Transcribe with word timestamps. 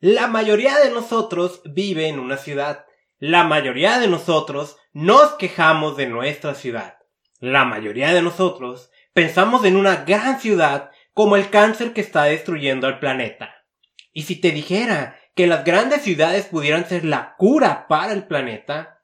La 0.00 0.26
mayoría 0.26 0.78
de 0.78 0.90
nosotros 0.90 1.62
vive 1.64 2.08
en 2.08 2.18
una 2.18 2.36
ciudad. 2.36 2.84
La 3.18 3.44
mayoría 3.44 3.98
de 3.98 4.08
nosotros 4.08 4.76
nos 4.92 5.32
quejamos 5.36 5.96
de 5.96 6.06
nuestra 6.06 6.54
ciudad. 6.54 6.98
La 7.40 7.64
mayoría 7.64 8.12
de 8.12 8.20
nosotros 8.20 8.90
pensamos 9.14 9.64
en 9.64 9.74
una 9.74 10.04
gran 10.04 10.38
ciudad 10.38 10.90
como 11.14 11.36
el 11.36 11.48
cáncer 11.48 11.94
que 11.94 12.02
está 12.02 12.24
destruyendo 12.24 12.86
al 12.86 12.98
planeta. 12.98 13.64
Y 14.12 14.24
si 14.24 14.36
te 14.36 14.50
dijera 14.50 15.18
que 15.34 15.46
las 15.46 15.64
grandes 15.64 16.02
ciudades 16.02 16.44
pudieran 16.44 16.86
ser 16.86 17.06
la 17.06 17.34
cura 17.38 17.86
para 17.88 18.12
el 18.12 18.26
planeta, 18.26 19.02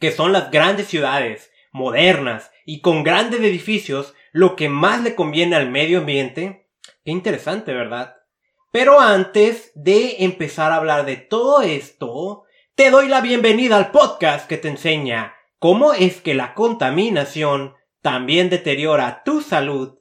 que 0.00 0.12
son 0.12 0.32
las 0.32 0.50
grandes 0.50 0.86
ciudades, 0.86 1.50
modernas 1.72 2.50
y 2.64 2.80
con 2.80 3.02
grandes 3.02 3.40
edificios, 3.40 4.14
lo 4.32 4.56
que 4.56 4.70
más 4.70 5.02
le 5.02 5.14
conviene 5.14 5.56
al 5.56 5.70
medio 5.70 5.98
ambiente, 5.98 6.70
qué 7.04 7.10
interesante, 7.10 7.74
¿verdad? 7.74 8.16
Pero 8.72 9.00
antes 9.00 9.70
de 9.74 10.24
empezar 10.24 10.72
a 10.72 10.76
hablar 10.76 11.04
de 11.04 11.16
todo 11.16 11.60
esto, 11.60 12.44
te 12.74 12.90
doy 12.90 13.06
la 13.06 13.20
bienvenida 13.20 13.76
al 13.76 13.90
podcast 13.90 14.48
que 14.48 14.56
te 14.56 14.68
enseña 14.68 15.34
cómo 15.58 15.92
es 15.92 16.22
que 16.22 16.32
la 16.32 16.54
contaminación 16.54 17.74
también 18.00 18.48
deteriora 18.48 19.24
tu 19.24 19.42
salud 19.42 19.98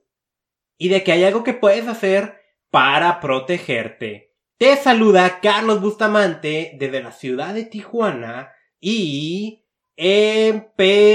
y 0.77 0.87
de 0.87 1.03
que 1.03 1.11
hay 1.11 1.25
algo 1.25 1.43
que 1.43 1.53
puedes 1.53 1.85
hacer 1.89 2.43
para 2.69 3.19
protegerte. 3.19 4.37
Te 4.57 4.77
saluda 4.77 5.41
Carlos 5.41 5.81
Bustamante 5.81 6.71
desde 6.79 7.03
la 7.03 7.11
ciudad 7.11 7.53
de 7.53 7.65
Tijuana 7.65 8.53
y 8.79 9.65
empezamos. 9.97 11.11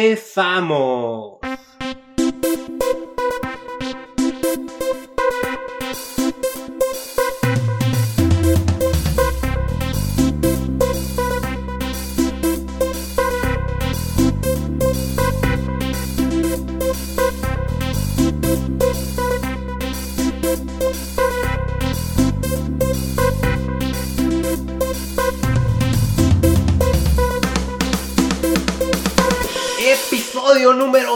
Episodio 30.66 30.84
número 30.84 31.14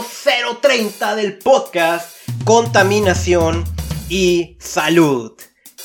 030 0.61 1.15
del 1.17 1.37
podcast 1.37 2.25
Contaminación 2.45 3.65
y 4.07 4.55
Salud. 4.61 5.33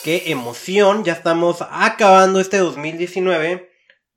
Qué 0.04 0.30
emoción, 0.30 1.02
ya 1.02 1.14
estamos 1.14 1.64
acabando 1.68 2.38
este 2.38 2.58
2019. 2.58 3.72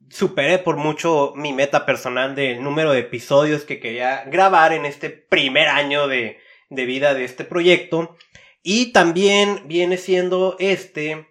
Superé 0.08 0.59
por 0.59 0.78
mucho 0.78 1.33
mi 1.36 1.52
meta 1.52 1.88
personal 1.88 2.36
del 2.36 2.61
número 2.61 2.91
de 2.91 3.00
episodios 3.00 3.64
que 3.64 3.80
quería 3.80 4.23
grabar 4.25 4.72
en 4.72 4.86
este 4.86 5.09
primer 5.09 5.67
año 5.67 6.08
de, 6.08 6.38
de 6.69 6.86
vida 6.86 7.16
de 7.16 7.25
este 7.25 7.44
proyecto. 7.44 8.16
Y 8.61 8.91
también 8.91 9.63
viene 9.67 9.97
siendo 9.97 10.58
este 10.59 11.28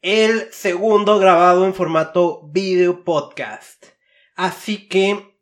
el 0.00 0.46
segundo 0.52 1.18
grabado 1.18 1.64
en 1.64 1.74
formato 1.74 2.40
video 2.52 3.02
podcast. 3.02 3.84
Así 4.36 4.86
que 4.86 5.37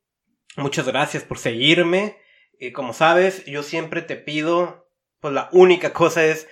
muchas 0.56 0.86
gracias 0.86 1.22
por 1.22 1.38
seguirme. 1.38 2.16
Y 2.58 2.72
como 2.72 2.92
sabes, 2.92 3.44
yo 3.44 3.62
siempre 3.62 4.02
te 4.02 4.16
pido, 4.16 4.88
pues 5.20 5.34
la 5.34 5.48
única 5.52 5.92
cosa 5.92 6.24
es 6.24 6.48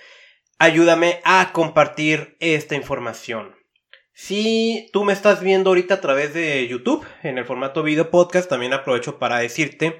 ayúdame 0.59 1.19
a 1.23 1.51
compartir 1.53 2.37
esta 2.39 2.75
información. 2.75 3.55
Si 4.13 4.89
tú 4.93 5.03
me 5.03 5.13
estás 5.13 5.41
viendo 5.43 5.69
ahorita 5.69 5.95
a 5.95 6.01
través 6.01 6.33
de 6.33 6.65
YouTube 6.67 7.05
en 7.23 7.37
el 7.37 7.45
formato 7.45 7.83
video 7.83 8.09
podcast, 8.09 8.49
también 8.49 8.73
aprovecho 8.73 9.19
para 9.19 9.39
decirte 9.39 9.99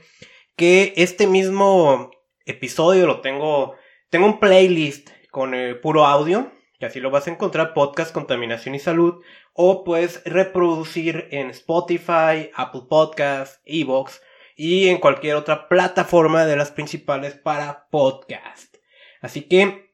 que 0.55 0.93
este 0.95 1.27
mismo 1.27 2.11
episodio 2.45 3.07
lo 3.07 3.19
tengo, 3.19 3.75
tengo 4.09 4.25
un 4.25 4.39
playlist 4.39 5.09
con 5.31 5.53
el 5.53 5.81
puro 5.81 6.05
audio, 6.05 6.49
que 6.79 6.85
así 6.85 6.99
lo 6.99 7.11
vas 7.11 7.27
a 7.27 7.31
encontrar, 7.31 7.73
podcast, 7.73 8.13
contaminación 8.13 8.75
y 8.75 8.79
salud, 8.79 9.21
o 9.53 9.83
puedes 9.83 10.23
reproducir 10.25 11.27
en 11.31 11.49
Spotify, 11.49 12.51
Apple 12.55 12.83
Podcasts, 12.89 13.61
Evox 13.65 14.21
y 14.55 14.87
en 14.87 14.97
cualquier 14.97 15.35
otra 15.35 15.67
plataforma 15.67 16.45
de 16.45 16.55
las 16.55 16.71
principales 16.71 17.35
para 17.35 17.87
podcast. 17.89 18.75
Así 19.21 19.43
que 19.43 19.93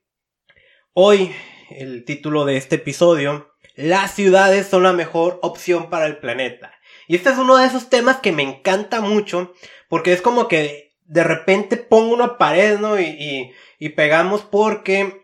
hoy 0.93 1.33
el 1.69 2.05
título 2.05 2.45
de 2.45 2.57
este 2.57 2.75
episodio, 2.75 3.53
las 3.75 4.13
ciudades 4.13 4.67
son 4.67 4.83
la 4.83 4.93
mejor 4.93 5.39
opción 5.41 5.89
para 5.89 6.05
el 6.05 6.17
planeta. 6.17 6.73
Y 7.07 7.15
este 7.15 7.29
es 7.29 7.37
uno 7.37 7.57
de 7.57 7.65
esos 7.65 7.89
temas 7.89 8.17
que 8.17 8.31
me 8.31 8.43
encanta 8.43 9.01
mucho 9.01 9.53
porque 9.89 10.13
es 10.13 10.21
como 10.21 10.47
que 10.47 10.93
de 11.05 11.23
repente 11.23 11.77
pongo 11.77 12.13
una 12.13 12.37
pared, 12.37 12.79
¿no? 12.79 12.99
Y, 12.99 13.03
y, 13.05 13.51
y 13.79 13.89
pegamos 13.89 14.41
porque 14.41 15.20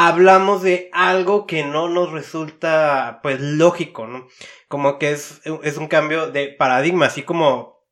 hablamos 0.00 0.62
de 0.62 0.90
algo 0.92 1.44
que 1.44 1.64
no 1.64 1.88
nos 1.88 2.12
resulta 2.12 3.18
pues 3.20 3.40
lógico, 3.40 4.06
¿no? 4.06 4.28
Como 4.68 4.96
que 4.96 5.10
es, 5.10 5.40
es 5.64 5.76
un 5.76 5.88
cambio 5.88 6.30
de 6.30 6.50
paradigma, 6.50 7.06
así 7.06 7.24
como 7.24 7.84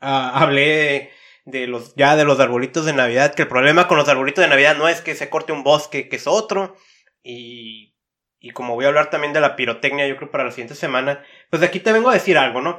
uh, 0.00 0.06
hablé 0.32 1.10
de 1.44 1.66
los 1.66 1.94
ya 1.94 2.16
de 2.16 2.24
los 2.24 2.40
arbolitos 2.40 2.86
de 2.86 2.94
Navidad, 2.94 3.34
que 3.34 3.42
el 3.42 3.48
problema 3.48 3.86
con 3.86 3.98
los 3.98 4.08
arbolitos 4.08 4.40
de 4.40 4.48
Navidad 4.48 4.78
no 4.78 4.88
es 4.88 5.02
que 5.02 5.14
se 5.14 5.28
corte 5.28 5.52
un 5.52 5.62
bosque, 5.62 6.08
que 6.08 6.16
es 6.16 6.26
otro, 6.26 6.74
y, 7.22 7.98
y 8.40 8.52
como 8.52 8.74
voy 8.74 8.86
a 8.86 8.88
hablar 8.88 9.10
también 9.10 9.34
de 9.34 9.42
la 9.42 9.54
pirotecnia, 9.54 10.08
yo 10.08 10.16
creo 10.16 10.30
para 10.30 10.44
la 10.44 10.52
siguiente 10.52 10.74
semana, 10.74 11.22
pues 11.50 11.62
aquí 11.62 11.80
te 11.80 11.92
vengo 11.92 12.08
a 12.08 12.14
decir 12.14 12.38
algo, 12.38 12.62
¿no? 12.62 12.78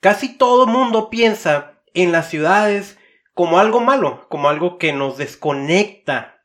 Casi 0.00 0.38
todo 0.38 0.66
mundo 0.66 1.10
piensa 1.10 1.82
en 1.92 2.12
las 2.12 2.30
ciudades 2.30 2.98
como 3.34 3.58
algo 3.58 3.80
malo, 3.80 4.26
como 4.30 4.48
algo 4.48 4.78
que 4.78 4.94
nos 4.94 5.18
desconecta 5.18 6.39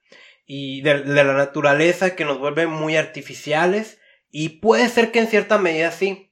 y 0.45 0.81
de, 0.81 1.06
la 1.06 1.33
naturaleza 1.33 2.16
que 2.16 2.25
nos 2.25 2.39
vuelve 2.39 2.67
muy 2.67 2.95
artificiales 2.95 4.00
y 4.31 4.50
puede 4.59 4.89
ser 4.89 5.11
que 5.11 5.19
en 5.19 5.28
cierta 5.28 5.57
medida 5.57 5.91
sí. 5.91 6.31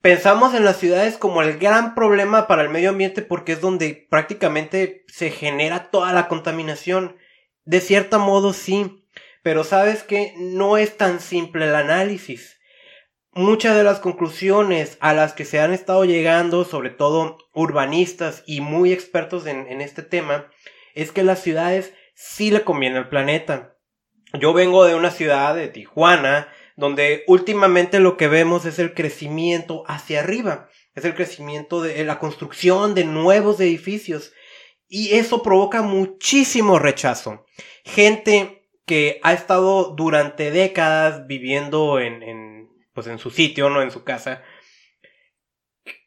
Pensamos 0.00 0.54
en 0.54 0.64
las 0.64 0.78
ciudades 0.78 1.18
como 1.18 1.42
el 1.42 1.58
gran 1.58 1.94
problema 1.94 2.46
para 2.46 2.62
el 2.62 2.70
medio 2.70 2.90
ambiente 2.90 3.22
porque 3.22 3.52
es 3.52 3.60
donde 3.60 4.06
prácticamente 4.08 5.04
se 5.08 5.30
genera 5.30 5.90
toda 5.90 6.12
la 6.12 6.28
contaminación. 6.28 7.16
De 7.64 7.80
cierto 7.80 8.18
modo 8.18 8.54
sí, 8.54 9.04
pero 9.42 9.62
sabes 9.62 10.02
que 10.02 10.32
no 10.38 10.78
es 10.78 10.96
tan 10.96 11.20
simple 11.20 11.66
el 11.66 11.74
análisis. 11.74 12.58
Muchas 13.32 13.76
de 13.76 13.84
las 13.84 14.00
conclusiones 14.00 14.96
a 15.00 15.12
las 15.12 15.34
que 15.34 15.44
se 15.44 15.60
han 15.60 15.72
estado 15.72 16.04
llegando, 16.04 16.64
sobre 16.64 16.90
todo 16.90 17.38
urbanistas 17.52 18.42
y 18.46 18.60
muy 18.60 18.92
expertos 18.92 19.46
en 19.46 19.80
este 19.80 20.02
tema, 20.02 20.50
es 20.94 21.12
que 21.12 21.22
las 21.22 21.40
ciudades 21.42 21.92
sí 22.20 22.50
le 22.50 22.64
conviene 22.64 22.98
al 22.98 23.08
planeta. 23.08 23.78
Yo 24.34 24.52
vengo 24.52 24.84
de 24.84 24.94
una 24.94 25.10
ciudad 25.10 25.54
de 25.54 25.68
Tijuana, 25.68 26.48
donde 26.76 27.24
últimamente 27.26 27.98
lo 27.98 28.18
que 28.18 28.28
vemos 28.28 28.66
es 28.66 28.78
el 28.78 28.92
crecimiento 28.92 29.84
hacia 29.86 30.20
arriba, 30.20 30.68
es 30.94 31.04
el 31.06 31.14
crecimiento 31.14 31.80
de 31.80 32.04
la 32.04 32.18
construcción 32.18 32.94
de 32.94 33.04
nuevos 33.04 33.58
edificios 33.60 34.32
y 34.86 35.14
eso 35.14 35.42
provoca 35.42 35.82
muchísimo 35.82 36.78
rechazo. 36.78 37.46
Gente 37.84 38.68
que 38.84 39.18
ha 39.22 39.32
estado 39.32 39.94
durante 39.94 40.50
décadas 40.50 41.26
viviendo 41.26 42.00
en, 42.00 42.22
en 42.22 42.68
pues 42.92 43.06
en 43.06 43.18
su 43.18 43.30
sitio, 43.30 43.70
no 43.70 43.80
en 43.80 43.90
su 43.90 44.04
casa, 44.04 44.42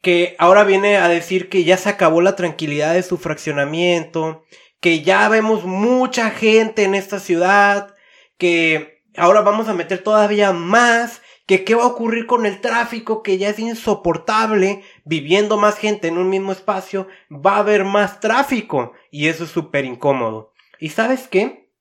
que 0.01 0.35
ahora 0.37 0.63
viene 0.63 0.97
a 0.97 1.07
decir 1.07 1.49
que 1.49 1.63
ya 1.63 1.77
se 1.77 1.89
acabó 1.89 2.21
la 2.21 2.35
tranquilidad 2.35 2.93
de 2.93 3.03
su 3.03 3.17
fraccionamiento, 3.17 4.43
que 4.83 5.01
ya 5.01 5.29
vemos 5.29 5.63
mucha 5.63 6.29
gente 6.29 6.83
en 6.83 6.93
esta 6.93 7.21
ciudad, 7.21 7.95
que 8.37 9.01
ahora 9.15 9.39
vamos 9.39 9.69
a 9.69 9.73
meter 9.73 10.03
todavía 10.03 10.51
más, 10.51 11.21
que 11.45 11.63
qué 11.63 11.73
va 11.73 11.83
a 11.83 11.87
ocurrir 11.87 12.25
con 12.25 12.45
el 12.45 12.59
tráfico 12.59 13.23
que 13.23 13.37
ya 13.37 13.47
es 13.47 13.59
insoportable, 13.59 14.83
viviendo 15.05 15.55
más 15.55 15.77
gente 15.77 16.09
en 16.09 16.17
un 16.17 16.29
mismo 16.29 16.51
espacio, 16.51 17.07
va 17.31 17.55
a 17.55 17.59
haber 17.59 17.85
más 17.85 18.19
tráfico 18.19 18.91
y 19.09 19.29
eso 19.29 19.45
es 19.45 19.51
súper 19.51 19.85
incómodo. 19.85 20.51
¿Y 20.79 20.89
sabes 20.89 21.29
qué? 21.29 21.71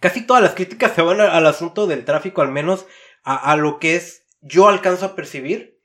Casi 0.00 0.26
todas 0.26 0.42
las 0.42 0.54
críticas 0.54 0.96
se 0.96 1.02
van 1.02 1.20
al 1.20 1.46
asunto 1.46 1.86
del 1.86 2.04
tráfico, 2.04 2.42
al 2.42 2.50
menos 2.50 2.86
a, 3.22 3.54
lo 3.54 3.78
que 3.78 3.94
es 3.94 4.26
yo 4.40 4.66
alcanzo 4.66 5.06
a 5.06 5.14
percibir, 5.14 5.78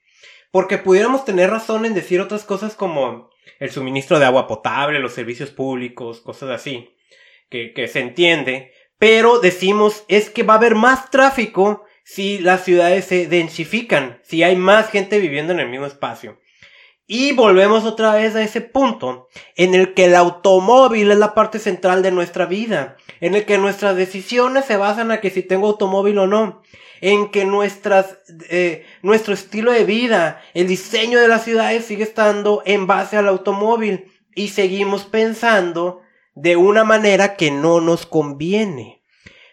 porque 0.50 0.80
pudiéramos 0.80 1.24
tener 1.24 1.52
razón 1.52 1.86
en 1.86 1.94
decir 1.94 2.20
otras 2.20 2.46
cosas 2.46 2.74
como 2.74 3.30
el 3.60 3.72
suministro 3.72 4.20
de 4.20 4.26
agua 4.26 4.48
potable, 4.48 5.00
los 5.00 5.14
servicios 5.14 5.52
públicos, 5.52 6.22
cosas 6.22 6.50
así, 6.50 6.96
que, 7.50 7.74
que 7.74 7.88
se 7.88 8.00
entiende, 8.00 8.74
pero 8.98 9.40
decimos 9.40 10.06
es 10.08 10.30
que 10.30 10.44
va 10.44 10.54
a 10.54 10.58
haber 10.58 10.76
más 10.76 11.10
tráfico 11.12 11.86
si 12.04 12.40
las 12.40 12.64
ciudades 12.64 13.06
se 13.06 13.28
densifican, 13.28 14.20
si 14.24 14.44
hay 14.44 14.56
más 14.56 14.90
gente 14.90 15.20
viviendo 15.20 15.54
en 15.54 15.60
el 15.60 15.70
mismo 15.70 15.86
espacio. 15.86 16.40
Y 17.06 17.34
volvemos 17.34 17.84
otra 17.84 18.16
vez 18.16 18.36
a 18.36 18.42
ese 18.42 18.62
punto 18.62 19.28
en 19.56 19.76
el 19.76 19.94
que 19.94 20.06
el 20.06 20.16
automóvil 20.16 21.12
es 21.12 21.18
la 21.18 21.34
parte 21.34 21.60
central 21.60 22.02
de 22.02 22.12
nuestra 22.12 22.46
vida, 22.46 22.96
en 23.20 23.36
el 23.36 23.46
que 23.46 23.58
nuestras 23.58 23.98
decisiones 23.98 24.66
se 24.66 24.78
basan 24.78 25.12
a 25.12 25.20
que 25.20 25.30
si 25.30 25.44
tengo 25.44 25.68
automóvil 25.68 26.18
o 26.20 26.28
no, 26.28 26.62
en 27.06 27.32
que 27.32 27.44
nuestras, 27.44 28.20
eh, 28.50 28.86
nuestro 29.02 29.34
estilo 29.34 29.74
de 29.74 29.84
vida, 29.84 30.42
el 30.54 30.70
diseño 30.70 31.20
de 31.20 31.28
las 31.28 31.44
ciudades 31.44 31.84
sigue 31.84 32.04
estando 32.04 32.64
en 32.66 32.88
base 32.88 33.18
al 33.18 33.28
automóvil 33.28 34.06
y 34.34 34.48
seguimos 34.48 35.04
pensando 35.04 36.02
de 36.34 36.56
una 36.56 36.86
manera 36.86 37.36
que 37.36 37.52
no 37.52 37.82
nos 37.82 38.06
conviene. 38.06 39.04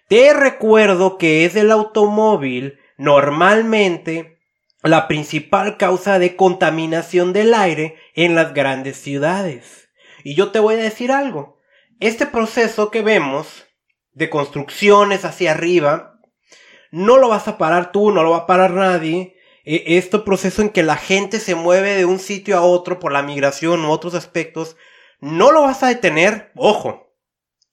Te 0.06 0.32
recuerdo 0.32 1.18
que 1.18 1.44
es 1.44 1.56
el 1.56 1.72
automóvil 1.72 2.78
normalmente 2.96 4.38
la 4.84 5.08
principal 5.08 5.76
causa 5.76 6.20
de 6.20 6.36
contaminación 6.36 7.32
del 7.32 7.54
aire 7.54 7.96
en 8.14 8.36
las 8.36 8.54
grandes 8.54 8.96
ciudades. 8.96 9.88
Y 10.22 10.36
yo 10.36 10.52
te 10.52 10.60
voy 10.60 10.76
a 10.76 10.84
decir 10.84 11.10
algo. 11.10 11.58
Este 11.98 12.26
proceso 12.26 12.92
que 12.92 13.02
vemos 13.02 13.66
de 14.12 14.30
construcciones 14.30 15.24
hacia 15.24 15.50
arriba, 15.50 16.09
no 16.90 17.18
lo 17.18 17.28
vas 17.28 17.48
a 17.48 17.58
parar 17.58 17.92
tú, 17.92 18.10
no 18.10 18.22
lo 18.22 18.30
va 18.30 18.38
a 18.38 18.46
parar 18.46 18.72
nadie. 18.72 19.36
E, 19.64 19.98
este 19.98 20.18
proceso 20.18 20.62
en 20.62 20.70
que 20.70 20.82
la 20.82 20.96
gente 20.96 21.40
se 21.40 21.54
mueve 21.54 21.94
de 21.94 22.04
un 22.04 22.18
sitio 22.18 22.56
a 22.56 22.62
otro 22.62 22.98
por 22.98 23.12
la 23.12 23.22
migración 23.22 23.84
u 23.84 23.90
otros 23.90 24.14
aspectos, 24.14 24.76
no 25.20 25.52
lo 25.52 25.62
vas 25.62 25.82
a 25.82 25.88
detener. 25.88 26.50
Ojo, 26.56 27.14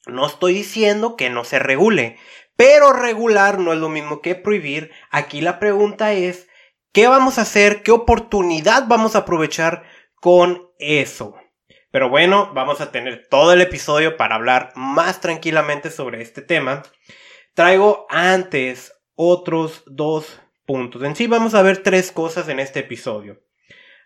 no 0.05 0.25
estoy 0.25 0.53
diciendo 0.53 1.15
que 1.15 1.29
no 1.29 1.43
se 1.43 1.59
regule, 1.59 2.17
pero 2.55 2.93
regular 2.93 3.59
no 3.59 3.73
es 3.73 3.79
lo 3.79 3.89
mismo 3.89 4.21
que 4.21 4.35
prohibir. 4.35 4.91
Aquí 5.11 5.41
la 5.41 5.59
pregunta 5.59 6.13
es, 6.13 6.47
¿qué 6.91 7.07
vamos 7.07 7.37
a 7.37 7.41
hacer? 7.41 7.83
¿Qué 7.83 7.91
oportunidad 7.91 8.87
vamos 8.87 9.15
a 9.15 9.19
aprovechar 9.19 9.83
con 10.15 10.69
eso? 10.79 11.35
Pero 11.91 12.09
bueno, 12.09 12.51
vamos 12.53 12.81
a 12.81 12.91
tener 12.91 13.27
todo 13.29 13.53
el 13.53 13.61
episodio 13.61 14.17
para 14.17 14.35
hablar 14.35 14.71
más 14.75 15.21
tranquilamente 15.21 15.89
sobre 15.89 16.21
este 16.21 16.41
tema. 16.41 16.83
Traigo 17.53 18.05
antes 18.09 18.93
otros 19.17 19.83
dos 19.87 20.39
puntos. 20.65 21.03
En 21.03 21.15
sí 21.15 21.27
vamos 21.27 21.55
a 21.55 21.63
ver 21.63 21.83
tres 21.83 22.11
cosas 22.11 22.47
en 22.47 22.59
este 22.59 22.79
episodio. 22.81 23.41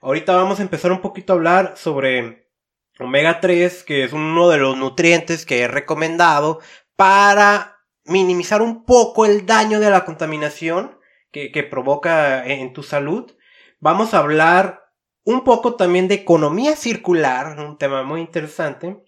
Ahorita 0.01 0.35
vamos 0.35 0.59
a 0.59 0.63
empezar 0.63 0.91
un 0.91 1.01
poquito 1.01 1.33
a 1.33 1.35
hablar 1.35 1.73
sobre 1.75 2.49
omega 2.97 3.39
3, 3.39 3.83
que 3.83 4.03
es 4.03 4.13
uno 4.13 4.49
de 4.49 4.57
los 4.57 4.77
nutrientes 4.77 5.45
que 5.45 5.59
he 5.59 5.67
recomendado 5.67 6.59
para 6.95 7.79
minimizar 8.05 8.61
un 8.61 8.85
poco 8.85 9.25
el 9.25 9.45
daño 9.45 9.79
de 9.79 9.89
la 9.89 10.05
contaminación 10.05 10.97
que, 11.31 11.51
que 11.51 11.63
provoca 11.63 12.45
en 12.45 12.73
tu 12.73 12.81
salud. 12.81 13.31
Vamos 13.79 14.13
a 14.13 14.19
hablar 14.19 14.81
un 15.23 15.43
poco 15.43 15.75
también 15.75 16.07
de 16.07 16.15
economía 16.15 16.75
circular, 16.75 17.59
un 17.59 17.77
tema 17.77 18.03
muy 18.03 18.21
interesante. 18.21 19.03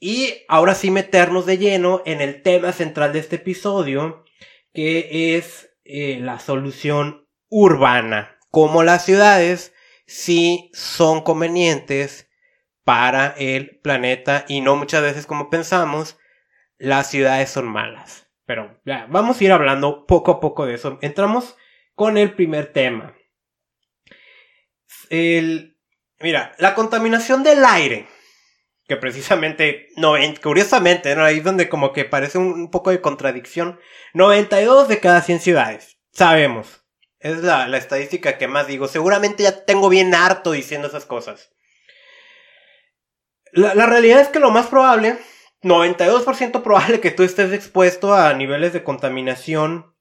Y 0.00 0.44
ahora 0.48 0.74
sí 0.74 0.90
meternos 0.90 1.44
de 1.44 1.58
lleno 1.58 2.02
en 2.06 2.20
el 2.22 2.42
tema 2.42 2.72
central 2.72 3.12
de 3.12 3.18
este 3.18 3.36
episodio, 3.36 4.24
que 4.72 5.36
es 5.36 5.70
eh, 5.84 6.18
la 6.20 6.38
solución 6.38 7.26
urbana. 7.48 8.38
Como 8.50 8.82
las 8.82 9.04
ciudades 9.04 9.74
sí 10.06 10.70
son 10.72 11.22
convenientes 11.22 12.28
para 12.84 13.34
el 13.38 13.78
planeta 13.80 14.44
y 14.48 14.60
no 14.60 14.76
muchas 14.76 15.02
veces 15.02 15.26
como 15.26 15.50
pensamos, 15.50 16.18
las 16.78 17.10
ciudades 17.10 17.50
son 17.50 17.68
malas. 17.68 18.26
Pero 18.46 18.80
vamos 19.08 19.40
a 19.40 19.44
ir 19.44 19.52
hablando 19.52 20.06
poco 20.06 20.32
a 20.32 20.40
poco 20.40 20.64
de 20.64 20.74
eso. 20.74 20.98
Entramos 21.02 21.56
con 21.94 22.16
el 22.16 22.34
primer 22.34 22.72
tema 22.72 23.14
el, 25.10 25.76
mira, 26.20 26.54
la 26.58 26.74
contaminación 26.74 27.42
del 27.42 27.64
aire, 27.64 28.06
que 28.88 28.96
precisamente, 28.96 29.88
no, 29.96 30.14
curiosamente, 30.42 31.14
¿no? 31.14 31.24
ahí 31.24 31.38
es 31.38 31.44
donde 31.44 31.68
como 31.68 31.92
que 31.92 32.04
parece 32.04 32.38
un, 32.38 32.70
poco 32.70 32.90
de 32.90 33.00
contradicción, 33.00 33.78
92 34.14 34.88
de 34.88 34.98
cada 34.98 35.20
100 35.20 35.40
ciudades, 35.40 35.98
sabemos. 36.12 36.84
Es 37.20 37.38
la, 37.38 37.68
la 37.68 37.78
estadística 37.78 38.38
que 38.38 38.46
más 38.46 38.66
digo. 38.66 38.86
Seguramente 38.86 39.42
ya 39.42 39.64
tengo 39.64 39.88
bien 39.88 40.14
harto 40.14 40.52
diciendo 40.52 40.86
esas 40.86 41.04
cosas. 41.04 41.50
La, 43.52 43.74
la 43.74 43.86
realidad 43.86 44.20
es 44.20 44.28
que 44.28 44.38
lo 44.38 44.50
más 44.50 44.68
probable, 44.68 45.18
92% 45.62 46.62
probable 46.62 47.00
que 47.00 47.10
tú 47.10 47.24
estés 47.24 47.52
expuesto 47.52 48.14
a 48.14 48.32
niveles 48.34 48.72
de 48.72 48.84
contaminación 48.84 49.96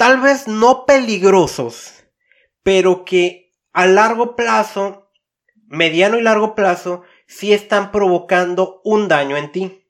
tal 0.00 0.18
vez 0.20 0.48
no 0.48 0.86
peligrosos, 0.86 2.06
pero 2.62 3.04
que 3.04 3.52
a 3.74 3.86
largo 3.86 4.34
plazo, 4.34 4.99
mediano 5.70 6.18
y 6.18 6.22
largo 6.22 6.54
plazo, 6.54 7.02
sí 7.26 7.52
están 7.52 7.92
provocando 7.92 8.80
un 8.84 9.08
daño 9.08 9.36
en 9.36 9.52
ti. 9.52 9.86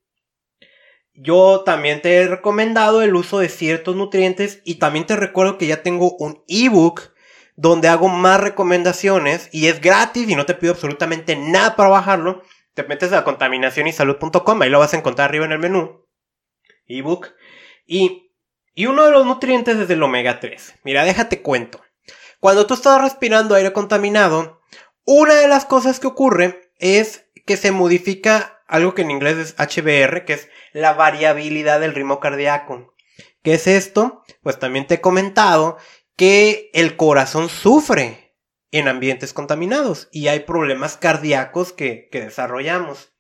Yo 1.15 1.63
también 1.65 2.03
te 2.03 2.17
he 2.17 2.29
recomendado 2.29 3.03
el 3.03 3.15
uso 3.15 3.39
de 3.41 3.49
ciertos 3.49 3.97
nutrientes 3.97 4.61
y 4.65 4.77
también 4.77 5.07
te 5.07 5.17
recuerdo 5.17 5.59
que 5.59 5.67
ya 5.67 5.83
tengo 5.83 6.17
un 6.19 6.45
ebook 6.49 7.13
donde 7.57 7.89
hago 7.89 8.09
más 8.09 8.41
recomendaciones 8.41 9.49
y 9.53 9.67
es 9.67 9.81
gratis 9.81 10.29
y 10.29 10.35
no 10.35 10.47
te 10.47 10.55
pido 10.55 10.75
absolutamente 10.75 11.35
nada 11.35 11.77
para 11.77 11.89
bajarlo. 11.89 12.43
Te 12.75 12.85
metes 12.85 13.13
a 13.13 13.25
contaminacionysalud.com, 13.25 14.63
ahí 14.63 14.71
lo 14.71 14.79
vas 14.79 14.95
a 14.95 14.99
encontrar 14.99 15.31
arriba 15.31 15.47
en 15.47 15.53
el 15.53 15.59
menú. 15.59 16.07
Ebook. 16.87 17.29
Y, 17.87 18.33
y 18.75 18.87
uno 18.87 19.05
de 19.05 19.13
los 19.13 19.25
nutrientes 19.25 19.79
es 19.79 19.89
el 19.89 20.03
omega 20.03 20.41
3. 20.41 20.75
Mira, 20.85 21.05
déjate 21.05 21.41
cuento. 21.41 21.81
Cuando 22.39 22.67
tú 22.67 22.75
estás 22.75 23.01
respirando 23.01 23.55
aire 23.55 23.73
contaminado, 23.73 24.60
una 25.13 25.35
de 25.35 25.49
las 25.49 25.65
cosas 25.65 25.99
que 25.99 26.07
ocurre 26.07 26.73
es 26.79 27.27
que 27.45 27.57
se 27.57 27.73
modifica 27.73 28.63
algo 28.69 28.95
que 28.95 29.03
en 29.03 29.11
inglés 29.11 29.39
es 29.39 29.55
HBR, 29.59 30.25
que 30.25 30.35
es 30.35 30.49
la 30.73 30.93
variabilidad 30.93 31.81
del 31.81 31.97
ritmo 31.97 32.21
cardíaco. 32.21 32.95
¿Qué 33.43 33.55
es 33.55 33.67
esto? 33.67 34.23
Pues 34.41 34.61
también 34.61 34.87
te 34.87 34.95
he 34.95 35.01
comentado 35.01 35.79
que 36.15 36.71
el 36.75 36.97
corazón 36.97 37.49
sufre 37.49 38.37
en 38.71 38.87
ambientes 38.87 39.33
contaminados 39.33 40.09
y 40.13 40.29
hay 40.29 40.41
problemas 40.41 40.97
cardíacos 40.97 41.73
que, 41.73 42.09
desarrollamos. 42.13 43.13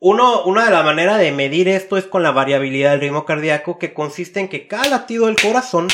Uno, 0.00 0.44
una 0.44 0.66
de 0.66 0.70
las 0.70 0.84
maneras 0.84 1.18
de 1.18 1.32
medir 1.32 1.66
esto 1.66 1.96
es 1.96 2.04
con 2.04 2.22
la 2.22 2.32
variabilidad 2.32 2.90
del 2.90 3.00
ritmo 3.00 3.24
cardíaco 3.24 3.78
que 3.78 3.94
consiste 3.94 4.38
en 4.38 4.48
que 4.48 4.68
cada 4.68 4.86
latido 4.90 5.26
del 5.26 5.40
corazón 5.40 5.88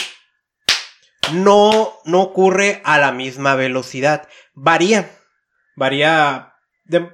no, 1.32 2.00
no 2.05 2.23
ocurre 2.23 2.82
a 2.85 2.99
la 2.99 3.12
misma 3.12 3.55
velocidad. 3.55 4.29
Varía. 4.54 5.10
Varía. 5.76 6.54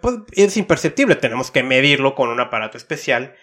Pues, 0.01 0.17
es 0.33 0.57
imperceptible. 0.57 1.17
Tenemos 1.17 1.51
que 1.51 1.63
medirlo 1.63 2.15
con 2.15 2.29
un 2.29 2.41
aparato 2.41 2.77
especial. 2.77 3.35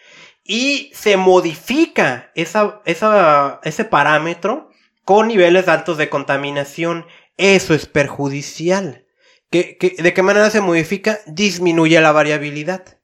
Y 0.43 0.91
se 0.93 1.17
modifica 1.17 2.31
esa, 2.35 2.81
esa, 2.85 3.59
ese 3.63 3.83
parámetro 3.83 4.69
con 5.03 5.27
niveles 5.27 5.67
altos 5.67 5.97
de 5.97 6.09
contaminación. 6.09 7.05
Eso 7.37 7.73
es 7.73 7.85
perjudicial. 7.85 9.05
¿De 9.51 9.77
qué 9.77 10.21
manera 10.23 10.49
se 10.49 10.61
modifica? 10.61 11.19
Disminuye 11.25 11.99
la 12.01 12.11
variabilidad. 12.11 12.97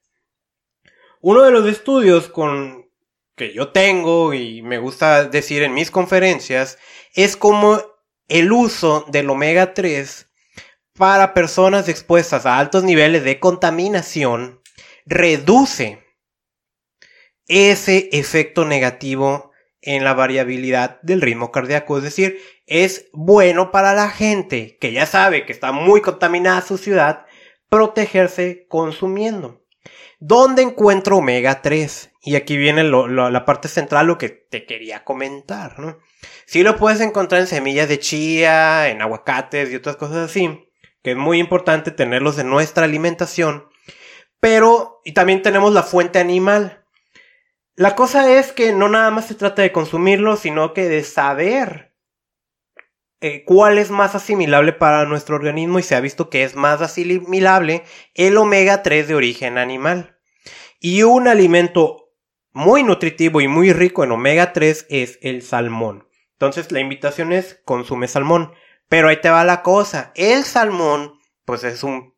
Uno 1.20 1.42
de 1.42 1.50
los 1.50 1.66
estudios 1.66 2.28
con, 2.28 2.90
que 3.36 3.52
yo 3.52 3.68
tengo 3.68 4.34
y 4.34 4.62
me 4.62 4.78
gusta 4.78 5.24
decir 5.24 5.62
en 5.62 5.74
mis 5.74 5.90
conferencias 5.90 6.78
es 7.14 7.36
como 7.36 7.80
el 8.28 8.52
uso 8.52 9.06
del 9.08 9.30
omega 9.30 9.74
3 9.74 10.28
para 10.96 11.34
personas 11.34 11.88
expuestas 11.88 12.46
a 12.46 12.58
altos 12.58 12.84
niveles 12.84 13.24
de 13.24 13.40
contaminación 13.40 14.60
reduce 15.06 16.04
ese 17.46 18.08
efecto 18.12 18.64
negativo 18.64 19.50
en 19.82 20.04
la 20.04 20.14
variabilidad 20.14 21.00
del 21.02 21.20
ritmo 21.20 21.52
cardíaco. 21.52 21.98
Es 21.98 22.04
decir, 22.04 22.38
es 22.66 23.10
bueno 23.12 23.70
para 23.70 23.92
la 23.92 24.08
gente 24.08 24.78
que 24.80 24.92
ya 24.92 25.04
sabe 25.04 25.44
que 25.44 25.52
está 25.52 25.72
muy 25.72 26.00
contaminada 26.00 26.62
su 26.62 26.78
ciudad 26.78 27.26
protegerse 27.68 28.66
consumiendo. 28.68 29.62
¿Dónde 30.20 30.62
encuentro 30.62 31.18
omega 31.18 31.60
3? 31.60 32.12
Y 32.22 32.36
aquí 32.36 32.56
viene 32.56 32.84
la 32.84 33.44
parte 33.44 33.68
central, 33.68 34.06
lo 34.06 34.16
que 34.16 34.30
te 34.30 34.64
quería 34.64 35.04
comentar, 35.04 35.78
¿no? 35.78 35.98
Sí 36.46 36.62
lo 36.62 36.76
puedes 36.76 37.02
encontrar 37.02 37.42
en 37.42 37.46
semillas 37.46 37.88
de 37.88 37.98
chía, 37.98 38.88
en 38.88 39.02
aguacates 39.02 39.70
y 39.70 39.76
otras 39.76 39.96
cosas 39.96 40.30
así, 40.30 40.66
que 41.04 41.10
es 41.10 41.16
muy 41.16 41.38
importante 41.38 41.90
tenerlos 41.90 42.38
en 42.38 42.48
nuestra 42.48 42.84
alimentación. 42.84 43.68
Pero, 44.40 45.02
y 45.04 45.12
también 45.12 45.42
tenemos 45.42 45.74
la 45.74 45.82
fuente 45.82 46.18
animal. 46.18 46.86
La 47.76 47.94
cosa 47.94 48.32
es 48.32 48.52
que 48.52 48.72
no 48.72 48.88
nada 48.88 49.10
más 49.10 49.26
se 49.26 49.34
trata 49.34 49.60
de 49.60 49.70
consumirlo, 49.70 50.36
sino 50.36 50.72
que 50.72 50.88
de 50.88 51.04
saber 51.04 51.94
eh, 53.20 53.44
cuál 53.44 53.76
es 53.76 53.90
más 53.90 54.14
asimilable 54.14 54.72
para 54.72 55.04
nuestro 55.04 55.36
organismo 55.36 55.78
y 55.78 55.82
se 55.82 55.94
ha 55.94 56.00
visto 56.00 56.30
que 56.30 56.42
es 56.42 56.56
más 56.56 56.80
asimilable 56.80 57.84
el 58.14 58.38
omega 58.38 58.82
3 58.82 59.06
de 59.06 59.14
origen 59.14 59.58
animal. 59.58 60.18
Y 60.80 61.02
un 61.02 61.28
alimento 61.28 62.14
muy 62.52 62.82
nutritivo 62.82 63.42
y 63.42 63.48
muy 63.48 63.74
rico 63.74 64.04
en 64.04 64.12
omega 64.12 64.54
3 64.54 64.86
es 64.88 65.18
el 65.20 65.42
salmón. 65.42 66.08
Entonces 66.32 66.72
la 66.72 66.80
invitación 66.80 67.34
es 67.34 67.60
consume 67.66 68.08
salmón. 68.08 68.54
Pero 68.94 69.08
ahí 69.08 69.16
te 69.16 69.28
va 69.28 69.42
la 69.42 69.62
cosa. 69.62 70.12
El 70.14 70.44
salmón, 70.44 71.18
pues 71.44 71.64
es 71.64 71.82
un 71.82 72.14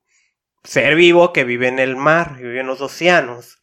ser 0.62 0.94
vivo 0.94 1.32
que 1.32 1.42
vive 1.42 1.68
en 1.68 1.78
el 1.78 1.96
mar, 1.96 2.36
vive 2.36 2.60
en 2.60 2.66
los 2.66 2.82
océanos. 2.82 3.62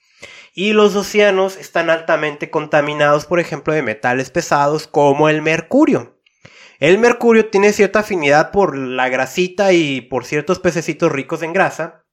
Y 0.55 0.73
los 0.73 0.95
océanos 0.95 1.55
están 1.57 1.91
altamente 1.91 2.49
contaminados, 2.49 3.27
por 3.27 3.39
ejemplo, 3.39 3.71
de 3.71 3.83
metales 3.83 4.31
pesados 4.31 4.87
como 4.87 5.29
el 5.29 5.43
mercurio. 5.43 6.19
El 6.79 6.97
mercurio 6.97 7.51
tiene 7.51 7.71
cierta 7.71 7.99
afinidad 7.99 8.49
por 8.49 8.75
la 8.75 9.09
grasita 9.09 9.73
y 9.73 10.01
por 10.01 10.25
ciertos 10.25 10.57
pececitos 10.57 11.11
ricos 11.11 11.43
en 11.43 11.53
grasa. 11.53 12.07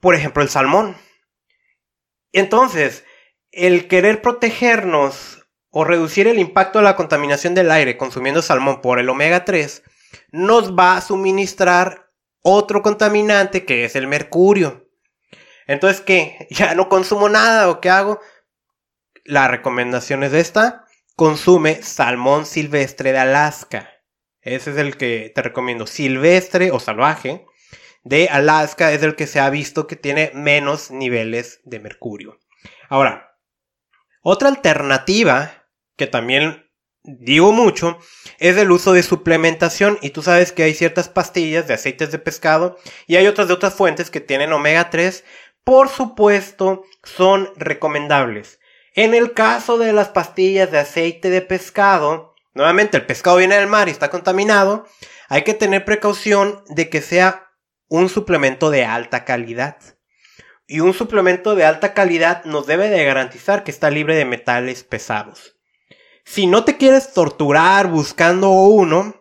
Por 0.00 0.14
ejemplo, 0.14 0.44
el 0.44 0.50
salmón. 0.50 0.96
Entonces, 2.30 3.04
el 3.50 3.88
querer 3.88 4.22
protegernos 4.22 5.35
o 5.78 5.84
reducir 5.84 6.26
el 6.26 6.38
impacto 6.38 6.78
de 6.78 6.86
la 6.86 6.96
contaminación 6.96 7.54
del 7.54 7.70
aire 7.70 7.98
consumiendo 7.98 8.40
salmón 8.40 8.80
por 8.80 8.98
el 8.98 9.10
omega 9.10 9.44
3 9.44 9.82
nos 10.32 10.74
va 10.74 10.96
a 10.96 11.02
suministrar 11.02 12.10
otro 12.40 12.80
contaminante 12.80 13.66
que 13.66 13.84
es 13.84 13.94
el 13.94 14.06
mercurio. 14.06 14.88
Entonces, 15.66 16.00
¿qué? 16.00 16.46
¿Ya 16.50 16.74
no 16.74 16.88
consumo 16.88 17.28
nada 17.28 17.68
o 17.68 17.82
qué 17.82 17.90
hago? 17.90 18.20
La 19.26 19.48
recomendación 19.48 20.24
es 20.24 20.32
esta. 20.32 20.86
Consume 21.14 21.82
salmón 21.82 22.46
silvestre 22.46 23.12
de 23.12 23.18
Alaska. 23.18 23.90
Ese 24.40 24.70
es 24.70 24.78
el 24.78 24.96
que 24.96 25.30
te 25.34 25.42
recomiendo. 25.42 25.86
Silvestre 25.86 26.70
o 26.70 26.80
salvaje 26.80 27.44
de 28.02 28.28
Alaska 28.28 28.92
es 28.92 29.02
el 29.02 29.14
que 29.14 29.26
se 29.26 29.40
ha 29.40 29.50
visto 29.50 29.86
que 29.86 29.96
tiene 29.96 30.30
menos 30.32 30.90
niveles 30.90 31.60
de 31.64 31.80
mercurio. 31.80 32.38
Ahora, 32.88 33.36
otra 34.22 34.48
alternativa 34.48 35.65
que 35.96 36.06
también 36.06 36.70
digo 37.02 37.52
mucho 37.52 37.98
es 38.38 38.56
el 38.56 38.72
uso 38.72 38.92
de 38.92 39.04
suplementación 39.04 39.96
y 40.02 40.10
tú 40.10 40.22
sabes 40.22 40.50
que 40.50 40.64
hay 40.64 40.74
ciertas 40.74 41.08
pastillas 41.08 41.68
de 41.68 41.74
aceites 41.74 42.10
de 42.10 42.18
pescado 42.18 42.78
y 43.06 43.14
hay 43.16 43.28
otras 43.28 43.46
de 43.46 43.54
otras 43.54 43.74
fuentes 43.74 44.10
que 44.10 44.20
tienen 44.20 44.52
omega 44.52 44.90
3 44.90 45.24
por 45.66 45.88
supuesto, 45.88 46.84
son 47.02 47.50
recomendables. 47.56 48.60
En 48.94 49.14
el 49.14 49.32
caso 49.32 49.78
de 49.78 49.92
las 49.92 50.10
pastillas 50.10 50.70
de 50.70 50.78
aceite 50.78 51.28
de 51.28 51.42
pescado, 51.42 52.36
nuevamente 52.54 52.96
el 52.96 53.04
pescado 53.04 53.38
viene 53.38 53.56
del 53.56 53.66
mar 53.66 53.88
y 53.88 53.90
está 53.90 54.08
contaminado, 54.08 54.86
hay 55.28 55.42
que 55.42 55.54
tener 55.54 55.84
precaución 55.84 56.62
de 56.68 56.88
que 56.88 57.02
sea 57.02 57.50
un 57.88 58.08
suplemento 58.08 58.70
de 58.70 58.84
alta 58.84 59.24
calidad. 59.24 59.76
Y 60.68 60.78
un 60.78 60.94
suplemento 60.94 61.56
de 61.56 61.64
alta 61.64 61.94
calidad 61.94 62.44
nos 62.44 62.68
debe 62.68 62.88
de 62.88 63.04
garantizar 63.04 63.64
que 63.64 63.72
está 63.72 63.90
libre 63.90 64.14
de 64.14 64.24
metales 64.24 64.84
pesados. 64.84 65.55
Si 66.26 66.46
no 66.48 66.64
te 66.64 66.76
quieres 66.76 67.14
torturar 67.14 67.88
buscando 67.88 68.50
uno, 68.50 69.14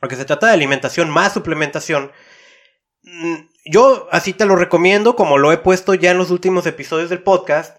porque 0.00 0.16
se 0.16 0.24
trata 0.24 0.48
de 0.48 0.54
alimentación 0.54 1.08
más 1.08 1.32
suplementación, 1.32 2.10
mm, 3.04 3.36
yo 3.66 4.08
así 4.10 4.32
te 4.32 4.46
lo 4.46 4.56
recomiendo, 4.56 5.14
como 5.14 5.38
lo 5.38 5.52
he 5.52 5.58
puesto 5.58 5.94
ya 5.94 6.10
en 6.10 6.18
los 6.18 6.32
últimos 6.32 6.66
episodios 6.66 7.08
del 7.08 7.22
podcast. 7.22 7.76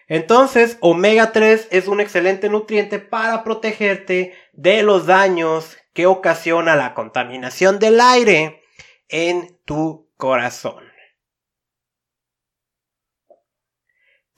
Entonces, 0.07 0.79
omega 0.81 1.33
3 1.33 1.69
es 1.73 1.89
un 1.89 2.01
excelente 2.01 2.49
nutriente 2.49 3.01
para 3.01 3.43
protegerte 3.43 4.35
de 4.53 4.83
los 4.85 5.07
daños 5.07 5.77
que 6.01 6.07
ocasiona 6.07 6.77
la 6.77 6.95
contaminación 6.95 7.79
del 7.79 8.01
aire 8.01 8.63
en 9.11 9.59
tu 9.67 10.11
corazón. 10.17 10.83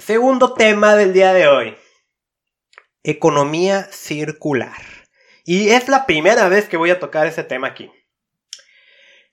Segundo 0.00 0.54
tema 0.54 0.96
del 0.96 1.12
día 1.12 1.32
de 1.32 1.46
hoy. 1.46 1.76
Economía 3.04 3.84
circular. 3.92 4.82
Y 5.44 5.68
es 5.68 5.86
la 5.86 6.04
primera 6.04 6.48
vez 6.48 6.68
que 6.68 6.76
voy 6.76 6.90
a 6.90 6.98
tocar 6.98 7.28
ese 7.28 7.44
tema 7.44 7.68
aquí. 7.68 7.92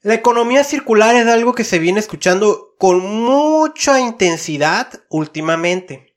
La 0.01 0.13
economía 0.13 0.63
circular 0.63 1.15
es 1.15 1.25
algo 1.25 1.55
que 1.55 1.63
se 1.63 1.79
viene 1.79 1.99
escuchando 1.99 2.75
con 2.77 2.99
mucha 2.99 3.99
intensidad 3.99 5.01
últimamente. 5.09 6.15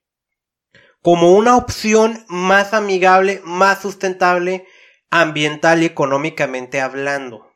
Como 1.00 1.32
una 1.32 1.56
opción 1.56 2.22
más 2.28 2.74
amigable, 2.74 3.40
más 3.44 3.80
sustentable, 3.80 4.66
ambiental 5.12 5.82
y 5.82 5.86
económicamente 5.86 6.80
hablando. 6.80 7.54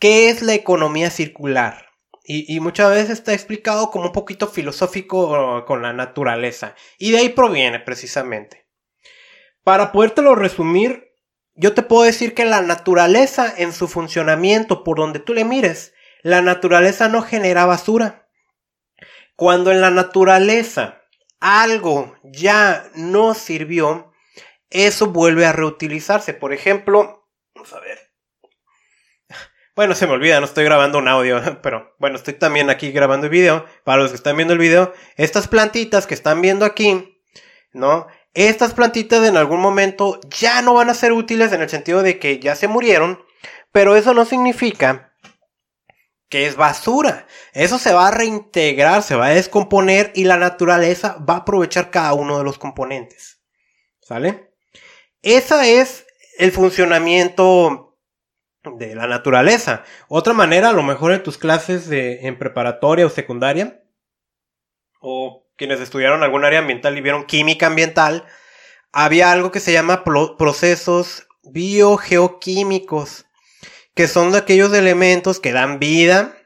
¿Qué 0.00 0.28
es 0.28 0.42
la 0.42 0.54
economía 0.54 1.08
circular? 1.08 1.86
Y, 2.26 2.58
muchas 2.60 2.90
veces 2.90 3.10
está 3.10 3.34
explicado 3.34 3.90
como 3.90 4.06
un 4.06 4.12
poquito 4.12 4.48
filosófico 4.48 5.64
con 5.66 5.82
la 5.82 5.92
naturaleza. 5.92 6.74
Y 6.98 7.12
de 7.12 7.18
ahí 7.18 7.28
proviene 7.28 7.80
precisamente. 7.80 8.66
Para 9.62 9.92
podértelo 9.92 10.34
resumir, 10.34 11.12
yo 11.54 11.74
te 11.74 11.82
puedo 11.82 12.02
decir 12.02 12.34
que 12.34 12.46
la 12.46 12.62
naturaleza 12.62 13.52
en 13.56 13.74
su 13.74 13.88
funcionamiento, 13.88 14.84
por 14.84 14.96
donde 14.96 15.20
tú 15.20 15.34
le 15.34 15.44
mires, 15.44 15.92
la 16.22 16.40
naturaleza 16.40 17.08
no 17.08 17.20
genera 17.20 17.66
basura. 17.66 18.26
Cuando 19.36 19.70
en 19.70 19.82
la 19.82 19.90
naturaleza 19.90 21.02
algo 21.40 22.16
ya 22.24 22.88
no 22.94 23.34
sirvió, 23.34 24.13
eso 24.74 25.06
vuelve 25.06 25.46
a 25.46 25.52
reutilizarse. 25.52 26.34
Por 26.34 26.52
ejemplo, 26.52 27.30
vamos 27.54 27.72
a 27.72 27.80
ver. 27.80 27.98
Bueno, 29.76 29.94
se 29.94 30.06
me 30.06 30.12
olvida, 30.12 30.38
no 30.38 30.46
estoy 30.46 30.64
grabando 30.64 30.98
un 30.98 31.08
audio, 31.08 31.40
pero 31.62 31.94
bueno, 31.98 32.16
estoy 32.16 32.34
también 32.34 32.70
aquí 32.70 32.92
grabando 32.92 33.26
el 33.26 33.30
video. 33.30 33.64
Para 33.84 34.02
los 34.02 34.10
que 34.10 34.16
están 34.16 34.36
viendo 34.36 34.52
el 34.52 34.58
video, 34.58 34.92
estas 35.16 35.48
plantitas 35.48 36.06
que 36.06 36.14
están 36.14 36.42
viendo 36.42 36.64
aquí, 36.64 37.22
¿no? 37.72 38.06
Estas 38.34 38.74
plantitas 38.74 39.26
en 39.26 39.36
algún 39.36 39.60
momento 39.60 40.20
ya 40.28 40.60
no 40.60 40.74
van 40.74 40.90
a 40.90 40.94
ser 40.94 41.12
útiles 41.12 41.52
en 41.52 41.62
el 41.62 41.70
sentido 41.70 42.02
de 42.02 42.18
que 42.18 42.40
ya 42.40 42.56
se 42.56 42.66
murieron, 42.66 43.24
pero 43.70 43.94
eso 43.94 44.12
no 44.12 44.24
significa 44.24 45.12
que 46.28 46.46
es 46.46 46.56
basura. 46.56 47.28
Eso 47.52 47.78
se 47.78 47.92
va 47.92 48.08
a 48.08 48.10
reintegrar, 48.10 49.04
se 49.04 49.14
va 49.14 49.26
a 49.26 49.34
descomponer 49.34 50.10
y 50.16 50.24
la 50.24 50.36
naturaleza 50.36 51.16
va 51.18 51.34
a 51.34 51.38
aprovechar 51.38 51.90
cada 51.90 52.12
uno 52.14 52.38
de 52.38 52.44
los 52.44 52.58
componentes. 52.58 53.40
¿Sale? 54.00 54.53
Esa 55.24 55.66
es 55.66 56.06
el 56.38 56.52
funcionamiento 56.52 57.96
de 58.62 58.94
la 58.94 59.06
naturaleza. 59.06 59.82
Otra 60.08 60.34
manera, 60.34 60.68
a 60.68 60.74
lo 60.74 60.82
mejor 60.82 61.12
en 61.12 61.22
tus 61.22 61.38
clases 61.38 61.88
de, 61.88 62.26
en 62.26 62.38
preparatoria 62.38 63.06
o 63.06 63.10
secundaria, 63.10 63.82
o 65.00 65.46
quienes 65.56 65.80
estudiaron 65.80 66.22
algún 66.22 66.44
área 66.44 66.58
ambiental 66.58 66.98
y 66.98 67.00
vieron 67.00 67.24
química 67.24 67.68
ambiental, 67.68 68.26
había 68.92 69.32
algo 69.32 69.50
que 69.50 69.60
se 69.60 69.72
llama 69.72 70.04
procesos 70.04 71.26
biogeoquímicos, 71.42 73.24
que 73.94 74.08
son 74.08 74.30
de 74.30 74.38
aquellos 74.38 74.74
elementos 74.74 75.40
que 75.40 75.52
dan 75.52 75.78
vida, 75.78 76.36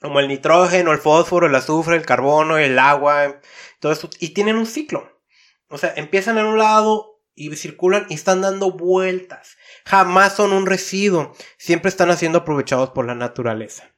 como 0.00 0.20
el 0.20 0.28
nitrógeno, 0.28 0.90
el 0.90 0.98
fósforo, 1.00 1.48
el 1.48 1.54
azufre, 1.54 1.96
el 1.96 2.06
carbono, 2.06 2.56
el 2.56 2.78
agua, 2.78 3.42
todo 3.78 3.92
eso, 3.92 4.08
y 4.20 4.30
tienen 4.30 4.56
un 4.56 4.66
ciclo. 4.66 5.20
O 5.68 5.76
sea, 5.76 5.92
empiezan 5.96 6.38
en 6.38 6.46
un 6.46 6.58
lado 6.58 7.13
y 7.34 7.54
circulan 7.56 8.06
y 8.08 8.14
están 8.14 8.40
dando 8.40 8.70
vueltas 8.70 9.56
jamás 9.84 10.34
son 10.34 10.52
un 10.52 10.66
residuo, 10.66 11.34
siempre 11.58 11.88
están 11.88 12.16
siendo 12.16 12.38
aprovechados 12.38 12.90
por 12.90 13.06
la 13.06 13.14
naturaleza. 13.14 13.90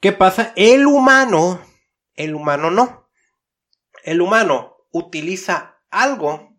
¿Qué 0.00 0.12
pasa? 0.12 0.52
El 0.56 0.86
humano, 0.86 1.60
el 2.14 2.34
humano 2.34 2.70
no. 2.70 3.10
El 4.02 4.20
humano 4.20 4.76
utiliza 4.92 5.80
algo 5.90 6.54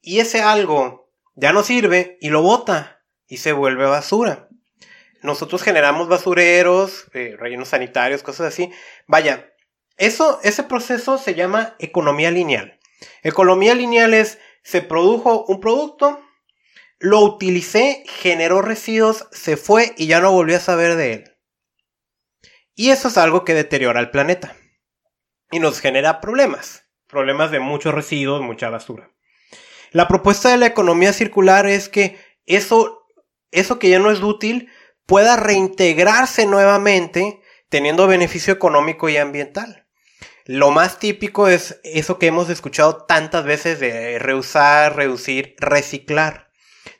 y 0.00 0.20
ese 0.20 0.40
algo 0.40 1.12
ya 1.34 1.52
no 1.52 1.62
sirve 1.62 2.16
y 2.20 2.30
lo 2.30 2.42
bota 2.42 3.02
y 3.26 3.38
se 3.38 3.52
vuelve 3.52 3.84
basura. 3.84 4.48
Nosotros 5.22 5.62
generamos 5.62 6.08
basureros, 6.08 7.06
eh, 7.12 7.36
rellenos 7.38 7.68
sanitarios, 7.68 8.22
cosas 8.22 8.52
así. 8.52 8.72
Vaya, 9.06 9.52
eso, 9.96 10.40
ese 10.42 10.62
proceso 10.62 11.18
se 11.18 11.34
llama 11.34 11.74
economía 11.78 12.30
lineal. 12.30 12.78
Economía 13.22 13.74
lineal 13.74 14.14
es, 14.14 14.38
se 14.68 14.82
produjo 14.82 15.46
un 15.46 15.60
producto, 15.60 16.20
lo 16.98 17.20
utilicé, 17.20 18.04
generó 18.06 18.60
residuos, 18.60 19.26
se 19.32 19.56
fue 19.56 19.94
y 19.96 20.08
ya 20.08 20.20
no 20.20 20.30
volví 20.30 20.52
a 20.52 20.60
saber 20.60 20.96
de 20.96 21.12
él. 21.14 21.36
Y 22.74 22.90
eso 22.90 23.08
es 23.08 23.16
algo 23.16 23.46
que 23.46 23.54
deteriora 23.54 23.98
el 24.00 24.10
planeta. 24.10 24.54
Y 25.50 25.58
nos 25.58 25.80
genera 25.80 26.20
problemas. 26.20 26.84
Problemas 27.06 27.50
de 27.50 27.60
muchos 27.60 27.94
residuos, 27.94 28.42
mucha 28.42 28.68
basura. 28.68 29.10
La 29.92 30.06
propuesta 30.06 30.50
de 30.50 30.58
la 30.58 30.66
economía 30.66 31.14
circular 31.14 31.66
es 31.66 31.88
que 31.88 32.18
eso 32.44 33.06
eso 33.50 33.78
que 33.78 33.88
ya 33.88 33.98
no 33.98 34.10
es 34.10 34.20
útil 34.20 34.70
pueda 35.06 35.36
reintegrarse 35.36 36.44
nuevamente 36.44 37.40
teniendo 37.70 38.06
beneficio 38.06 38.52
económico 38.52 39.08
y 39.08 39.16
ambiental. 39.16 39.87
Lo 40.48 40.70
más 40.70 40.98
típico 40.98 41.46
es 41.46 41.78
eso 41.84 42.18
que 42.18 42.28
hemos 42.28 42.48
escuchado 42.48 43.04
tantas 43.04 43.44
veces 43.44 43.80
de 43.80 44.18
reusar, 44.18 44.96
reducir, 44.96 45.54
reciclar. 45.58 46.50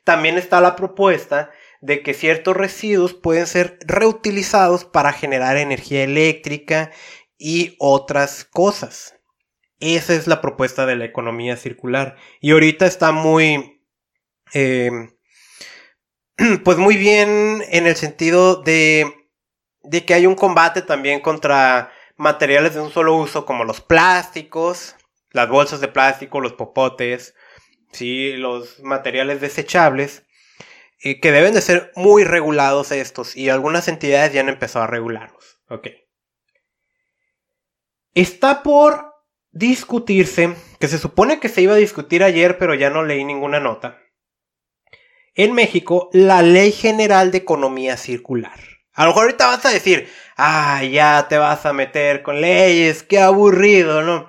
También 0.05 0.37
está 0.37 0.61
la 0.61 0.77
propuesta 0.77 1.51
de 1.81 2.03
que 2.03 2.13
ciertos 2.13 2.55
residuos 2.55 3.15
pueden 3.15 3.47
ser 3.47 3.79
reutilizados 3.87 4.85
para 4.85 5.15
generar 5.15 5.57
energía 5.57 6.05
eléctrica 6.05 6.91
y 7.39 7.75
otras 7.79 8.45
cosas. 8.45 9.15
Esa 9.81 10.13
es 10.13 10.27
la 10.27 10.43
propuesta 10.43 10.85
de 10.85 10.97
la 10.97 11.07
economía 11.07 11.57
circular. 11.57 12.17
Y 12.43 12.51
ahorita 12.51 12.85
está 12.85 13.13
muy, 13.13 13.83
eh, 14.53 14.91
pues 16.65 16.77
muy 16.77 16.99
bien 16.99 17.65
en 17.71 17.87
el 17.87 17.97
sentido 17.97 18.57
de, 18.57 19.11
de 19.85 20.05
que 20.05 20.13
hay 20.13 20.27
un 20.27 20.35
combate 20.35 20.83
también 20.83 21.21
contra 21.21 21.93
materiales 22.19 22.75
de 22.75 22.81
un 22.81 22.91
solo 22.91 23.17
uso 23.17 23.47
como 23.47 23.65
los 23.65 23.81
plásticos, 23.81 24.95
las 25.31 25.49
bolsas 25.49 25.81
de 25.81 25.89
plástico, 25.89 26.41
los 26.41 26.53
popotes, 26.53 27.35
¿sí? 27.93 28.37
los 28.37 28.81
materiales 28.81 29.41
desechables 29.41 30.25
que 30.99 31.33
deben 31.33 31.55
de 31.55 31.61
ser 31.61 31.93
muy 31.95 32.25
regulados 32.25 32.91
estos 32.91 33.37
y 33.37 33.49
algunas 33.51 33.87
entidades 33.89 34.33
ya 34.33 34.41
han 34.41 34.49
empezado 34.49 34.85
a 34.85 34.89
regularlos. 34.89 35.61
Ok. 35.69 35.89
Está 38.15 38.65
por 38.65 39.15
discutirse, 39.53 40.57
que 40.81 40.89
se 40.89 40.99
supone 40.99 41.39
que 41.39 41.49
se 41.49 41.63
iba 41.63 41.75
a 41.75 41.79
discutir 41.79 42.25
ayer, 42.25 42.59
pero 42.59 42.75
ya 42.75 42.91
no 42.91 43.05
leí 43.05 43.25
ninguna 43.25 43.61
nota. 43.61 43.99
En 45.35 45.53
México, 45.53 46.11
la 46.13 46.43
Ley 46.43 46.73
General 46.73 47.31
de 47.31 47.39
Economía 47.39 47.97
Circular. 47.97 48.59
A 48.99 49.05
lo 49.05 49.11
mejor 49.11 49.27
ahorita 49.27 49.47
vas 49.47 49.65
a 49.65 49.71
decir, 49.71 50.09
ah, 50.37 50.83
ya 50.83 51.29
te 51.29 51.39
vas 51.39 51.65
a 51.65 51.73
meter 51.73 52.25
con 52.25 52.41
leyes, 52.41 53.05
qué 53.05 53.21
aburrido, 53.21 54.03
¿no? 54.03 54.29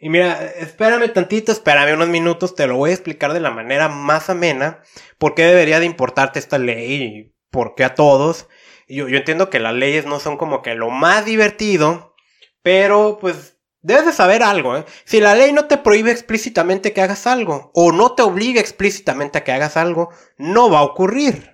Y 0.00 0.08
mira, 0.08 0.46
espérame 0.58 1.12
tantito, 1.12 1.52
espérame 1.52 1.94
unos 1.94 2.08
minutos, 2.08 2.56
te 2.56 2.66
lo 2.66 2.74
voy 2.74 2.90
a 2.90 2.94
explicar 2.94 3.32
de 3.32 3.38
la 3.38 3.52
manera 3.52 3.88
más 3.88 4.28
amena, 4.28 4.82
por 5.18 5.36
qué 5.36 5.44
debería 5.44 5.78
de 5.78 5.86
importarte 5.86 6.40
esta 6.40 6.58
ley 6.58 6.92
y 6.92 7.34
por 7.52 7.76
qué 7.76 7.84
a 7.84 7.94
todos. 7.94 8.48
Yo, 8.88 9.06
yo 9.06 9.18
entiendo 9.18 9.48
que 9.48 9.60
las 9.60 9.74
leyes 9.74 10.06
no 10.06 10.18
son 10.18 10.36
como 10.36 10.60
que 10.60 10.74
lo 10.74 10.90
más 10.90 11.24
divertido, 11.24 12.16
pero 12.64 13.18
pues 13.20 13.58
debes 13.80 14.06
de 14.06 14.12
saber 14.12 14.42
algo, 14.42 14.76
¿eh? 14.76 14.84
Si 15.04 15.20
la 15.20 15.36
ley 15.36 15.52
no 15.52 15.66
te 15.66 15.76
prohíbe 15.76 16.10
explícitamente 16.10 16.92
que 16.92 17.00
hagas 17.00 17.28
algo, 17.28 17.70
o 17.74 17.92
no 17.92 18.16
te 18.16 18.22
obliga 18.22 18.60
explícitamente 18.60 19.38
a 19.38 19.44
que 19.44 19.52
hagas 19.52 19.76
algo, 19.76 20.10
no 20.36 20.68
va 20.68 20.80
a 20.80 20.82
ocurrir. 20.82 21.49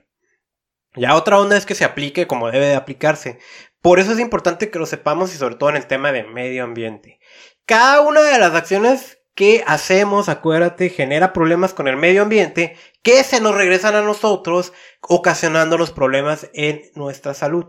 Ya 0.96 1.14
otra 1.14 1.38
onda 1.38 1.56
es 1.56 1.66
que 1.66 1.74
se 1.74 1.84
aplique 1.84 2.26
como 2.26 2.50
debe 2.50 2.66
de 2.66 2.74
aplicarse. 2.74 3.38
Por 3.82 4.00
eso 4.00 4.12
es 4.12 4.18
importante 4.18 4.70
que 4.70 4.78
lo 4.78 4.86
sepamos 4.86 5.32
y 5.34 5.36
sobre 5.36 5.54
todo 5.54 5.70
en 5.70 5.76
el 5.76 5.86
tema 5.86 6.10
de 6.10 6.24
medio 6.24 6.64
ambiente. 6.64 7.20
Cada 7.66 8.00
una 8.00 8.22
de 8.22 8.38
las 8.38 8.54
acciones 8.54 9.18
que 9.34 9.62
hacemos, 9.66 10.28
acuérdate, 10.28 10.88
genera 10.88 11.32
problemas 11.34 11.74
con 11.74 11.86
el 11.86 11.96
medio 11.96 12.22
ambiente 12.22 12.76
que 13.02 13.22
se 13.22 13.40
nos 13.40 13.54
regresan 13.54 13.94
a 13.94 14.00
nosotros, 14.00 14.72
ocasionando 15.02 15.76
los 15.76 15.92
problemas 15.92 16.48
en 16.54 16.82
nuestra 16.94 17.34
salud. 17.34 17.66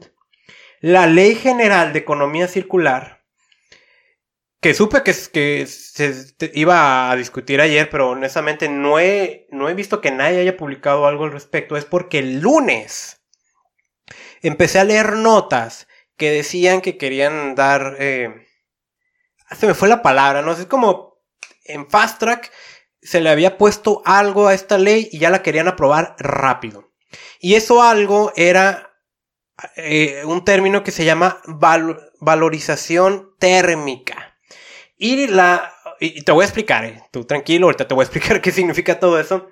La 0.79 1.07
Ley 1.07 1.35
General 1.35 1.91
de 1.91 1.99
Economía 1.99 2.47
Circular, 2.47 3.16
que 4.59 4.73
supe 4.73 5.03
que, 5.03 5.13
se 5.13 6.35
iba 6.53 7.11
a 7.11 7.15
discutir 7.15 7.61
ayer, 7.61 7.89
pero 7.89 8.09
honestamente 8.09 8.69
no 8.69 8.99
he, 8.99 9.47
no 9.51 9.69
he 9.69 9.73
visto 9.73 10.01
que 10.01 10.11
nadie 10.11 10.39
haya 10.39 10.57
publicado 10.57 11.05
algo 11.05 11.25
al 11.25 11.31
respecto, 11.31 11.77
es 11.77 11.85
porque 11.85 12.19
el 12.19 12.39
lunes 12.39 13.21
empecé 14.41 14.79
a 14.79 14.83
leer 14.83 15.13
notas 15.13 15.87
que 16.17 16.31
decían 16.31 16.81
que 16.81 16.97
querían 16.97 17.55
dar... 17.55 17.95
Eh, 17.99 18.47
se 19.57 19.67
me 19.67 19.73
fue 19.73 19.87
la 19.87 20.01
palabra, 20.01 20.41
¿no? 20.41 20.51
Es 20.51 20.65
como 20.65 21.21
en 21.63 21.89
Fast 21.89 22.19
Track 22.19 22.51
se 23.01 23.21
le 23.21 23.29
había 23.29 23.57
puesto 23.57 24.01
algo 24.05 24.47
a 24.47 24.53
esta 24.53 24.77
ley 24.77 25.07
y 25.11 25.19
ya 25.19 25.29
la 25.29 25.43
querían 25.43 25.67
aprobar 25.67 26.15
rápido. 26.19 26.91
Y 27.39 27.55
eso 27.55 27.83
algo 27.83 28.33
era 28.35 28.97
eh, 29.75 30.23
un 30.25 30.43
término 30.43 30.83
que 30.83 30.91
se 30.91 31.05
llama 31.05 31.41
valorización 32.19 33.35
térmica. 33.39 34.36
Y 34.97 35.27
la... 35.27 35.73
Y 35.99 36.21
te 36.23 36.31
voy 36.31 36.43
a 36.43 36.45
explicar, 36.45 36.85
eh, 36.85 37.01
tú 37.11 37.25
tranquilo, 37.25 37.67
ahorita 37.67 37.87
te 37.87 37.93
voy 37.93 38.03
a 38.03 38.05
explicar 38.05 38.41
qué 38.41 38.51
significa 38.51 38.99
todo 38.99 39.19
eso. 39.19 39.49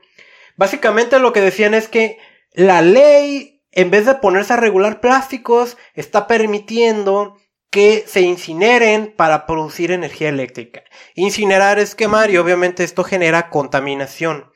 Básicamente 0.58 1.19
lo 1.19 1.34
que 1.34 1.41
decían 1.41 1.73
es 1.73 1.88
que 1.88 2.17
la 2.51 2.81
ley, 2.81 3.63
en 3.71 3.91
vez 3.91 4.05
de 4.05 4.15
ponerse 4.15 4.53
a 4.53 4.58
regular 4.58 5.01
plásticos, 5.01 5.77
está 5.93 6.27
permitiendo 6.27 7.38
que 7.69 8.05
se 8.08 8.21
incineren 8.21 9.13
para 9.17 9.45
producir 9.45 9.91
energía 9.91 10.29
eléctrica. 10.29 10.84
Incinerar 11.13 11.77
es 11.77 11.93
quemar 11.93 12.31
y 12.31 12.38
obviamente 12.38 12.86
esto 12.86 13.03
genera 13.03 13.49
contaminación. 13.49 14.49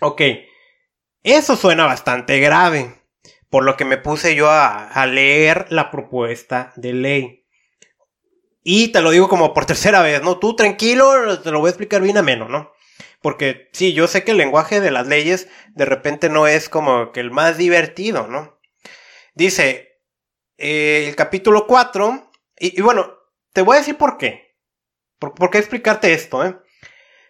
Ok, 0.00 0.22
eso 1.22 1.54
suena 1.54 1.86
bastante 1.86 2.40
grave, 2.40 2.94
por 3.50 3.62
lo 3.62 3.76
que 3.76 3.84
me 3.84 3.98
puse 3.98 4.34
yo 4.34 4.50
a, 4.50 5.06
leer 5.06 5.66
la 5.68 5.90
propuesta 5.90 6.72
de 6.74 6.92
ley. 6.92 7.39
Y 8.62 8.88
te 8.88 9.00
lo 9.00 9.10
digo 9.10 9.28
como 9.28 9.54
por 9.54 9.66
tercera 9.66 10.02
vez, 10.02 10.22
¿no? 10.22 10.38
Tú 10.38 10.54
tranquilo, 10.54 11.40
te 11.40 11.50
lo 11.50 11.60
voy 11.60 11.68
a 11.68 11.70
explicar 11.70 12.02
bien 12.02 12.18
ameno, 12.18 12.48
¿no? 12.48 12.72
Porque 13.22 13.68
sí, 13.72 13.92
yo 13.92 14.06
sé 14.06 14.24
que 14.24 14.32
el 14.32 14.38
lenguaje 14.38 14.80
de 14.80 14.90
las 14.90 15.06
leyes 15.06 15.48
de 15.74 15.84
repente 15.84 16.28
no 16.28 16.46
es 16.46 16.68
como 16.68 17.12
que 17.12 17.20
el 17.20 17.30
más 17.30 17.58
divertido, 17.58 18.26
¿no? 18.26 18.58
Dice, 19.34 20.00
eh, 20.58 21.06
el 21.08 21.16
capítulo 21.16 21.66
4 21.66 22.30
y, 22.58 22.80
bueno, 22.82 23.14
te 23.52 23.62
voy 23.62 23.76
a 23.76 23.80
decir 23.80 23.96
por 23.96 24.18
qué. 24.18 24.56
Por, 25.18 25.50
qué 25.50 25.58
explicarte 25.58 26.12
esto, 26.12 26.44
¿eh? 26.44 26.56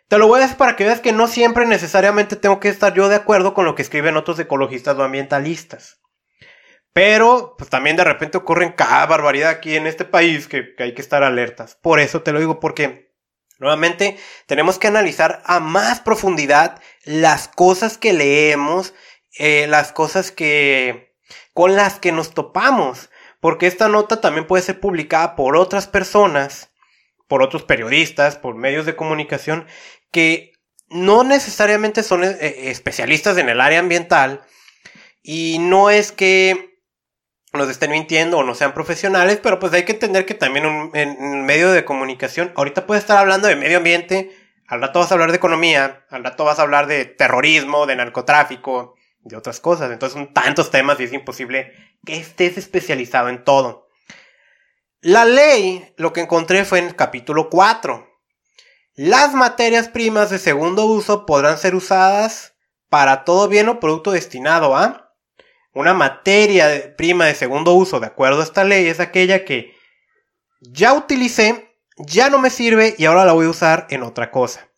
Te 0.08 0.18
lo 0.18 0.26
voy 0.26 0.40
a 0.40 0.42
decir 0.42 0.56
para 0.56 0.74
que 0.74 0.84
veas 0.84 1.00
que 1.00 1.12
no 1.12 1.28
siempre 1.28 1.66
necesariamente 1.66 2.34
tengo 2.36 2.58
que 2.58 2.68
estar 2.68 2.94
yo 2.94 3.08
de 3.08 3.14
acuerdo 3.14 3.54
con 3.54 3.64
lo 3.64 3.76
que 3.76 3.82
escriben 3.82 4.16
otros 4.16 4.38
ecologistas 4.40 4.96
o 4.96 5.04
ambientalistas. 5.04 5.99
Pero, 6.92 7.54
pues 7.56 7.70
también 7.70 7.96
de 7.96 8.04
repente 8.04 8.38
ocurren 8.38 8.72
cada 8.72 9.06
barbaridad 9.06 9.50
aquí 9.50 9.76
en 9.76 9.86
este 9.86 10.04
país 10.04 10.48
que, 10.48 10.74
hay 10.78 10.94
que 10.94 11.02
estar 11.02 11.22
alertas. 11.22 11.76
Por 11.76 12.00
eso 12.00 12.22
te 12.22 12.32
lo 12.32 12.40
digo, 12.40 12.58
porque 12.58 13.12
nuevamente 13.58 14.18
tenemos 14.46 14.78
que 14.78 14.88
analizar 14.88 15.42
a 15.44 15.60
más 15.60 16.00
profundidad 16.00 16.80
las 17.04 17.48
cosas 17.48 17.96
que 17.96 18.12
leemos, 18.12 18.94
eh, 19.38 19.66
las 19.68 19.92
cosas 19.92 20.32
que 20.32 21.14
con 21.54 21.76
las 21.76 22.00
que 22.00 22.10
nos 22.10 22.34
topamos 22.34 23.10
porque 23.40 23.66
esta 23.66 23.88
nota 23.88 24.20
también 24.20 24.46
puede 24.46 24.62
ser 24.62 24.80
publicada 24.80 25.34
por 25.34 25.56
otras 25.56 25.86
personas, 25.86 26.70
por 27.26 27.42
otros 27.42 27.64
periodistas, 27.64 28.36
por 28.36 28.54
medios 28.54 28.86
de 28.86 28.96
comunicación, 28.96 29.66
que 30.12 30.52
no 30.90 31.24
necesariamente 31.24 32.02
son 32.02 32.22
eh, 32.24 32.70
especialistas 32.70 33.38
en 33.38 33.48
el 33.48 33.60
área 33.60 33.80
ambiental 33.80 34.42
y 35.22 35.58
no 35.58 35.90
es 35.90 36.12
que 36.12 36.69
nos 37.52 37.68
estén 37.68 37.90
mintiendo 37.90 38.38
o 38.38 38.44
no 38.44 38.54
sean 38.54 38.74
profesionales, 38.74 39.40
pero 39.42 39.58
pues 39.58 39.72
hay 39.72 39.84
que 39.84 39.92
entender 39.92 40.24
que 40.24 40.34
también 40.34 40.90
en 40.94 41.10
un 41.20 41.44
medio 41.44 41.72
de 41.72 41.84
comunicación, 41.84 42.52
ahorita 42.54 42.86
puedes 42.86 43.02
estar 43.02 43.18
hablando 43.18 43.48
de 43.48 43.56
medio 43.56 43.78
ambiente, 43.78 44.30
al 44.66 44.80
rato 44.80 45.00
vas 45.00 45.10
a 45.10 45.14
hablar 45.14 45.30
de 45.32 45.36
economía, 45.36 46.06
al 46.10 46.22
rato 46.22 46.44
vas 46.44 46.60
a 46.60 46.62
hablar 46.62 46.86
de 46.86 47.04
terrorismo, 47.04 47.86
de 47.86 47.96
narcotráfico, 47.96 48.94
de 49.22 49.36
otras 49.36 49.58
cosas. 49.58 49.90
Entonces 49.90 50.16
son 50.16 50.32
tantos 50.32 50.70
temas 50.70 51.00
y 51.00 51.04
es 51.04 51.12
imposible 51.12 51.72
que 52.06 52.16
estés 52.16 52.56
especializado 52.56 53.28
en 53.28 53.42
todo. 53.42 53.88
La 55.00 55.24
ley, 55.24 55.92
lo 55.96 56.12
que 56.12 56.20
encontré 56.20 56.64
fue 56.64 56.78
en 56.78 56.86
el 56.86 56.94
capítulo 56.94 57.50
4. 57.50 58.06
Las 58.94 59.34
materias 59.34 59.88
primas 59.88 60.30
de 60.30 60.38
segundo 60.38 60.84
uso 60.84 61.26
podrán 61.26 61.58
ser 61.58 61.74
usadas 61.74 62.54
para 62.88 63.24
todo 63.24 63.48
bien 63.48 63.68
o 63.68 63.80
producto 63.80 64.12
destinado 64.12 64.76
a 64.76 65.09
una 65.72 65.94
materia 65.94 66.94
prima 66.96 67.26
de 67.26 67.34
segundo 67.34 67.74
uso, 67.74 68.00
de 68.00 68.06
acuerdo 68.06 68.40
a 68.40 68.44
esta 68.44 68.64
ley, 68.64 68.86
es 68.86 69.00
aquella 69.00 69.44
que 69.44 69.74
ya 70.60 70.92
utilicé, 70.94 71.76
ya 71.96 72.30
no 72.30 72.38
me 72.38 72.50
sirve 72.50 72.94
y 72.98 73.04
ahora 73.04 73.24
la 73.24 73.32
voy 73.32 73.46
a 73.46 73.50
usar 73.50 73.86
en 73.90 74.02
otra 74.02 74.30
cosa. 74.30 74.70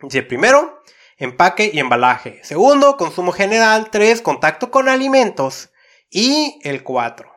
Dice 0.00 0.22
primero, 0.22 0.82
empaque 1.16 1.70
y 1.72 1.78
embalaje. 1.78 2.40
Segundo, 2.42 2.96
consumo 2.96 3.32
general. 3.32 3.90
Tres, 3.90 4.20
contacto 4.20 4.70
con 4.70 4.88
alimentos. 4.88 5.70
Y 6.10 6.58
el 6.62 6.82
cuatro, 6.82 7.32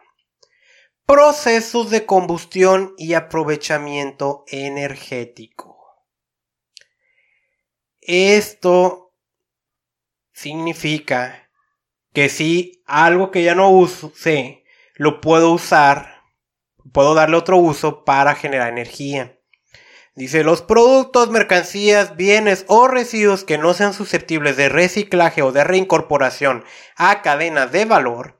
procesos 1.05 1.89
de 1.91 2.05
combustión 2.05 2.93
y 2.97 3.13
aprovechamiento 3.13 4.43
energético. 4.47 5.77
Esto 8.01 9.13
significa 10.33 11.44
que 12.15 12.29
si 12.29 12.81
algo 12.87 13.29
que 13.29 13.43
ya 13.43 13.53
no 13.53 13.69
uso, 13.69 14.11
sé, 14.15 14.63
lo 14.95 15.21
puedo 15.21 15.51
usar, 15.51 16.23
puedo 16.93 17.13
darle 17.13 17.35
otro 17.35 17.57
uso 17.57 18.05
para 18.05 18.33
generar 18.33 18.69
energía. 18.69 19.37
Dice, 20.15 20.45
los 20.45 20.61
productos, 20.61 21.29
mercancías, 21.29 22.15
bienes 22.15 22.63
o 22.69 22.87
residuos 22.87 23.43
que 23.43 23.57
no 23.57 23.73
sean 23.73 23.93
susceptibles 23.93 24.55
de 24.55 24.69
reciclaje 24.69 25.41
o 25.41 25.51
de 25.51 25.65
reincorporación 25.65 26.63
a 26.95 27.21
cadenas 27.21 27.73
de 27.73 27.83
valor 27.83 28.39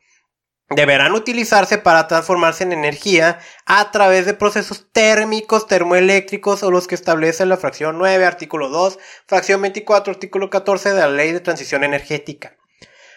deberán 0.70 1.12
utilizarse 1.12 1.78
para 1.78 2.08
transformarse 2.08 2.64
en 2.64 2.72
energía 2.72 3.40
a 3.66 3.92
través 3.92 4.26
de 4.26 4.34
procesos 4.34 4.88
térmicos, 4.94 5.68
termoeléctricos 5.68 6.64
o 6.64 6.72
los 6.72 6.88
que 6.88 6.96
establece 6.96 7.46
la 7.46 7.58
fracción 7.58 7.98
9, 7.98 8.26
artículo 8.26 8.70
2, 8.70 8.98
fracción 9.28 9.62
24, 9.62 10.14
artículo 10.14 10.50
14 10.50 10.94
de 10.94 11.00
la 11.02 11.10
Ley 11.10 11.34
de 11.34 11.42
Transición 11.42 11.84
Energética. 11.84 12.56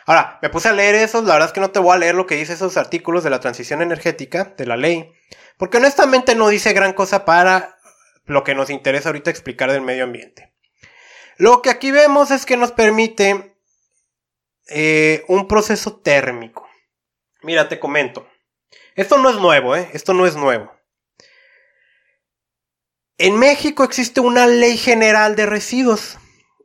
Ahora, 0.08 0.38
me 0.40 0.48
puse 0.48 0.70
a 0.70 0.72
leer 0.72 0.94
esos, 0.94 1.24
la 1.24 1.34
verdad 1.34 1.48
es 1.48 1.52
que 1.52 1.60
no 1.60 1.70
te 1.70 1.80
voy 1.80 1.94
a 1.94 1.98
leer 1.98 2.14
lo 2.14 2.26
que 2.26 2.34
dice 2.34 2.54
esos 2.54 2.78
artículos 2.78 3.24
de 3.24 3.28
la 3.28 3.40
transición 3.40 3.82
energética, 3.82 4.54
de 4.56 4.64
la 4.64 4.78
ley, 4.78 5.12
porque 5.58 5.76
honestamente 5.76 6.34
no 6.34 6.48
dice 6.48 6.72
gran 6.72 6.94
cosa 6.94 7.26
para 7.26 7.76
lo 8.24 8.42
que 8.42 8.54
nos 8.54 8.70
interesa 8.70 9.10
ahorita 9.10 9.28
explicar 9.28 9.70
del 9.70 9.82
medio 9.82 10.04
ambiente. 10.04 10.54
Lo 11.36 11.60
que 11.60 11.68
aquí 11.68 11.90
vemos 11.90 12.30
es 12.30 12.46
que 12.46 12.56
nos 12.56 12.72
permite 12.72 13.54
eh, 14.68 15.26
un 15.28 15.46
proceso 15.46 15.96
térmico. 16.00 16.66
Mira, 17.42 17.68
te 17.68 17.78
comento. 17.78 18.26
Esto 18.94 19.18
no 19.18 19.28
es 19.28 19.36
nuevo, 19.36 19.76
¿eh? 19.76 19.90
Esto 19.92 20.14
no 20.14 20.24
es 20.24 20.36
nuevo. 20.36 20.72
En 23.18 23.38
México 23.38 23.84
existe 23.84 24.20
una 24.20 24.46
ley 24.46 24.78
general 24.78 25.36
de 25.36 25.44
residuos. 25.44 26.16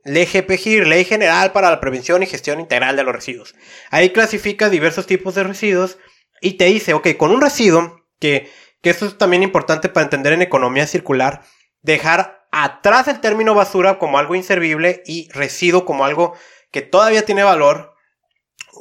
Ley 0.04 0.26
GPGIR, 0.26 0.86
Ley 0.86 1.04
General 1.04 1.52
para 1.52 1.70
la 1.70 1.80
Prevención 1.80 2.22
y 2.22 2.26
Gestión 2.26 2.60
Integral 2.60 2.96
de 2.96 3.04
los 3.04 3.14
Residuos. 3.14 3.54
Ahí 3.90 4.10
clasifica 4.10 4.68
diversos 4.68 5.06
tipos 5.06 5.34
de 5.34 5.44
residuos 5.44 5.98
y 6.40 6.54
te 6.54 6.66
dice, 6.66 6.94
ok, 6.94 7.16
con 7.16 7.30
un 7.30 7.40
residuo, 7.40 8.04
que, 8.18 8.50
que 8.82 8.90
esto 8.90 9.06
es 9.06 9.18
también 9.18 9.42
importante 9.42 9.88
para 9.88 10.04
entender 10.04 10.32
en 10.32 10.42
economía 10.42 10.86
circular, 10.86 11.42
dejar 11.82 12.46
atrás 12.52 13.08
el 13.08 13.20
término 13.20 13.54
basura 13.54 13.98
como 13.98 14.18
algo 14.18 14.34
inservible 14.34 15.02
y 15.06 15.28
residuo 15.32 15.84
como 15.84 16.04
algo 16.04 16.34
que 16.70 16.82
todavía 16.82 17.24
tiene 17.24 17.42
valor 17.42 17.94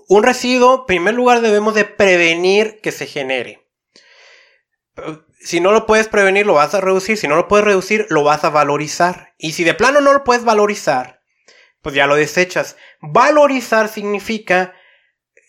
un 0.08 0.24
residuo, 0.24 0.82
en 0.82 0.86
primer 0.86 1.14
lugar, 1.14 1.42
debemos 1.42 1.76
de 1.76 1.86
prevenir 1.86 2.80
que 2.82 2.92
se 2.92 3.06
genere. 3.06 3.68
Si 5.44 5.60
no 5.60 5.72
lo 5.74 5.86
puedes 5.86 6.08
prevenir, 6.08 6.46
lo 6.46 6.54
vas 6.54 6.74
a 6.74 6.82
reducir. 6.82 7.18
Si 7.18 7.28
no 7.28 7.36
lo 7.36 7.48
puedes 7.48 7.66
reducir, 7.66 8.08
lo 8.10 8.24
vas 8.24 8.44
a 8.44 8.50
valorizar. 8.50 9.34
Y 9.38 9.52
si 9.52 9.64
de 9.64 9.74
plano 9.74 10.00
no 10.00 10.14
lo 10.14 10.24
puedes 10.24 10.46
valorizar, 10.46 11.22
pues 11.82 11.94
ya 11.94 12.08
lo 12.08 12.16
desechas. 12.16 12.78
Valorizar 13.02 13.90
significa 13.90 14.74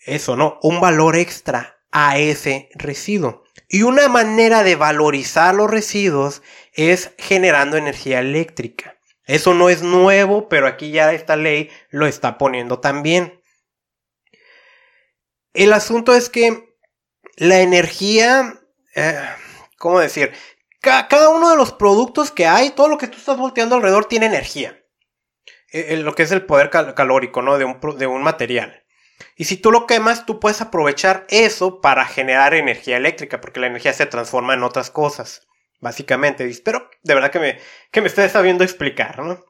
eso, 0.05 0.35
¿no? 0.35 0.59
Un 0.61 0.81
valor 0.81 1.15
extra 1.15 1.79
a 1.91 2.17
ese 2.17 2.69
residuo. 2.75 3.45
Y 3.69 3.83
una 3.83 4.09
manera 4.09 4.63
de 4.63 4.75
valorizar 4.75 5.55
los 5.55 5.71
residuos 5.71 6.41
es 6.73 7.11
generando 7.17 7.77
energía 7.77 8.19
eléctrica. 8.19 8.99
Eso 9.25 9.53
no 9.53 9.69
es 9.69 9.81
nuevo, 9.81 10.49
pero 10.49 10.67
aquí 10.67 10.91
ya 10.91 11.13
esta 11.13 11.35
ley 11.35 11.69
lo 11.89 12.05
está 12.05 12.37
poniendo 12.37 12.79
también. 12.79 13.41
El 15.53 15.71
asunto 15.71 16.13
es 16.13 16.29
que 16.29 16.75
la 17.37 17.61
energía, 17.61 18.59
eh, 18.93 19.19
¿cómo 19.85 19.99
decir? 19.99 20.33
Cada, 20.81 21.29
uno 21.29 21.51
de 21.51 21.57
los 21.57 21.71
productos 21.71 22.31
que 22.31 22.47
hay, 22.47 22.71
todo 22.71 22.87
lo 22.87 22.97
que 22.97 23.05
tú 23.05 23.19
estás 23.19 23.37
volteando 23.37 23.75
alrededor 23.75 24.05
tiene 24.05 24.25
energía. 24.25 24.83
Eh, 25.71 25.95
lo 25.97 26.15
que 26.15 26.23
es 26.23 26.31
el 26.31 26.43
poder 26.43 26.71
calórico, 26.71 27.43
¿no? 27.43 27.59
De 27.59 27.65
un, 27.65 27.79
de 27.99 28.07
un 28.07 28.23
material. 28.23 28.83
Y 29.35 29.45
si 29.45 29.57
tú 29.57 29.71
lo 29.71 29.85
quemas, 29.85 30.25
tú 30.25 30.39
puedes 30.39 30.59
aprovechar 30.59 31.27
eso 31.29 31.81
para 31.81 32.03
generar 32.05 32.55
energía 32.55 32.97
eléctrica, 32.97 33.39
porque 33.41 33.59
la 33.59 33.67
energía 33.67 33.93
se 33.93 34.07
transforma 34.07 34.55
en 34.55 34.63
otras 34.63 34.89
cosas, 34.89 35.45
básicamente. 35.81 36.49
Espero 36.49 36.89
de 37.03 37.13
verdad 37.13 37.29
que 37.29 37.39
me, 37.39 37.59
que 37.91 38.01
me 38.01 38.07
estés 38.07 38.31
sabiendo 38.31 38.63
explicar, 38.63 39.19
¿no? 39.19 39.45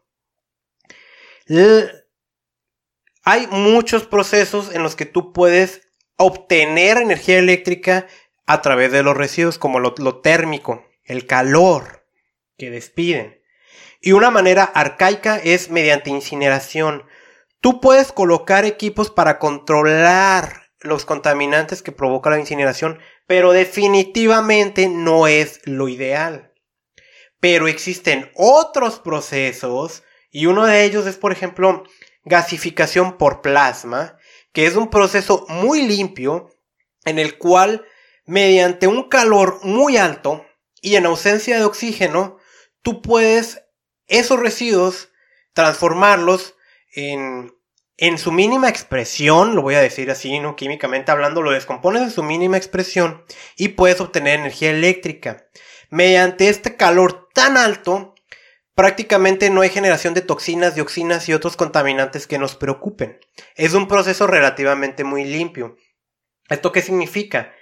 hay 3.23 3.47
muchos 3.47 4.05
procesos 4.05 4.75
en 4.75 4.83
los 4.83 4.97
que 4.97 5.05
tú 5.05 5.31
puedes 5.31 5.83
obtener 6.17 6.97
energía 6.97 7.39
eléctrica 7.39 8.07
a 8.45 8.61
través 8.61 8.91
de 8.91 9.03
los 9.03 9.17
residuos, 9.17 9.57
como 9.57 9.79
lo, 9.79 9.93
térmico, 10.21 10.85
el 11.03 11.25
calor 11.25 12.07
que 12.57 12.69
despiden. 12.69 13.41
Y 14.01 14.11
una 14.11 14.29
manera 14.29 14.63
arcaica 14.63 15.37
es 15.37 15.69
mediante 15.69 16.09
incineración. 16.09 17.05
Tú 17.59 17.81
puedes 17.81 18.11
colocar 18.11 18.65
equipos 18.65 19.09
para 19.09 19.39
controlar 19.39 20.69
los 20.79 21.05
contaminantes 21.05 21.81
que 21.81 21.91
provoca 21.91 22.29
la 22.29 22.39
incineración, 22.39 22.99
pero 23.25 23.51
definitivamente 23.51 24.87
no 24.87 25.25
es 25.25 25.61
lo 25.65 25.89
ideal. 25.89 26.53
Pero 27.39 27.67
existen 27.67 28.31
otros 28.35 28.99
procesos, 28.99 30.03
y 30.29 30.45
uno 30.45 30.65
de 30.65 30.83
ellos 30.83 31.07
es, 31.07 31.15
por 31.15 31.31
ejemplo, 31.31 31.83
gasificación 32.23 33.17
por 33.17 33.41
plasma, 33.41 34.17
que 34.51 34.67
es 34.67 34.75
un 34.75 34.89
proceso 34.89 35.45
muy 35.49 35.81
limpio 35.81 36.51
en 37.05 37.19
el 37.19 37.37
cual 37.37 37.85
mediante 38.25 38.87
un 38.87 39.09
calor 39.09 39.59
muy 39.63 39.97
alto 39.97 40.45
y 40.81 40.95
en 40.95 41.05
ausencia 41.05 41.57
de 41.57 41.65
oxígeno, 41.65 42.37
tú 42.81 43.01
puedes 43.01 43.63
esos 44.07 44.39
residuos 44.39 45.09
transformarlos 45.53 46.55
en, 46.93 47.55
en 47.97 48.17
su 48.17 48.31
mínima 48.31 48.69
expresión, 48.69 49.55
lo 49.55 49.61
voy 49.61 49.75
a 49.75 49.81
decir 49.81 50.11
así, 50.11 50.39
¿no? 50.39 50.55
Químicamente 50.55 51.11
hablando, 51.11 51.41
lo 51.41 51.51
descompones 51.51 52.01
en 52.01 52.11
su 52.11 52.23
mínima 52.23 52.57
expresión 52.57 53.23
y 53.55 53.69
puedes 53.69 54.01
obtener 54.01 54.39
energía 54.39 54.71
eléctrica. 54.71 55.47
Mediante 55.89 56.49
este 56.49 56.75
calor 56.75 57.29
tan 57.33 57.57
alto, 57.57 58.15
prácticamente 58.75 59.49
no 59.49 59.61
hay 59.61 59.69
generación 59.69 60.13
de 60.13 60.21
toxinas, 60.21 60.75
dioxinas 60.75 61.29
y 61.29 61.33
otros 61.33 61.55
contaminantes 61.55 62.27
que 62.27 62.37
nos 62.37 62.55
preocupen. 62.55 63.19
Es 63.55 63.73
un 63.73 63.87
proceso 63.87 64.27
relativamente 64.27 65.03
muy 65.03 65.23
limpio. 65.23 65.77
¿Esto 66.49 66.71
qué 66.71 66.81
significa? 66.81 67.53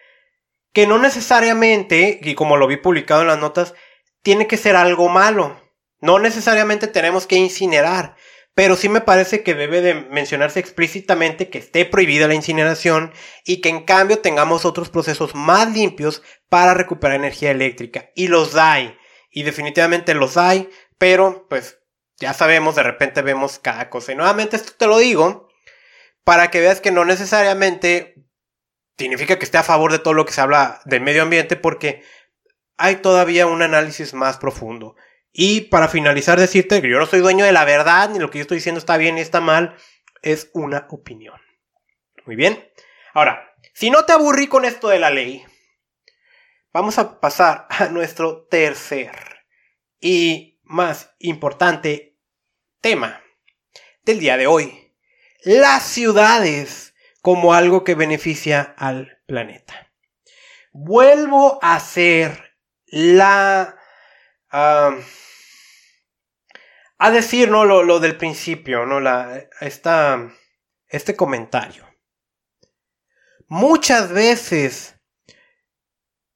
Que 0.74 0.88
no 0.88 1.00
necesariamente, 1.00 2.20
y 2.22 2.36
como 2.36 2.58
lo 2.58 2.68
vi 2.68 2.78
publicado 2.78 3.22
en 3.22 3.28
las 3.28 3.40
notas, 3.40 3.74
tiene 4.22 4.48
que 4.48 4.58
ser 4.58 4.76
algo 4.76 5.08
malo. 5.08 5.62
No 6.02 6.20
necesariamente 6.20 6.88
tenemos 6.88 7.28
que 7.28 7.38
incinerar, 7.38 8.16
pero 8.56 8.76
sí 8.76 8.90
me 8.90 9.02
parece 9.02 9.44
que 9.44 9.54
debe 9.54 9.82
de 9.82 9.94
mencionarse 9.94 10.60
explícitamente 10.60 11.50
que 11.50 11.60
esté 11.60 11.86
prohibida 11.86 12.28
la 12.28 12.34
incineración 12.34 13.14
y 13.46 13.62
que 13.62 13.70
en 13.70 13.84
cambio 13.86 14.20
tengamos 14.20 14.66
otros 14.66 14.90
procesos 14.90 15.34
más 15.34 15.72
limpios 15.72 16.22
para 16.50 16.74
recuperar 16.74 17.16
energía 17.16 17.52
eléctrica. 17.52 18.10
Y 18.16 18.28
los 18.28 18.56
hay. 18.56 18.98
Y 19.32 19.44
definitivamente 19.44 20.14
los 20.14 20.38
hay 20.38 20.70
pero 21.04 21.48
pues 21.50 21.80
ya 22.18 22.34
sabemos, 22.34 22.76
de 22.76 22.84
repente 22.84 23.22
vemos 23.22 23.60
cada 23.60 23.90
cosa. 23.90 24.14
Y 24.14 24.16
nuevamente 24.16 24.56
esto 24.56 24.72
te 24.78 24.88
lo 24.88 25.00
digo 25.00 25.50
para 26.24 26.50
que 26.50 26.62
veas 26.62 26.80
que 26.80 26.92
no 26.92 27.04
necesariamente 27.04 28.13
significa 28.98 29.38
que 29.38 29.46
esté 29.46 29.58
a 29.58 29.64
favor 29.64 29.92
de 29.92 30.00
todo 30.00 30.14
lo 30.14 30.26
que 30.26 30.34
se 30.34 30.42
habla 30.42 30.82
del 30.86 31.02
medio 31.02 31.24
ambiente 31.24 31.56
porque 31.56 32.04
hay 32.78 32.98
todavía 32.98 33.48
un 33.48 33.62
análisis 33.62 34.14
más 34.14 34.38
profundo. 34.38 34.96
Y 35.32 35.62
para 35.62 35.88
finalizar 35.88 36.40
decirte 36.40 36.82
que 36.82 36.90
yo 36.90 37.00
no 37.00 37.06
soy 37.06 37.20
dueño 37.20 37.46
de 37.46 37.52
la 37.52 37.66
verdad, 37.66 38.10
ni 38.10 38.20
lo 38.20 38.30
que 38.30 38.38
yo 38.38 38.44
estoy 38.44 38.58
diciendo 38.58 38.80
está 38.80 38.98
bien 38.98 39.16
ni 39.16 39.22
está 39.22 39.42
mal, 39.42 39.76
es 40.22 40.50
una 40.54 40.88
opinión. 40.90 41.40
Muy 42.26 42.36
bien. 42.36 42.72
Ahora, 43.14 43.54
si 43.74 43.90
no 43.90 44.06
te 44.06 44.14
aburrí 44.14 44.48
con 44.48 44.66
esto 44.66 44.90
de 44.90 45.00
la 45.00 45.10
ley, 45.10 45.44
vamos 46.72 47.00
a 47.00 47.20
pasar 47.20 47.68
a 47.70 47.88
nuestro 47.88 48.46
tercer 48.46 49.12
y 50.00 50.60
más 50.64 51.16
importante 51.20 52.18
tema 52.82 53.22
del 54.04 54.20
día 54.20 54.38
de 54.38 54.48
hoy. 54.48 54.94
Las 55.44 55.84
ciudades 55.84 56.93
como 57.24 57.54
algo 57.54 57.86
que 57.86 57.96
beneficia 57.96 58.76
al 58.78 59.18
planeta. 59.26 59.90
Vuelvo 60.74 61.58
a 61.62 61.76
hacer 61.76 62.58
la... 62.86 63.78
a 64.52 64.92
decir, 67.12 67.50
¿no? 67.50 67.64
Lo, 67.64 68.00
del 68.02 68.18
principio, 68.18 68.86
¿no? 68.86 69.00
La, 69.00 69.48
esta, 69.62 70.34
este 70.90 71.16
comentario. 71.16 71.88
Muchas 73.48 74.12
veces... 74.12 75.00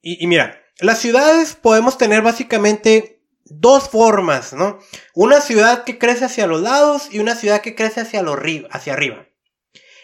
y 0.00 0.26
mira, 0.26 0.64
las 0.78 1.00
ciudades 1.00 1.54
podemos 1.54 1.98
tener 1.98 2.22
básicamente 2.22 3.22
dos 3.44 3.90
formas, 3.90 4.54
¿no? 4.54 4.78
Una 5.12 5.42
ciudad 5.42 5.84
que 5.84 5.98
crece 5.98 6.24
hacia 6.24 6.46
los 6.46 6.62
lados 6.62 7.08
y 7.12 7.18
una 7.18 7.34
ciudad 7.34 7.60
que 7.60 7.74
crece 7.74 8.00
hacia, 8.00 8.24
hacia 8.70 8.92
arriba. 8.94 9.27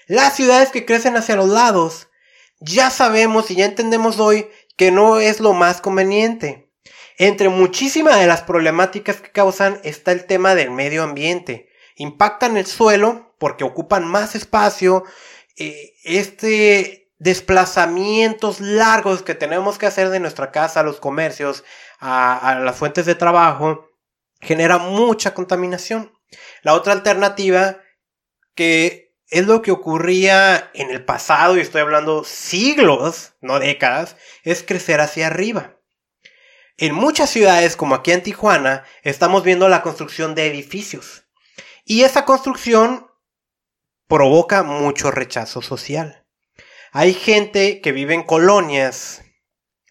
Las 0.07 0.37
ciudades 0.37 0.71
que 0.71 0.85
crecen 0.85 1.17
hacia 1.17 1.37
los 1.37 1.49
lados, 1.49 2.09
ya 2.61 2.91
sabemos 2.91 3.51
y 3.51 3.57
ya 3.57 3.65
entendemos 3.65 4.19
hoy 4.19 4.49
que 4.77 4.91
no 4.91 5.19
es 5.21 5.41
lo 5.41 5.53
más 5.53 5.81
conveniente. 5.81 6.71
Entre 7.17 7.49
muchísimas 7.49 8.19
de 8.19 8.27
las 8.27 8.43
problemáticas 8.43 9.21
que 9.21 9.31
causan 9.31 9.81
está 9.85 10.13
el 10.13 10.27
tema 10.27 10.55
del 10.55 10.71
medio 10.71 11.03
ambiente. 11.05 11.69
Impactan 11.97 12.57
el 12.57 12.67
suelo 12.67 13.35
porque 13.39 13.65
ocupan 13.65 14.07
más 14.07 14.35
espacio. 14.35 15.05
Eh, 15.57 15.95
este 16.03 17.05
desplazamientos 17.19 18.61
largos 18.61 19.23
que 19.23 19.35
tenemos 19.35 19.79
que 19.79 19.87
hacer 19.87 20.11
de 20.11 20.21
nuestra 20.21 20.51
casa 20.51 20.81
a 20.81 20.83
los 20.83 21.01
comercios, 21.01 21.65
a, 21.99 22.61
las 22.63 22.77
fuentes 22.77 23.07
de 23.07 23.15
trabajo, 23.15 23.89
genera 24.41 24.79
mucha 24.79 25.33
contaminación. 25.33 26.13
La 26.63 26.75
otra 26.75 26.93
alternativa 26.93 27.79
que 28.55 29.04
es 29.35 29.49
lo 29.49 29.63
que 29.63 29.73
ocurría 29.73 30.71
en 30.75 30.93
el 30.93 31.05
pasado, 31.05 31.57
y 31.57 31.61
estoy 31.61 31.81
hablando 31.81 32.23
siglos, 32.23 33.33
no 33.41 33.59
décadas, 33.59 34.15
es 34.45 34.63
crecer 34.63 35.01
hacia 35.01 35.27
arriba. 35.27 35.75
En 36.77 36.95
muchas 36.95 37.31
ciudades, 37.31 37.75
como 37.75 37.97
aquí 37.97 38.13
en 38.13 38.23
Tijuana, 38.23 38.85
estamos 39.03 39.43
viendo 39.43 39.69
la 39.69 39.83
construcción 39.83 40.37
de 40.37 40.47
edificios. 40.47 41.25
Y 41.85 42.05
esa 42.05 42.25
construcción 42.25 43.11
provoca 44.07 44.63
mucho 44.63 45.11
rechazo 45.11 45.63
social. 45.63 46.25
Hay 46.93 47.13
gente 47.13 47.81
que 47.81 47.91
vive 47.91 48.15
en 48.15 48.23
colonias, 48.23 49.25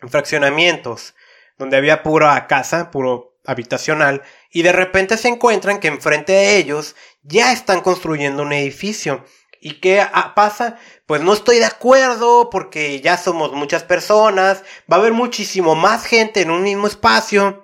en 0.01 0.08
fraccionamientos, 0.08 1.15
donde 1.58 1.75
había 1.75 2.01
pura 2.01 2.47
casa, 2.47 2.91
puro 2.91 3.38
habitacional, 3.45 4.21
y 4.49 4.62
de 4.62 4.71
repente 4.71 5.17
se 5.17 5.27
encuentran 5.27 5.82
que 5.82 5.89
enfrente 5.89 6.32
de 6.32 6.56
ellos 6.56 6.95
ya 7.23 7.51
están 7.51 7.81
construyendo 7.81 8.43
un 8.43 8.53
edificio. 8.53 9.25
¿Y 9.59 9.79
qué 9.79 10.05
pasa? 10.36 10.77
Pues 11.07 11.21
no 11.21 11.33
estoy 11.33 11.57
de 11.59 11.65
acuerdo 11.65 12.49
porque 12.49 12.99
ya 12.99 13.17
somos 13.17 13.53
muchas 13.53 13.83
personas, 13.83 14.62
va 14.91 14.97
a 14.97 14.99
haber 14.99 15.13
muchísimo 15.13 15.73
más 15.73 16.05
gente 16.05 16.41
en 16.41 16.51
un 16.51 16.63
mismo 16.63 16.86
espacio. 16.86 17.63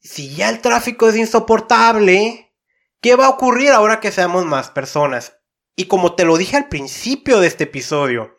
Si 0.00 0.34
ya 0.36 0.50
el 0.50 0.60
tráfico 0.60 1.08
es 1.08 1.16
insoportable, 1.16 2.54
¿qué 3.00 3.16
va 3.16 3.26
a 3.26 3.30
ocurrir 3.30 3.70
ahora 3.70 3.98
que 3.98 4.12
seamos 4.12 4.44
más 4.44 4.70
personas? 4.70 5.36
Y 5.74 5.86
como 5.86 6.14
te 6.14 6.24
lo 6.24 6.36
dije 6.36 6.56
al 6.56 6.68
principio 6.68 7.40
de 7.40 7.48
este 7.48 7.64
episodio, 7.64 8.36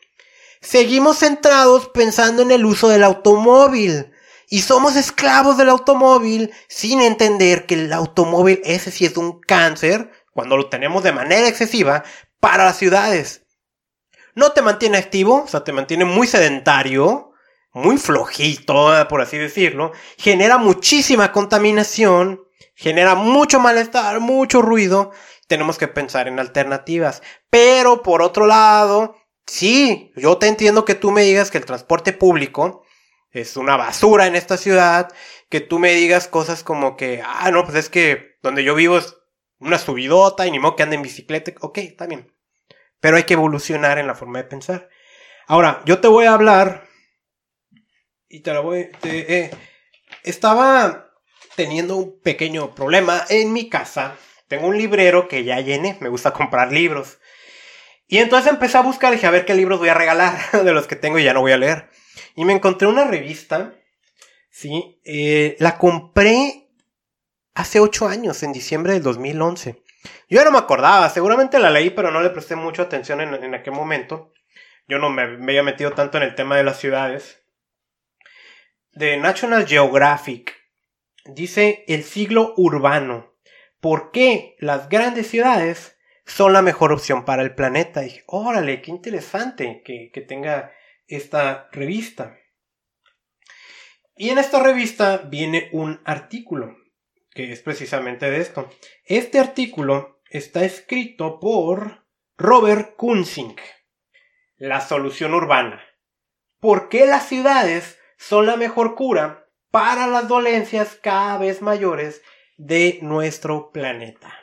seguimos 0.61 1.19
centrados 1.19 1.89
pensando 1.89 2.41
en 2.41 2.51
el 2.51 2.63
uso 2.63 2.87
del 2.87 3.03
automóvil. 3.03 4.13
Y 4.55 4.61
somos 4.61 4.95
esclavos 4.95 5.57
del 5.57 5.67
automóvil 5.67 6.53
sin 6.69 7.01
entender 7.01 7.65
que 7.65 7.73
el 7.73 7.91
automóvil 7.91 8.61
ese 8.63 8.89
sí 8.89 9.05
es 9.05 9.17
un 9.17 9.41
cáncer 9.41 10.13
cuando 10.31 10.55
lo 10.55 10.69
tenemos 10.69 11.03
de 11.03 11.11
manera 11.11 11.45
excesiva 11.45 12.05
para 12.39 12.63
las 12.63 12.77
ciudades. 12.77 13.43
No 14.33 14.53
te 14.53 14.61
mantiene 14.61 14.97
activo, 14.97 15.43
o 15.43 15.47
sea, 15.49 15.65
te 15.65 15.73
mantiene 15.73 16.05
muy 16.05 16.25
sedentario, 16.25 17.33
muy 17.73 17.97
flojito, 17.97 18.93
por 19.09 19.19
así 19.19 19.37
decirlo. 19.37 19.91
Genera 20.17 20.57
muchísima 20.57 21.33
contaminación, 21.33 22.39
genera 22.75 23.13
mucho 23.13 23.59
malestar, 23.59 24.21
mucho 24.21 24.61
ruido. 24.61 25.11
Tenemos 25.49 25.77
que 25.77 25.89
pensar 25.89 26.29
en 26.29 26.39
alternativas. 26.39 27.21
Pero 27.49 28.03
por 28.03 28.21
otro 28.21 28.47
lado, 28.47 29.17
sí, 29.45 30.13
yo 30.15 30.37
te 30.37 30.47
entiendo 30.47 30.85
que 30.85 30.95
tú 30.95 31.11
me 31.11 31.23
digas 31.23 31.51
que 31.51 31.57
el 31.57 31.65
transporte 31.65 32.13
público 32.13 32.84
es 33.41 33.57
una 33.57 33.77
basura 33.77 34.27
en 34.27 34.35
esta 34.35 34.57
ciudad, 34.57 35.13
que 35.49 35.61
tú 35.61 35.79
me 35.79 35.93
digas 35.93 36.27
cosas 36.27 36.63
como 36.63 36.97
que, 36.97 37.23
ah, 37.25 37.51
no, 37.51 37.63
pues 37.63 37.75
es 37.75 37.89
que 37.89 38.37
donde 38.41 38.63
yo 38.63 38.75
vivo 38.75 38.97
es 38.97 39.17
una 39.59 39.77
subidota 39.77 40.45
y 40.47 40.51
ni 40.51 40.59
modo 40.59 40.75
que 40.75 40.83
ande 40.83 40.95
en 40.95 41.01
bicicleta. 41.01 41.51
Ok, 41.61 41.79
está 41.79 42.07
bien. 42.07 42.33
Pero 42.99 43.17
hay 43.17 43.23
que 43.23 43.33
evolucionar 43.33 43.97
en 43.97 44.07
la 44.07 44.15
forma 44.15 44.39
de 44.39 44.45
pensar. 44.45 44.89
Ahora, 45.47 45.81
yo 45.85 45.99
te 45.99 46.07
voy 46.07 46.25
a 46.25 46.33
hablar 46.33 46.87
y 48.27 48.41
te 48.41 48.53
la 48.53 48.59
voy... 48.59 48.89
eh, 49.03 49.51
estaba 50.23 51.11
teniendo 51.55 51.95
un 51.95 52.19
pequeño 52.21 52.75
problema 52.75 53.25
en 53.29 53.53
mi 53.53 53.69
casa. 53.69 54.17
Tengo 54.47 54.67
un 54.67 54.77
librero 54.77 55.27
que 55.27 55.43
ya 55.43 55.59
llené, 55.61 55.97
me 56.01 56.09
gusta 56.09 56.31
comprar 56.33 56.71
libros. 56.71 57.19
Y 58.07 58.19
entonces 58.19 58.51
empecé 58.51 58.77
a 58.77 58.81
buscar, 58.81 59.11
dije, 59.11 59.25
a 59.25 59.31
ver 59.31 59.45
qué 59.45 59.55
libros 59.55 59.79
voy 59.79 59.89
a 59.89 59.93
regalar 59.93 60.37
de 60.63 60.73
los 60.73 60.87
que 60.87 60.95
tengo 60.95 61.17
y 61.17 61.23
ya 61.23 61.33
no 61.33 61.41
voy 61.41 61.51
a 61.51 61.57
leer. 61.57 61.89
Y 62.35 62.43
me 62.43 62.53
encontré 62.53 62.87
una 62.87 63.05
revista, 63.05 63.73
¿sí? 64.49 64.99
Eh, 65.05 65.55
la 65.59 65.77
compré 65.77 66.69
hace 67.53 67.79
8 67.79 68.07
años, 68.07 68.43
en 68.43 68.51
diciembre 68.51 68.93
del 68.93 69.03
2011. 69.03 69.81
Yo 70.29 70.37
ya 70.37 70.43
no 70.43 70.51
me 70.51 70.57
acordaba, 70.57 71.09
seguramente 71.09 71.59
la 71.59 71.69
leí, 71.69 71.89
pero 71.89 72.11
no 72.11 72.21
le 72.21 72.29
presté 72.29 72.55
mucha 72.55 72.83
atención 72.83 73.21
en, 73.21 73.55
aquel 73.55 73.73
momento. 73.73 74.33
Yo 74.87 74.99
no 74.99 75.09
me, 75.09 75.37
me 75.37 75.53
había 75.53 75.63
metido 75.63 75.91
tanto 75.93 76.17
en 76.17 76.23
el 76.23 76.35
tema 76.35 76.57
de 76.57 76.63
las 76.63 76.77
ciudades. 76.77 77.41
De 78.91 79.17
National 79.17 79.65
Geographic. 79.65 80.53
Dice 81.25 81.85
el 81.87 82.03
siglo 82.03 82.53
urbano. 82.57 83.33
¿Por 83.79 84.11
qué 84.11 84.55
las 84.59 84.89
grandes 84.89 85.27
ciudades 85.27 85.97
son 86.25 86.53
la 86.53 86.61
mejor 86.61 86.91
opción 86.91 87.23
para 87.23 87.41
el 87.41 87.55
planeta? 87.55 88.01
Y 88.01 88.05
dije, 88.05 88.23
órale, 88.27 88.81
qué 88.81 88.91
interesante 88.91 89.81
que, 89.83 90.11
que 90.13 90.21
tenga 90.21 90.71
esta 91.07 91.69
revista. 91.71 92.37
Y 94.15 94.29
en 94.29 94.37
esta 94.37 94.61
revista 94.61 95.17
viene 95.17 95.69
un 95.73 96.01
artículo, 96.05 96.77
que 97.31 97.51
es 97.51 97.61
precisamente 97.61 98.29
de 98.29 98.39
esto. 98.39 98.69
Este 99.05 99.39
artículo 99.39 100.21
está 100.29 100.63
escrito 100.63 101.39
por 101.39 102.05
Robert 102.37 102.95
Kunzing, 102.95 103.55
La 104.57 104.81
solución 104.81 105.33
urbana. 105.33 105.83
¿Por 106.59 106.89
qué 106.89 107.05
las 107.05 107.27
ciudades 107.27 107.99
son 108.17 108.45
la 108.45 108.55
mejor 108.55 108.95
cura 108.95 109.49
para 109.69 110.07
las 110.07 110.27
dolencias 110.27 110.95
cada 110.95 111.37
vez 111.37 111.61
mayores 111.61 112.21
de 112.57 112.99
nuestro 113.01 113.71
planeta? 113.71 114.33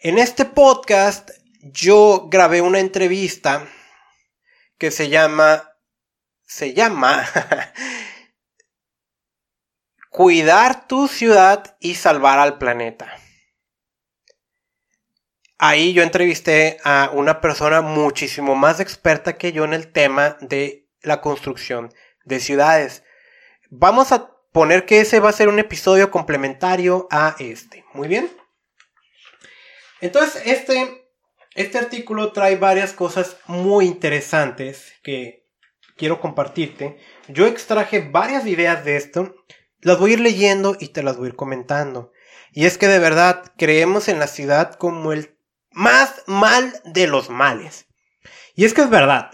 En 0.00 0.18
este 0.18 0.46
podcast 0.46 1.30
yo 1.60 2.28
grabé 2.30 2.62
una 2.62 2.80
entrevista 2.80 3.68
que 4.80 4.90
se 4.90 5.10
llama, 5.10 5.76
se 6.46 6.72
llama 6.72 7.28
Cuidar 10.10 10.88
tu 10.88 11.06
ciudad 11.06 11.76
y 11.78 11.94
salvar 11.94 12.40
al 12.40 12.58
planeta. 12.58 13.14
Ahí 15.58 15.92
yo 15.92 16.02
entrevisté 16.02 16.78
a 16.82 17.10
una 17.12 17.42
persona 17.42 17.82
muchísimo 17.82 18.56
más 18.56 18.80
experta 18.80 19.36
que 19.36 19.52
yo 19.52 19.64
en 19.64 19.74
el 19.74 19.92
tema 19.92 20.38
de 20.40 20.88
la 21.02 21.20
construcción 21.20 21.92
de 22.24 22.40
ciudades. 22.40 23.04
Vamos 23.68 24.10
a 24.12 24.34
poner 24.50 24.86
que 24.86 25.00
ese 25.00 25.20
va 25.20 25.28
a 25.28 25.34
ser 25.34 25.48
un 25.48 25.58
episodio 25.58 26.10
complementario 26.10 27.06
a 27.10 27.36
este. 27.38 27.84
Muy 27.92 28.08
bien. 28.08 28.34
Entonces, 30.00 30.42
este 30.46 30.99
este 31.60 31.78
artículo 31.78 32.32
trae 32.32 32.56
varias 32.56 32.92
cosas 32.92 33.36
muy 33.46 33.86
interesantes 33.86 34.92
que 35.02 35.46
quiero 35.96 36.20
compartirte. 36.20 36.98
Yo 37.28 37.46
extraje 37.46 38.00
varias 38.00 38.46
ideas 38.46 38.84
de 38.84 38.96
esto, 38.96 39.34
las 39.80 39.98
voy 39.98 40.10
a 40.10 40.14
ir 40.14 40.20
leyendo 40.20 40.76
y 40.78 40.88
te 40.88 41.02
las 41.02 41.16
voy 41.16 41.26
a 41.26 41.28
ir 41.30 41.36
comentando. 41.36 42.12
Y 42.52 42.66
es 42.66 42.78
que 42.78 42.88
de 42.88 42.98
verdad 42.98 43.44
creemos 43.56 44.08
en 44.08 44.18
la 44.18 44.26
ciudad 44.26 44.74
como 44.74 45.12
el 45.12 45.36
más 45.70 46.22
mal 46.26 46.80
de 46.84 47.06
los 47.06 47.30
males. 47.30 47.86
Y 48.54 48.64
es 48.64 48.74
que 48.74 48.82
es 48.82 48.90
verdad. 48.90 49.30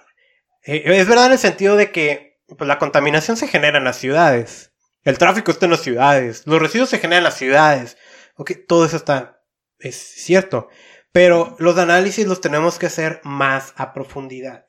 Eh, 0.65 0.83
es 0.85 1.09
verdad 1.09 1.27
en 1.27 1.33
el 1.33 1.39
sentido 1.39 1.77
de 1.77 1.91
que 1.91 2.39
pues, 2.57 2.69
la 2.69 2.79
contaminación 2.79 3.37
se 3.37 3.49
genera 3.49 3.79
en 3.79 3.85
las 3.85 3.99
ciudades. 3.99 4.73
El 5.03 5.19
tráfico 5.19 5.51
está 5.51 5.67
en 5.67 5.73
las 5.73 5.83
ciudades. 5.83 6.43
Los 6.47 6.61
residuos 6.61 6.91
se 6.91 6.99
generan 6.99 7.19
en 7.19 7.25
las 7.25 7.39
ciudades. 7.39 7.97
Ok, 8.37 8.53
todo 8.67 8.85
eso 8.85 8.97
está. 8.97 9.41
Es 9.79 9.97
cierto. 9.97 10.69
Pero 11.17 11.57
los 11.59 11.79
análisis 11.79 12.27
los 12.27 12.43
tenemos 12.43 12.79
que 12.79 12.85
hacer 12.85 13.23
más 13.25 13.73
a 13.79 13.95
profundidad. 13.95 14.67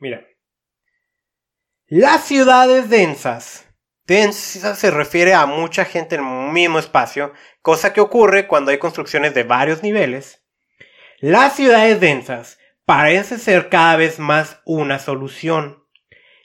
Mira. 0.00 0.26
Las 1.86 2.24
ciudades 2.24 2.90
densas. 2.90 3.72
Densas 4.04 4.76
se 4.76 4.90
refiere 4.90 5.34
a 5.34 5.46
mucha 5.46 5.84
gente 5.84 6.16
en 6.16 6.22
un 6.22 6.52
mismo 6.52 6.80
espacio, 6.80 7.32
cosa 7.62 7.92
que 7.92 8.00
ocurre 8.00 8.48
cuando 8.48 8.72
hay 8.72 8.78
construcciones 8.78 9.32
de 9.32 9.44
varios 9.44 9.84
niveles. 9.84 10.44
Las 11.20 11.54
ciudades 11.54 12.00
densas 12.00 12.58
parecen 12.84 13.38
ser 13.38 13.68
cada 13.68 13.94
vez 13.94 14.18
más 14.18 14.60
una 14.64 14.98
solución. 14.98 15.84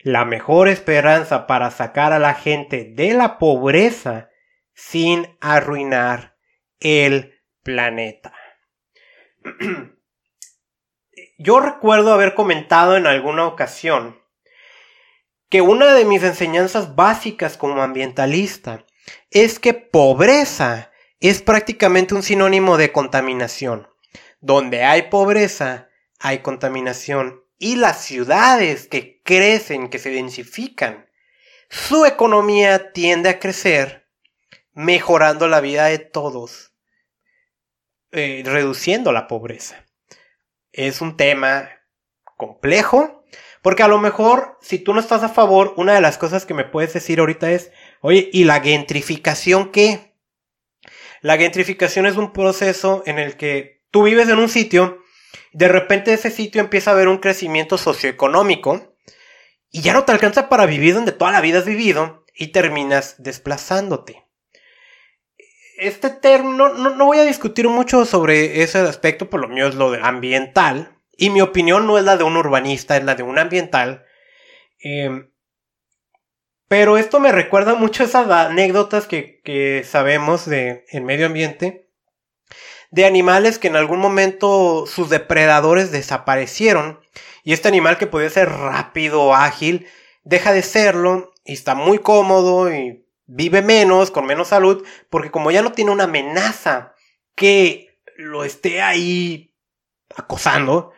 La 0.03 0.23
mejor 0.23 0.67
esperanza 0.67 1.47
para 1.47 1.71
sacar 1.71 2.13
a 2.13 2.19
la 2.19 2.35
gente 2.35 2.93
de 2.93 3.15
la 3.15 3.39
pobreza 3.39 4.29
sin 4.75 5.35
arruinar 5.41 6.37
el 6.79 7.41
planeta. 7.63 8.33
Yo 11.37 11.59
recuerdo 11.59 12.13
haber 12.13 12.35
comentado 12.35 12.95
en 12.97 13.07
alguna 13.07 13.45
ocasión 13.45 14.19
que 15.49 15.61
una 15.61 15.93
de 15.93 16.05
mis 16.05 16.23
enseñanzas 16.23 16.95
básicas 16.95 17.57
como 17.57 17.81
ambientalista 17.81 18.85
es 19.29 19.59
que 19.59 19.73
pobreza 19.73 20.91
es 21.19 21.41
prácticamente 21.41 22.15
un 22.15 22.23
sinónimo 22.23 22.77
de 22.77 22.91
contaminación. 22.91 23.87
Donde 24.39 24.83
hay 24.83 25.03
pobreza, 25.03 25.89
hay 26.19 26.39
contaminación. 26.39 27.43
Y 27.59 27.75
las 27.75 28.03
ciudades 28.03 28.87
que 28.87 29.21
crecen, 29.23 29.89
que 29.89 29.99
se 29.99 30.09
densifican, 30.09 31.09
su 31.69 32.05
economía 32.05 32.91
tiende 32.91 33.29
a 33.29 33.39
crecer, 33.39 34.09
mejorando 34.73 35.47
la 35.47 35.61
vida 35.61 35.85
de 35.85 35.99
todos 35.99 36.72
eh, 38.13 38.43
reduciendo 38.45 39.11
la 39.11 39.27
pobreza. 39.27 39.85
Es 40.71 41.01
un 41.01 41.17
tema 41.17 41.69
complejo, 42.37 43.25
porque 43.61 43.83
a 43.83 43.87
lo 43.87 43.99
mejor 43.99 44.57
si 44.61 44.79
tú 44.79 44.93
no 44.93 44.99
estás 44.99 45.23
a 45.23 45.29
favor, 45.29 45.73
una 45.77 45.93
de 45.93 46.01
las 46.01 46.17
cosas 46.17 46.45
que 46.45 46.53
me 46.53 46.65
puedes 46.65 46.93
decir 46.93 47.19
ahorita 47.19 47.51
es, 47.51 47.71
Oye, 48.01 48.29
¿y 48.33 48.43
la 48.43 48.61
gentrificación 48.61 49.71
qué? 49.71 50.13
La 51.21 51.37
gentrificación 51.37 52.05
es 52.05 52.17
un 52.17 52.33
proceso 52.33 53.03
en 53.05 53.19
el 53.19 53.37
que 53.37 53.81
tú 53.91 54.03
vives 54.03 54.27
en 54.27 54.39
un 54.39 54.49
sitio, 54.49 55.03
de 55.53 55.67
repente 55.67 56.13
ese 56.13 56.31
sitio 56.31 56.61
empieza 56.61 56.91
a 56.91 56.93
haber 56.93 57.07
un 57.07 57.19
crecimiento 57.19 57.77
socioeconómico 57.77 58.95
y 59.71 59.81
ya 59.81 59.93
no 59.93 60.03
te 60.03 60.11
alcanza 60.11 60.49
para 60.49 60.65
vivir 60.65 60.95
donde 60.95 61.11
toda 61.11 61.31
la 61.31 61.41
vida 61.41 61.59
has 61.59 61.65
vivido 61.65 62.25
y 62.35 62.47
terminas 62.47 63.15
desplazándote. 63.19 64.22
Este 65.83 66.09
término, 66.09 66.69
no, 66.69 67.05
voy 67.05 67.17
a 67.17 67.25
discutir 67.25 67.67
mucho 67.67 68.05
sobre 68.05 68.63
ese 68.63 68.77
aspecto, 68.77 69.29
por 69.29 69.41
lo 69.41 69.49
mío 69.49 69.67
es 69.67 69.75
lo 69.75 69.91
de 69.91 69.99
ambiental, 70.01 70.97
y 71.17 71.29
mi 71.29 71.41
opinión 71.41 71.85
no 71.85 71.97
es 71.97 72.05
la 72.05 72.15
de 72.15 72.23
un 72.23 72.37
urbanista, 72.37 72.95
es 72.95 73.03
la 73.03 73.15
de 73.15 73.23
un 73.23 73.37
ambiental. 73.37 74.05
Eh, 74.81 75.27
pero 76.69 76.97
esto 76.97 77.19
me 77.19 77.33
recuerda 77.33 77.75
mucho 77.75 78.01
a 78.01 78.05
esas 78.05 78.31
anécdotas 78.31 79.07
que, 79.07 79.85
sabemos 79.85 80.45
de 80.45 80.85
el 80.87 81.03
medio 81.03 81.25
ambiente. 81.25 81.89
De 82.89 83.05
animales 83.05 83.59
que 83.59 83.67
en 83.67 83.75
algún 83.75 83.99
momento 83.99 84.85
sus 84.87 85.09
depredadores 85.09 85.91
desaparecieron. 85.91 87.01
Y 87.43 87.51
este 87.51 87.67
animal 87.67 87.97
que 87.97 88.07
podía 88.07 88.29
ser 88.29 88.49
rápido, 88.49 89.35
ágil, 89.35 89.85
deja 90.23 90.53
de 90.53 90.61
serlo 90.61 91.33
y 91.43 91.51
está 91.51 91.75
muy 91.75 91.99
cómodo 91.99 92.73
y 92.73 93.02
vive 93.33 93.61
menos, 93.61 94.11
con 94.11 94.25
menos 94.25 94.49
salud, 94.49 94.85
porque 95.09 95.31
como 95.31 95.51
ya 95.51 95.61
no 95.61 95.71
tiene 95.71 95.91
una 95.91 96.03
amenaza 96.03 96.93
que 97.35 97.99
lo 98.15 98.43
esté 98.43 98.81
ahí 98.81 99.55
acosando, 100.15 100.91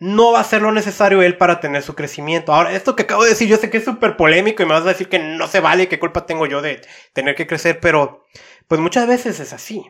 no 0.00 0.32
va 0.32 0.40
a 0.40 0.44
ser 0.44 0.62
lo 0.62 0.72
necesario 0.72 1.22
él 1.22 1.36
para 1.36 1.60
tener 1.60 1.82
su 1.82 1.94
crecimiento. 1.94 2.52
Ahora, 2.52 2.72
esto 2.72 2.96
que 2.96 3.04
acabo 3.04 3.22
de 3.22 3.30
decir, 3.30 3.48
yo 3.48 3.56
sé 3.56 3.70
que 3.70 3.78
es 3.78 3.84
súper 3.84 4.16
polémico 4.16 4.62
y 4.62 4.66
me 4.66 4.74
vas 4.74 4.82
a 4.82 4.88
decir 4.88 5.08
que 5.08 5.18
no 5.18 5.46
se 5.46 5.60
vale, 5.60 5.88
qué 5.88 5.98
culpa 5.98 6.26
tengo 6.26 6.46
yo 6.46 6.62
de 6.62 6.80
tener 7.12 7.34
que 7.34 7.46
crecer, 7.46 7.78
pero 7.80 8.24
pues 8.66 8.80
muchas 8.80 9.06
veces 9.06 9.38
es 9.40 9.52
así. 9.52 9.84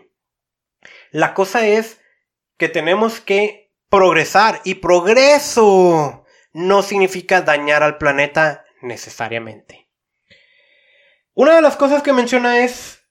La 1.10 1.34
cosa 1.34 1.66
es 1.66 2.00
que 2.58 2.68
tenemos 2.68 3.20
que 3.20 3.72
progresar 3.88 4.60
y 4.64 4.76
progreso 4.76 6.26
no 6.52 6.82
significa 6.82 7.40
dañar 7.40 7.82
al 7.82 7.96
planeta 7.96 8.66
necesariamente. 8.82 9.87
Una 11.38 11.54
de 11.54 11.62
las 11.62 11.76
cosas 11.76 12.02
que 12.02 12.12
menciona 12.12 12.64
es 12.64 13.04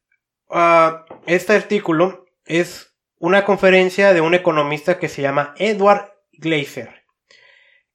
uh, 0.49 0.97
este 1.27 1.53
artículo 1.53 2.25
es 2.43 2.93
una 3.19 3.45
conferencia 3.45 4.13
de 4.13 4.19
un 4.19 4.33
economista 4.33 4.99
que 4.99 5.07
se 5.07 5.21
llama 5.21 5.55
Edward 5.57 6.11
Glazer. 6.33 7.05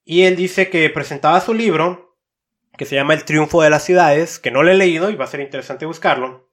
Y 0.04 0.22
él 0.22 0.36
dice 0.36 0.70
que 0.70 0.88
presentaba 0.88 1.38
su 1.42 1.52
libro, 1.52 2.16
que 2.78 2.86
se 2.86 2.94
llama 2.94 3.12
El 3.12 3.26
triunfo 3.26 3.60
de 3.60 3.68
las 3.68 3.84
ciudades, 3.84 4.38
que 4.38 4.50
no 4.50 4.62
lo 4.62 4.70
he 4.70 4.74
leído 4.74 5.10
y 5.10 5.16
va 5.16 5.26
a 5.26 5.28
ser 5.28 5.40
interesante 5.40 5.84
buscarlo. 5.84 6.50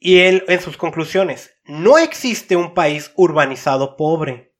Y 0.00 0.22
él 0.22 0.44
en 0.48 0.60
sus 0.60 0.76
conclusiones, 0.76 1.54
no 1.66 1.96
existe 1.96 2.56
un 2.56 2.74
país 2.74 3.12
urbanizado 3.14 3.96
pobre. 3.96 4.52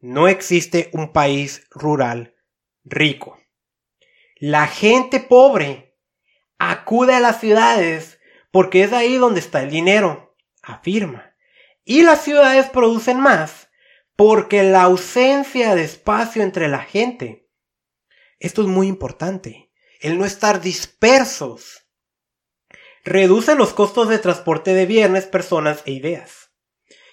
No 0.00 0.26
existe 0.26 0.88
un 0.94 1.12
país 1.12 1.66
rural 1.70 2.34
rico. 2.82 3.38
La 4.36 4.68
gente 4.68 5.20
pobre 5.20 5.87
acude 6.58 7.14
a 7.14 7.20
las 7.20 7.40
ciudades 7.40 8.18
porque 8.50 8.82
es 8.82 8.92
ahí 8.92 9.16
donde 9.16 9.40
está 9.40 9.62
el 9.62 9.70
dinero, 9.70 10.36
afirma. 10.62 11.34
Y 11.84 12.02
las 12.02 12.22
ciudades 12.22 12.68
producen 12.68 13.20
más 13.20 13.68
porque 14.16 14.64
la 14.64 14.82
ausencia 14.82 15.74
de 15.74 15.84
espacio 15.84 16.42
entre 16.42 16.68
la 16.68 16.80
gente. 16.80 17.48
Esto 18.40 18.62
es 18.62 18.68
muy 18.68 18.88
importante. 18.88 19.70
El 20.00 20.18
no 20.18 20.24
estar 20.24 20.60
dispersos. 20.60 21.86
Reduce 23.04 23.54
los 23.54 23.72
costos 23.74 24.08
de 24.08 24.18
transporte 24.18 24.74
de 24.74 24.86
bienes, 24.86 25.26
personas 25.26 25.82
e 25.86 25.92
ideas. 25.92 26.50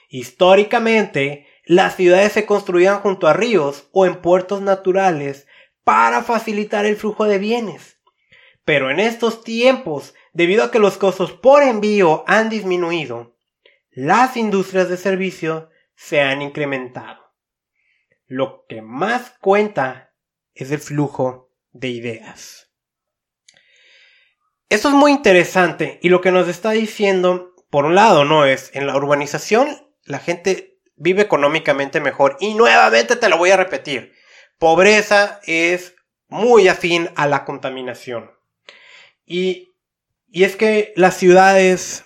Históricamente, 0.09 1.47
las 1.63 1.95
ciudades 1.95 2.31
se 2.31 2.45
construían 2.45 2.99
junto 2.99 3.27
a 3.27 3.33
ríos 3.33 3.87
o 3.91 4.05
en 4.05 4.21
puertos 4.21 4.61
naturales 4.61 5.47
para 5.83 6.23
facilitar 6.23 6.85
el 6.85 6.95
flujo 6.95 7.25
de 7.25 7.37
bienes. 7.37 7.94
Pero 8.65 8.89
en 8.91 8.99
estos 8.99 9.43
tiempos, 9.43 10.13
debido 10.33 10.63
a 10.63 10.71
que 10.71 10.79
los 10.79 10.97
costos 10.97 11.31
por 11.31 11.63
envío 11.63 12.23
han 12.27 12.49
disminuido, 12.49 13.37
las 13.91 14.35
industrias 14.35 14.89
de 14.89 14.97
servicio 14.97 15.69
se 15.95 16.19
han 16.19 16.41
incrementado. 16.41 17.33
Lo 18.27 18.65
que 18.67 18.81
más 18.81 19.35
cuenta 19.39 20.13
es 20.53 20.71
el 20.71 20.79
flujo 20.79 21.53
de 21.71 21.89
ideas. 21.89 22.71
Esto 24.67 24.89
es 24.89 24.95
muy 24.95 25.11
interesante 25.11 25.99
y 26.01 26.09
lo 26.09 26.21
que 26.21 26.31
nos 26.31 26.47
está 26.47 26.71
diciendo, 26.71 27.53
por 27.69 27.85
un 27.85 27.95
lado, 27.95 28.25
no 28.25 28.45
es 28.45 28.71
en 28.73 28.87
la 28.87 28.97
urbanización 28.97 29.85
la 30.05 30.19
gente 30.19 30.79
vive 30.95 31.23
económicamente 31.23 31.99
mejor 31.99 32.37
y 32.39 32.53
nuevamente 32.53 33.15
te 33.15 33.27
lo 33.27 33.37
voy 33.37 33.51
a 33.51 33.57
repetir. 33.57 34.13
Pobreza 34.57 35.41
es 35.45 35.95
muy 36.27 36.67
afín 36.67 37.09
a 37.15 37.27
la 37.27 37.43
contaminación. 37.43 38.31
Y, 39.25 39.75
y 40.27 40.43
es 40.43 40.55
que 40.55 40.93
las 40.95 41.17
ciudades, 41.17 42.05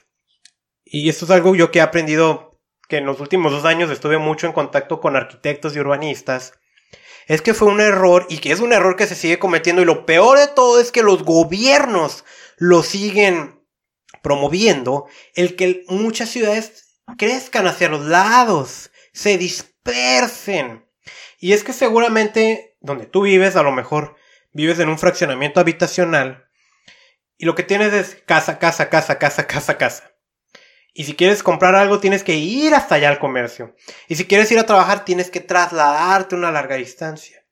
y 0.86 1.10
esto 1.10 1.26
es 1.26 1.32
algo 1.32 1.56
yo 1.56 1.72
que 1.72 1.80
he 1.80 1.82
aprendido 1.82 2.60
que 2.88 2.98
en 2.98 3.06
los 3.06 3.20
últimos 3.20 3.52
dos 3.52 3.66
años 3.66 3.92
estuve 3.92 4.18
mucho 4.18 4.48
en 4.48 4.54
contacto 4.54 5.00
con 5.00 5.16
arquitectos 5.16 5.76
y 5.76 5.80
urbanistas, 5.80 6.54
es 7.28 7.44
que 7.44 7.54
fue 7.54 7.68
un 7.68 7.80
error 7.80 8.26
y 8.28 8.40
que 8.40 8.52
es 8.52 8.60
un 8.60 8.74
error 8.74 8.96
que 8.96 9.06
se 9.06 9.14
sigue 9.14 9.38
cometiendo 9.38 9.84
y 9.84 9.86
lo 9.86 10.08
peor 10.08 10.40
de 10.40 10.48
todo 10.48 10.80
es 10.80 10.92
que 10.92 11.04
los 11.04 11.24
gobiernos 11.24 12.26
lo 12.58 12.82
siguen 12.82 13.64
promoviendo, 14.24 15.06
el 15.36 15.56
que 15.56 15.84
muchas 15.88 16.30
ciudades 16.30 16.98
crezcan 17.18 17.68
hacia 17.68 17.88
los 17.88 18.06
lados, 18.06 18.92
se 19.14 19.38
dispersen. 19.38 20.90
Y 21.40 21.54
es 21.54 21.64
que 21.64 21.74
seguramente 21.74 22.76
donde 22.82 23.06
tú 23.06 23.22
vives, 23.22 23.56
a 23.56 23.64
lo 23.64 23.72
mejor 23.72 24.16
vives 24.52 24.80
en 24.80 24.90
un 24.90 24.98
fraccionamiento 24.98 25.60
habitacional 25.60 26.49
y 27.40 27.46
lo 27.46 27.56
que 27.56 27.64
tienes 27.64 27.94
es 27.94 28.16
casa, 28.26 28.60
casa, 28.60 28.90
casa, 28.90 29.18
casa, 29.18 29.48
casa, 29.48 29.78
casa. 29.78 30.12
Y 30.94 31.06
si 31.06 31.16
quieres 31.16 31.42
comprar 31.42 31.74
algo, 31.74 32.02
tienes 32.02 32.22
que 32.22 32.36
ir 32.36 32.76
hasta 32.76 32.96
allá 32.96 33.08
al 33.08 33.18
comercio. 33.18 33.78
Y 34.10 34.16
si 34.16 34.26
quieres 34.26 34.52
ir 34.52 34.60
a 34.60 34.66
trabajar, 34.66 35.06
tienes 35.06 35.32
que 35.32 35.40
trasladarte 35.40 36.36
una 36.36 36.52
larga 36.52 36.76
distancia. 36.76 37.46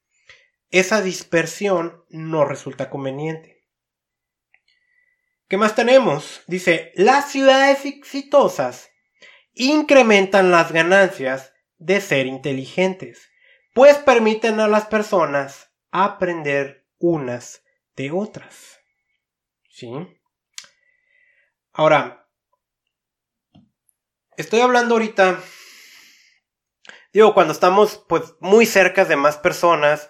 Esa 0.72 1.02
dispersión 1.02 2.04
no 2.10 2.44
resulta 2.44 2.90
conveniente. 2.90 3.66
¿Qué 5.48 5.56
más 5.56 5.74
tenemos? 5.74 6.42
Dice, 6.48 6.92
las 6.96 7.32
ciudades 7.32 7.86
exitosas 7.86 8.90
incrementan 9.54 10.52
las 10.52 10.74
ganancias 10.74 11.54
de 11.78 12.02
ser 12.02 12.26
inteligentes, 12.26 13.30
pues 13.74 13.96
permiten 14.00 14.60
a 14.60 14.68
las 14.68 14.88
personas 14.88 15.72
aprender 15.92 16.86
unas 16.98 17.64
de 17.96 18.12
otras. 18.12 18.77
¿Sí? 19.78 19.92
Ahora, 21.72 22.28
estoy 24.36 24.62
hablando 24.62 24.96
ahorita, 24.96 25.40
digo, 27.14 27.36
cuando 27.36 27.54
estamos 27.54 28.04
pues 28.10 28.24
muy 28.40 28.66
cerca 28.66 29.06
de 29.06 29.16
más 29.18 29.38
personas, 29.38 30.10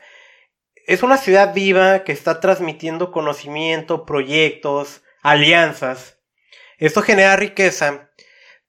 es 0.85 1.03
una 1.03 1.17
ciudad 1.17 1.53
viva 1.53 2.05
que 2.05 2.13
está 2.13 2.39
transmitiendo 2.39 3.11
conocimiento, 3.11 4.05
proyectos, 4.05 5.03
alianzas. 5.21 6.17
Esto 6.77 7.01
genera 7.01 7.35
riqueza, 7.35 8.09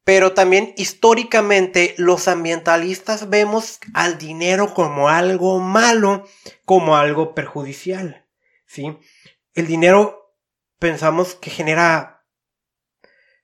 pero 0.02 0.32
también 0.32 0.74
históricamente 0.76 1.94
los 1.96 2.26
ambientalistas 2.26 3.30
vemos 3.30 3.78
al 3.94 4.18
dinero 4.18 4.74
como 4.74 5.08
algo 5.08 5.60
malo, 5.60 6.26
como 6.64 6.96
algo 6.96 7.36
perjudicial. 7.36 8.26
¿sí? 8.66 8.98
El 9.54 9.68
dinero 9.68 10.27
pensamos 10.78 11.34
que 11.34 11.50
genera 11.50 12.18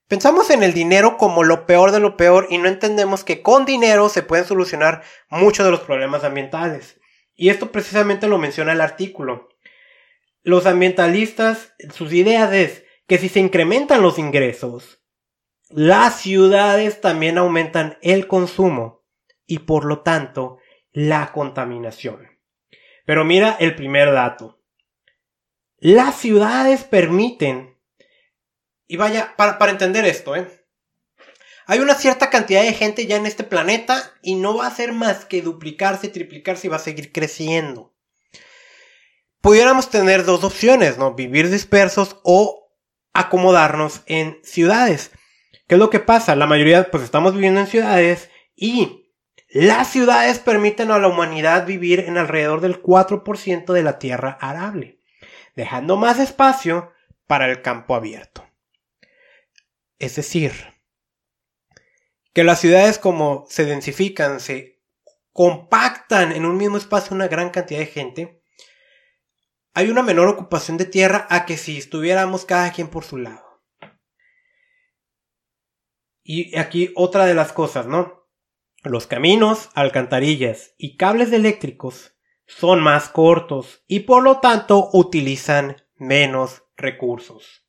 Pensamos 0.06 0.50
en 0.50 0.62
el 0.62 0.74
dinero 0.74 1.16
como 1.16 1.44
lo 1.44 1.66
peor 1.66 1.90
de 1.90 1.98
lo 1.98 2.16
peor 2.16 2.46
y 2.50 2.58
no 2.58 2.68
entendemos 2.68 3.24
que 3.24 3.40
con 3.40 3.64
dinero 3.64 4.10
se 4.10 4.22
pueden 4.22 4.44
solucionar 4.44 5.02
muchos 5.30 5.64
de 5.64 5.72
los 5.72 5.80
problemas 5.80 6.24
ambientales. 6.24 7.00
Y 7.34 7.48
esto 7.48 7.72
precisamente 7.72 8.28
lo 8.28 8.38
menciona 8.38 8.72
el 8.72 8.82
artículo. 8.82 9.48
Los 10.42 10.66
ambientalistas, 10.66 11.74
sus 11.92 12.12
ideas 12.12 12.52
es 12.52 12.84
que 13.06 13.16
si 13.16 13.30
se 13.30 13.40
incrementan 13.40 14.02
los 14.02 14.18
ingresos, 14.18 15.02
las 15.70 16.20
ciudades 16.20 17.00
también 17.00 17.38
aumentan 17.38 17.96
el 18.02 18.26
consumo 18.26 19.04
y 19.46 19.60
por 19.60 19.86
lo 19.86 20.00
tanto 20.00 20.58
la 20.92 21.32
contaminación. 21.32 22.28
Pero 23.06 23.24
mira 23.24 23.56
el 23.58 23.74
primer 23.74 24.12
dato. 24.12 24.60
Las 25.84 26.18
ciudades 26.18 26.82
permiten 26.84 27.78
y 28.86 28.96
vaya, 28.96 29.34
para, 29.36 29.70
entender 29.70 30.06
esto, 30.06 30.34
¿eh? 30.34 30.48
Hay 31.66 31.80
una 31.80 31.94
cierta 31.94 32.30
cantidad 32.30 32.62
de 32.62 32.72
gente 32.72 33.06
ya 33.06 33.16
en 33.16 33.26
este 33.26 33.44
planeta 33.44 34.14
y 34.22 34.36
no 34.36 34.56
va 34.56 34.64
a 34.64 34.68
hacer 34.68 34.94
más 34.94 35.26
que 35.26 35.42
duplicarse, 35.42 36.08
triplicarse 36.08 36.68
y 36.68 36.70
va 36.70 36.76
a 36.76 36.78
seguir 36.78 37.12
creciendo. 37.12 37.94
Pudiéramos 39.42 39.90
tener 39.90 40.24
dos 40.24 40.42
opciones, 40.42 40.96
¿no? 40.96 41.12
Vivir 41.12 41.50
dispersos 41.50 42.16
o 42.22 42.72
acomodarnos 43.12 44.04
en 44.06 44.40
ciudades. 44.42 45.10
¿Qué 45.68 45.74
es 45.74 45.78
lo 45.78 45.90
que 45.90 46.00
pasa? 46.00 46.34
La 46.34 46.46
mayoría 46.46 46.90
pues 46.90 47.02
estamos 47.02 47.34
viviendo 47.34 47.60
en 47.60 47.66
ciudades 47.66 48.30
y 48.56 49.12
las 49.50 49.88
ciudades 49.88 50.38
permiten 50.38 50.90
a 50.90 50.98
la 50.98 51.08
humanidad 51.08 51.66
vivir 51.66 52.00
en 52.00 52.16
alrededor 52.16 52.62
del 52.62 52.80
4% 52.80 53.70
de 53.74 53.82
la 53.82 53.98
tierra 53.98 54.38
arable, 54.40 54.93
dejando 55.54 55.96
más 55.96 56.18
espacio 56.18 56.92
para 57.26 57.50
el 57.50 57.62
campo 57.62 57.94
abierto. 57.94 58.46
Es 59.98 60.16
decir, 60.16 60.52
que 62.32 62.44
las 62.44 62.60
ciudades 62.60 62.98
como 62.98 63.46
se 63.48 63.64
densifican, 63.64 64.40
se 64.40 64.82
compactan 65.32 66.32
en 66.32 66.46
un 66.46 66.56
mismo 66.56 66.76
espacio 66.76 67.14
una 67.14 67.28
gran 67.28 67.50
cantidad 67.50 67.80
de 67.80 67.86
gente, 67.86 68.42
hay 69.72 69.90
una 69.90 70.02
menor 70.02 70.28
ocupación 70.28 70.76
de 70.76 70.84
tierra 70.84 71.26
a 71.30 71.46
que 71.46 71.56
si 71.56 71.78
estuviéramos 71.78 72.44
cada 72.44 72.72
quien 72.72 72.88
por 72.88 73.04
su 73.04 73.18
lado. 73.18 73.44
Y 76.22 76.56
aquí 76.56 76.92
otra 76.94 77.26
de 77.26 77.34
las 77.34 77.52
cosas, 77.52 77.86
¿no? 77.86 78.28
Los 78.82 79.06
caminos, 79.06 79.70
alcantarillas 79.74 80.74
y 80.78 80.96
cables 80.96 81.32
eléctricos 81.32 82.13
son 82.46 82.80
más 82.80 83.08
cortos 83.08 83.84
y 83.86 84.00
por 84.00 84.22
lo 84.22 84.40
tanto 84.40 84.90
utilizan 84.92 85.76
menos 85.96 86.62
recursos. 86.76 87.64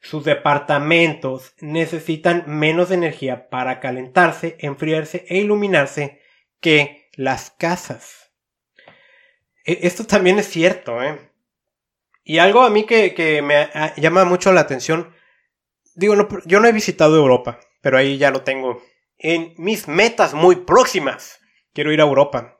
Sus 0.00 0.24
departamentos 0.24 1.54
necesitan 1.60 2.44
menos 2.46 2.90
energía 2.90 3.48
para 3.48 3.80
calentarse, 3.80 4.56
enfriarse 4.60 5.24
e 5.28 5.38
iluminarse 5.38 6.20
que 6.60 7.08
las 7.14 7.50
casas. 7.50 8.32
E, 9.64 9.80
esto 9.82 10.04
también 10.04 10.38
es 10.38 10.48
cierto, 10.48 11.02
¿eh? 11.02 11.32
Y 12.22 12.38
algo 12.38 12.62
a 12.62 12.70
mí 12.70 12.84
que, 12.84 13.40
me 13.42 13.68
llama 14.00 14.24
mucho 14.24 14.52
la 14.52 14.60
atención, 14.60 15.14
digo, 15.94 16.14
yo 16.44 16.60
no 16.60 16.66
he 16.66 16.72
visitado 16.72 17.16
Europa, 17.16 17.60
pero 17.80 17.98
ahí 17.98 18.18
ya 18.18 18.32
lo 18.32 18.42
tengo 18.42 18.82
en 19.18 19.54
mis 19.56 19.88
metas 19.88 20.34
muy 20.34 20.56
próximas. 20.56 21.40
Quiero 21.72 21.92
ir 21.92 22.00
a 22.00 22.04
Europa. 22.04 22.55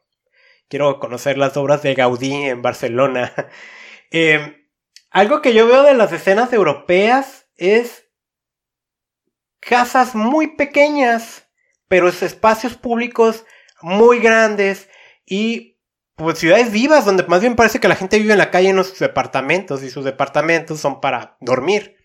Quiero 0.69 0.99
conocer 0.99 1.39
las 1.39 1.57
obras 1.57 1.83
de 1.83 1.95
Gaudí 1.95 2.33
en 2.33 2.63
Barcelona. 2.63 3.33
Em, 4.13 4.69
algo 5.11 5.43
que 5.43 5.53
yo 5.53 5.67
veo 5.67 5.83
de 5.83 5.95
las 5.95 6.13
escenas 6.13 6.53
europeas 6.53 7.49
es 7.57 8.09
casas 9.59 10.15
muy 10.15 10.57
pequeñas, 10.57 11.49
pero 11.89 12.09
espacios 12.09 12.77
públicos 12.77 13.45
muy 13.83 14.21
grandes 14.21 14.89
y 15.27 15.77
pues 16.15 16.39
ciudades 16.39 16.71
vivas 16.71 17.05
donde 17.05 17.25
más 17.25 17.41
bien 17.41 17.57
parece 17.57 17.81
que 17.81 17.89
la 17.89 17.97
gente 17.97 18.19
vive 18.19 18.33
en 18.33 18.39
la 18.39 18.51
calle 18.51 18.71
en 18.71 18.83
sus 18.85 19.01
departamentos 19.01 19.83
y 19.83 19.91
sus 19.91 20.05
departamentos 20.05 20.81
son 20.81 21.01
para 21.01 21.37
dormir. 21.41 21.97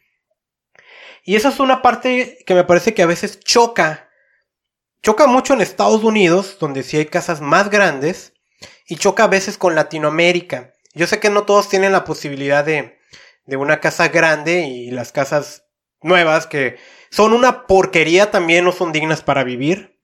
Y 1.24 1.36
eso 1.36 1.50
es 1.50 1.60
una 1.60 1.82
parte 1.82 2.40
que 2.46 2.56
me 2.56 2.64
parece 2.64 2.94
que 2.94 3.04
a 3.04 3.08
veces 3.08 3.40
choca. 3.40 4.10
Choca 5.04 5.28
mucho 5.28 5.54
en 5.54 5.62
Estados 5.62 6.04
Unidos, 6.04 6.58
donde 6.60 6.84
sí 6.84 6.98
hay 6.98 7.06
casas 7.06 7.42
más 7.42 7.70
grandes, 7.70 8.34
y 8.88 8.98
choca 8.98 9.26
a 9.26 9.28
veces 9.28 9.58
con 9.58 9.76
Latinoamérica. 9.76 10.74
Yo 10.94 11.08
sé 11.08 11.20
que 11.20 11.30
no 11.30 11.44
todos 11.44 11.70
tienen 11.70 11.92
la 11.92 12.04
posibilidad 12.04 12.66
de, 12.66 13.00
de 13.46 13.58
una 13.58 13.80
casa 13.80 14.10
grande 14.10 14.62
y 14.68 14.92
las 14.92 15.12
casas 15.12 15.66
nuevas 16.02 16.48
que 16.48 16.78
son 17.10 17.34
una 17.34 17.68
porquería 17.68 18.32
también 18.32 18.66
no 18.66 18.72
son 18.72 18.92
dignas 18.92 19.22
para 19.22 19.44
vivir. 19.44 20.00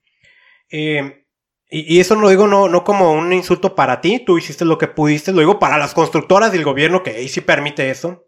Eh, 0.70 1.24
y, 1.70 2.00
eso 2.00 2.14
lo 2.14 2.28
digo 2.28 2.46
no, 2.46 2.68
no 2.68 2.84
como 2.84 3.12
un 3.12 3.32
insulto 3.32 3.74
para 3.74 4.00
ti, 4.00 4.20
tú 4.20 4.38
hiciste 4.38 4.64
lo 4.64 4.78
que 4.78 4.88
pudiste, 4.88 5.32
lo 5.32 5.40
digo 5.40 5.58
para 5.58 5.78
las 5.78 5.92
constructoras 5.94 6.52
del 6.52 6.64
gobierno 6.64 7.02
que 7.02 7.10
ahí 7.10 7.28
sí 7.28 7.40
permite 7.40 7.90
eso. 7.90 8.26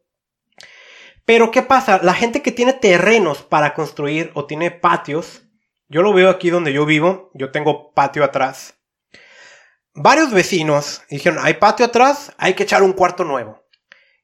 Pero 1.24 1.50
¿qué 1.50 1.62
pasa? 1.62 2.00
La 2.02 2.14
gente 2.14 2.42
que 2.42 2.52
tiene 2.52 2.72
terrenos 2.72 3.42
para 3.42 3.72
construir 3.72 4.30
o 4.34 4.46
tiene 4.46 4.70
patios, 4.70 5.42
yo 5.88 6.02
lo 6.02 6.12
veo 6.12 6.28
aquí 6.28 6.50
donde 6.50 6.72
yo 6.72 6.84
vivo, 6.86 7.30
yo 7.34 7.50
tengo 7.50 7.92
patio 7.92 8.24
atrás. 8.24 8.79
Varios 9.94 10.32
vecinos 10.32 11.02
dijeron, 11.10 11.38
hay 11.42 11.54
patio 11.54 11.86
atrás, 11.86 12.32
hay 12.38 12.54
que 12.54 12.62
echar 12.62 12.82
un 12.82 12.92
cuarto 12.92 13.24
nuevo. 13.24 13.64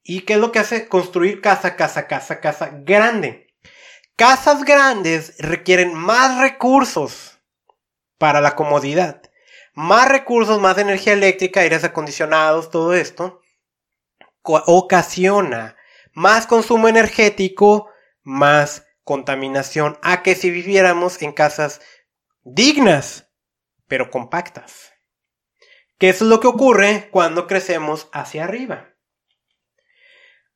¿Y 0.02 0.20
qué 0.22 0.34
es 0.34 0.38
lo 0.38 0.52
que 0.52 0.60
hace? 0.60 0.88
Construir 0.88 1.40
casa, 1.40 1.76
casa, 1.76 2.06
casa, 2.06 2.40
casa 2.40 2.70
grande. 2.72 3.52
Casas 4.14 4.64
grandes 4.64 5.34
requieren 5.38 5.94
más 5.94 6.40
recursos 6.40 7.40
para 8.18 8.40
la 8.40 8.54
comodidad. 8.54 9.22
Más 9.74 10.08
recursos, 10.08 10.60
más 10.60 10.78
energía 10.78 11.12
eléctrica, 11.12 11.60
aires 11.60 11.84
acondicionados, 11.84 12.70
todo 12.70 12.94
esto 12.94 13.40
ocasiona 14.46 15.76
más 16.12 16.46
consumo 16.46 16.88
energético, 16.88 17.90
más 18.22 18.86
contaminación, 19.04 19.98
a 20.02 20.22
que 20.22 20.34
si 20.34 20.50
viviéramos 20.50 21.20
en 21.22 21.32
casas 21.32 21.80
dignas, 22.42 23.28
pero 23.86 24.10
compactas. 24.10 24.92
¿Qué 25.98 26.08
es 26.08 26.20
lo 26.20 26.40
que 26.40 26.46
ocurre 26.46 27.08
cuando 27.10 27.46
crecemos 27.46 28.08
hacia 28.12 28.44
arriba? 28.44 28.94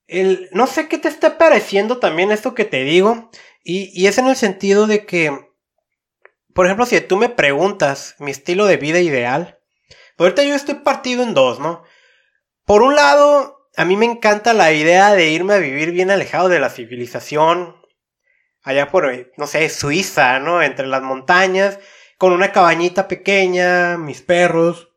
El, 0.06 0.48
no 0.52 0.66
sé 0.66 0.88
qué 0.88 0.98
te 0.98 1.08
está 1.08 1.38
pareciendo 1.38 1.98
también 1.98 2.32
esto 2.32 2.54
que 2.54 2.64
te 2.64 2.84
digo, 2.84 3.30
y, 3.62 3.90
y 3.94 4.06
es 4.06 4.18
en 4.18 4.26
el 4.26 4.36
sentido 4.36 4.86
de 4.86 5.06
que 5.06 5.50
por 6.54 6.66
ejemplo, 6.66 6.86
si 6.86 7.00
tú 7.00 7.16
me 7.16 7.28
preguntas 7.28 8.16
mi 8.18 8.30
estilo 8.30 8.66
de 8.66 8.76
vida 8.76 9.00
ideal, 9.00 9.60
pues 10.16 10.26
ahorita 10.26 10.42
yo 10.42 10.54
estoy 10.54 10.76
partido 10.76 11.22
en 11.22 11.34
dos, 11.34 11.60
¿no? 11.60 11.84
Por 12.64 12.82
un 12.82 12.94
lado, 12.96 13.68
a 13.76 13.84
mí 13.84 13.96
me 13.96 14.06
encanta 14.06 14.52
la 14.52 14.72
idea 14.72 15.14
de 15.14 15.30
irme 15.30 15.54
a 15.54 15.58
vivir 15.58 15.92
bien 15.92 16.10
alejado 16.10 16.48
de 16.48 16.60
la 16.60 16.70
civilización, 16.70 17.76
allá 18.62 18.90
por, 18.90 19.32
no 19.36 19.46
sé, 19.46 19.68
Suiza, 19.68 20.38
¿no? 20.40 20.62
Entre 20.62 20.86
las 20.86 21.02
montañas, 21.02 21.78
con 22.18 22.32
una 22.32 22.52
cabañita 22.52 23.08
pequeña, 23.08 23.96
mis 23.96 24.20
perros, 24.20 24.89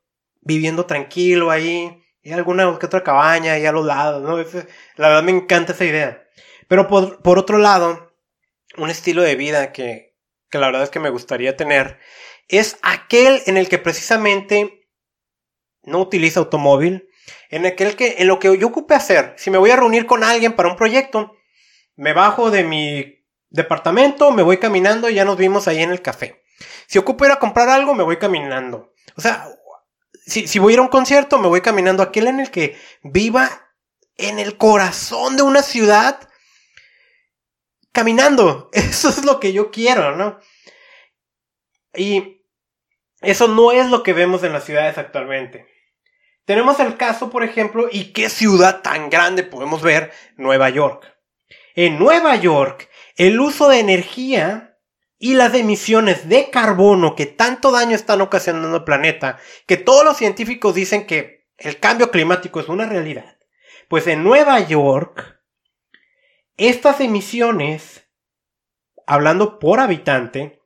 viviendo 0.43 0.85
tranquilo 0.85 1.51
ahí, 1.51 2.03
y 2.21 2.31
alguna 2.31 2.77
que 2.79 2.85
otra 2.85 3.03
cabaña 3.03 3.53
ahí 3.53 3.65
a 3.65 3.71
los 3.71 3.85
lados, 3.85 4.23
¿no? 4.23 4.37
la 4.95 5.07
verdad 5.07 5.23
me 5.23 5.31
encanta 5.31 5.73
esa 5.73 5.85
idea. 5.85 6.23
Pero 6.67 6.87
por, 6.87 7.21
por 7.21 7.37
otro 7.37 7.57
lado, 7.57 8.13
un 8.77 8.89
estilo 8.89 9.21
de 9.21 9.35
vida 9.35 9.73
que, 9.73 10.15
que 10.49 10.57
la 10.57 10.67
verdad 10.67 10.83
es 10.83 10.89
que 10.89 10.99
me 10.99 11.09
gustaría 11.09 11.57
tener, 11.57 11.99
es 12.47 12.77
aquel 12.81 13.41
en 13.45 13.57
el 13.57 13.67
que 13.67 13.77
precisamente 13.77 14.87
no 15.83 15.99
utiliza 15.99 16.39
automóvil, 16.39 17.09
en 17.49 17.65
aquel 17.65 17.95
que, 17.95 18.15
en 18.19 18.27
lo 18.27 18.39
que 18.39 18.57
yo 18.57 18.67
ocupe 18.67 18.95
hacer, 18.95 19.33
si 19.37 19.51
me 19.51 19.57
voy 19.57 19.71
a 19.71 19.75
reunir 19.75 20.05
con 20.05 20.23
alguien 20.23 20.53
para 20.53 20.69
un 20.69 20.75
proyecto, 20.75 21.35
me 21.95 22.13
bajo 22.13 22.51
de 22.51 22.63
mi 22.63 23.25
departamento, 23.49 24.31
me 24.31 24.43
voy 24.43 24.57
caminando 24.57 25.09
y 25.09 25.15
ya 25.15 25.25
nos 25.25 25.37
vimos 25.37 25.67
ahí 25.67 25.81
en 25.81 25.91
el 25.91 26.01
café. 26.01 26.43
Si 26.87 26.97
ocupo 26.97 27.25
ir 27.25 27.31
a 27.31 27.39
comprar 27.39 27.69
algo, 27.69 27.93
me 27.93 28.03
voy 28.03 28.17
caminando. 28.17 28.93
O 29.15 29.21
sea, 29.21 29.47
si, 30.25 30.47
si 30.47 30.59
voy 30.59 30.71
a 30.71 30.75
ir 30.75 30.79
a 30.79 30.83
un 30.83 30.87
concierto, 30.87 31.39
me 31.39 31.47
voy 31.47 31.61
caminando. 31.61 32.03
Aquel 32.03 32.27
en 32.27 32.39
el 32.39 32.51
que 32.51 32.77
viva 33.03 33.71
en 34.17 34.39
el 34.39 34.57
corazón 34.57 35.37
de 35.37 35.43
una 35.43 35.63
ciudad 35.63 36.29
caminando. 37.91 38.69
Eso 38.73 39.09
es 39.09 39.23
lo 39.25 39.39
que 39.39 39.53
yo 39.53 39.71
quiero, 39.71 40.15
¿no? 40.15 40.39
Y 41.95 42.41
eso 43.21 43.47
no 43.47 43.71
es 43.71 43.89
lo 43.89 44.03
que 44.03 44.11
vemos 44.13 44.43
en 44.43 44.51
las 44.51 44.65
ciudades 44.65 44.97
actualmente. 44.97 45.67
Tenemos 46.45 46.79
el 46.79 46.97
caso, 46.97 47.29
por 47.29 47.43
ejemplo, 47.43 47.87
y 47.89 48.11
qué 48.11 48.29
ciudad 48.29 48.81
tan 48.81 49.09
grande 49.09 49.43
podemos 49.43 49.81
ver, 49.81 50.11
Nueva 50.35 50.69
York. 50.69 51.15
En 51.75 51.97
Nueva 51.97 52.35
York, 52.35 52.89
el 53.15 53.39
uso 53.39 53.69
de 53.69 53.79
energía 53.79 54.72
y 55.23 55.35
las 55.35 55.53
emisiones 55.53 56.27
de 56.27 56.49
carbono 56.49 57.15
que 57.15 57.25
tanto 57.25 57.71
daño 57.71 57.95
están 57.95 58.19
ocasionando 58.19 58.75
al 58.75 58.83
planeta, 58.83 59.39
que 59.65 59.77
todos 59.77 60.03
los 60.03 60.17
científicos 60.17 60.75
dicen 60.75 61.05
que 61.05 61.47
el 61.57 61.79
cambio 61.79 62.11
climático 62.11 62.59
es 62.59 62.67
una 62.67 62.87
realidad. 62.87 63.37
Pues 63.87 64.05
en 64.07 64.21
Nueva 64.21 64.59
York, 64.59 65.39
estas 66.57 66.99
emisiones, 66.99 68.05
hablando 69.07 69.59
por 69.59 69.79
habitante, 69.79 70.59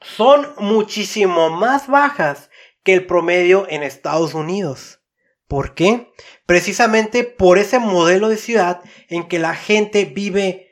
son 0.00 0.48
muchísimo 0.56 1.50
más 1.50 1.86
bajas 1.86 2.48
que 2.82 2.94
el 2.94 3.04
promedio 3.04 3.66
en 3.68 3.82
Estados 3.82 4.32
Unidos. 4.32 5.02
¿Por 5.46 5.74
qué? 5.74 6.10
Precisamente 6.46 7.22
por 7.22 7.58
ese 7.58 7.78
modelo 7.78 8.30
de 8.30 8.38
ciudad 8.38 8.80
en 9.10 9.28
que 9.28 9.38
la 9.38 9.54
gente 9.54 10.06
vive 10.06 10.69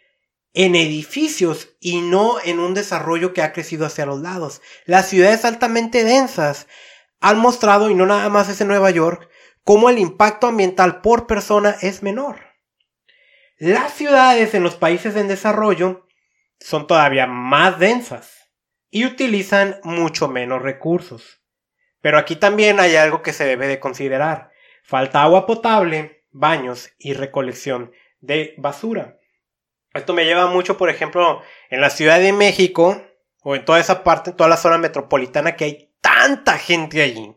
en 0.59 0.75
edificios 0.75 1.77
y 1.79 2.01
no 2.01 2.39
en 2.45 2.59
un 2.59 2.75
desarrollo 2.75 3.33
que 3.33 3.43
ha 3.43 3.53
crecido 3.53 3.87
hacia 3.87 4.07
los 4.07 4.21
lados. 4.23 4.61
Las 4.87 5.09
ciudades 5.09 5.45
altamente 5.45 6.03
densas 6.03 6.67
han 7.21 7.39
mostrado, 7.39 7.91
y 7.91 7.95
no 7.95 8.07
nada 8.07 8.29
más 8.29 8.49
es 8.49 8.61
en 8.61 8.67
Nueva 8.67 8.91
York, 8.91 9.31
cómo 9.63 9.89
el 9.89 10.01
impacto 10.01 10.49
ambiental 10.49 11.01
por 11.01 11.29
persona 11.29 11.77
es 11.81 12.03
menor. 12.03 12.41
Las 13.59 13.93
ciudades 13.93 14.53
en 14.53 14.65
los 14.65 14.75
países 14.75 15.15
en 15.15 15.29
desarrollo 15.29 16.09
son 16.59 16.89
todavía 16.89 17.29
más 17.29 17.79
densas 17.79 18.51
y 18.91 19.05
utilizan 19.05 19.79
mucho 19.85 20.27
menos 20.27 20.61
recursos. 20.61 21.41
Pero 22.01 22.19
aquí 22.19 22.35
también 22.35 22.81
hay 22.81 22.97
algo 22.97 23.23
que 23.23 23.33
se 23.33 23.45
debe 23.45 23.69
de 23.69 23.79
considerar. 23.79 24.51
Falta 24.83 25.23
agua 25.23 25.47
potable, 25.47 26.25
baños 26.33 26.91
y 26.99 27.13
recolección 27.13 27.93
de 28.21 28.55
basura. 28.59 29.18
Esto 29.99 30.15
me 30.15 30.25
lleva 30.25 30.47
mucho, 30.47 30.79
por 30.79 30.91
ejemplo, 30.91 31.43
en 31.71 31.81
la 31.81 31.91
Ciudad 31.91 32.19
de 32.21 32.33
México, 32.33 33.03
o 33.43 33.55
en 33.55 33.65
toda 33.65 33.81
esa 33.81 34.03
parte, 34.05 34.31
en 34.31 34.37
toda 34.37 34.49
la 34.49 34.57
zona 34.57 34.79
metropolitana, 34.79 35.57
que 35.57 35.65
hay 35.65 35.91
tanta 36.01 36.59
gente 36.59 37.03
allí. 37.03 37.35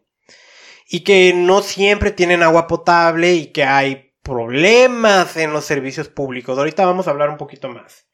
Y 0.87 1.01
que 1.01 1.33
no 1.33 1.61
siempre 1.61 2.11
tienen 2.11 2.43
agua 2.43 2.67
potable 2.67 3.33
y 3.33 3.47
que 3.47 3.63
hay 3.63 4.13
problemas 4.23 5.37
en 5.37 5.53
los 5.53 5.65
servicios 5.65 6.09
públicos. 6.09 6.57
Ahorita 6.57 6.85
vamos 6.85 7.07
a 7.07 7.11
hablar 7.11 7.29
un 7.29 7.37
poquito 7.37 7.69
más. 7.69 8.07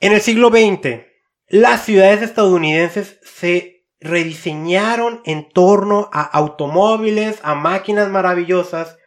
En 0.00 0.12
el 0.12 0.20
siglo 0.20 0.48
XX, 0.48 1.00
las 1.48 1.84
ciudades 1.84 2.22
estadounidenses 2.22 3.18
se 3.22 3.86
rediseñaron 4.00 5.22
en 5.24 5.48
torno 5.48 6.10
a 6.12 6.22
automóviles, 6.22 7.38
a 7.42 7.54
máquinas 7.54 8.08
maravillosas 8.08 8.98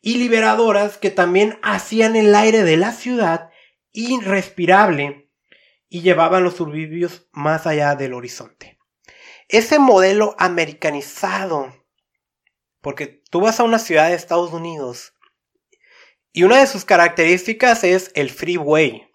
y 0.00 0.16
liberadoras 0.16 0.96
que 0.96 1.10
también 1.10 1.58
hacían 1.62 2.16
el 2.16 2.34
aire 2.34 2.62
de 2.64 2.76
la 2.76 2.92
ciudad 2.92 3.50
irrespirable 3.92 5.30
y 5.88 6.02
llevaban 6.02 6.44
los 6.44 6.54
suburbios 6.54 7.28
más 7.32 7.66
allá 7.66 7.94
del 7.96 8.14
horizonte. 8.14 8.78
Ese 9.48 9.78
modelo 9.78 10.36
americanizado, 10.38 11.74
porque 12.80 13.22
tú 13.30 13.40
vas 13.40 13.58
a 13.58 13.64
una 13.64 13.78
ciudad 13.78 14.08
de 14.08 14.14
Estados 14.14 14.52
Unidos 14.52 15.14
y 16.32 16.44
una 16.44 16.60
de 16.60 16.66
sus 16.66 16.84
características 16.84 17.82
es 17.82 18.12
el 18.14 18.30
freeway. 18.30 19.10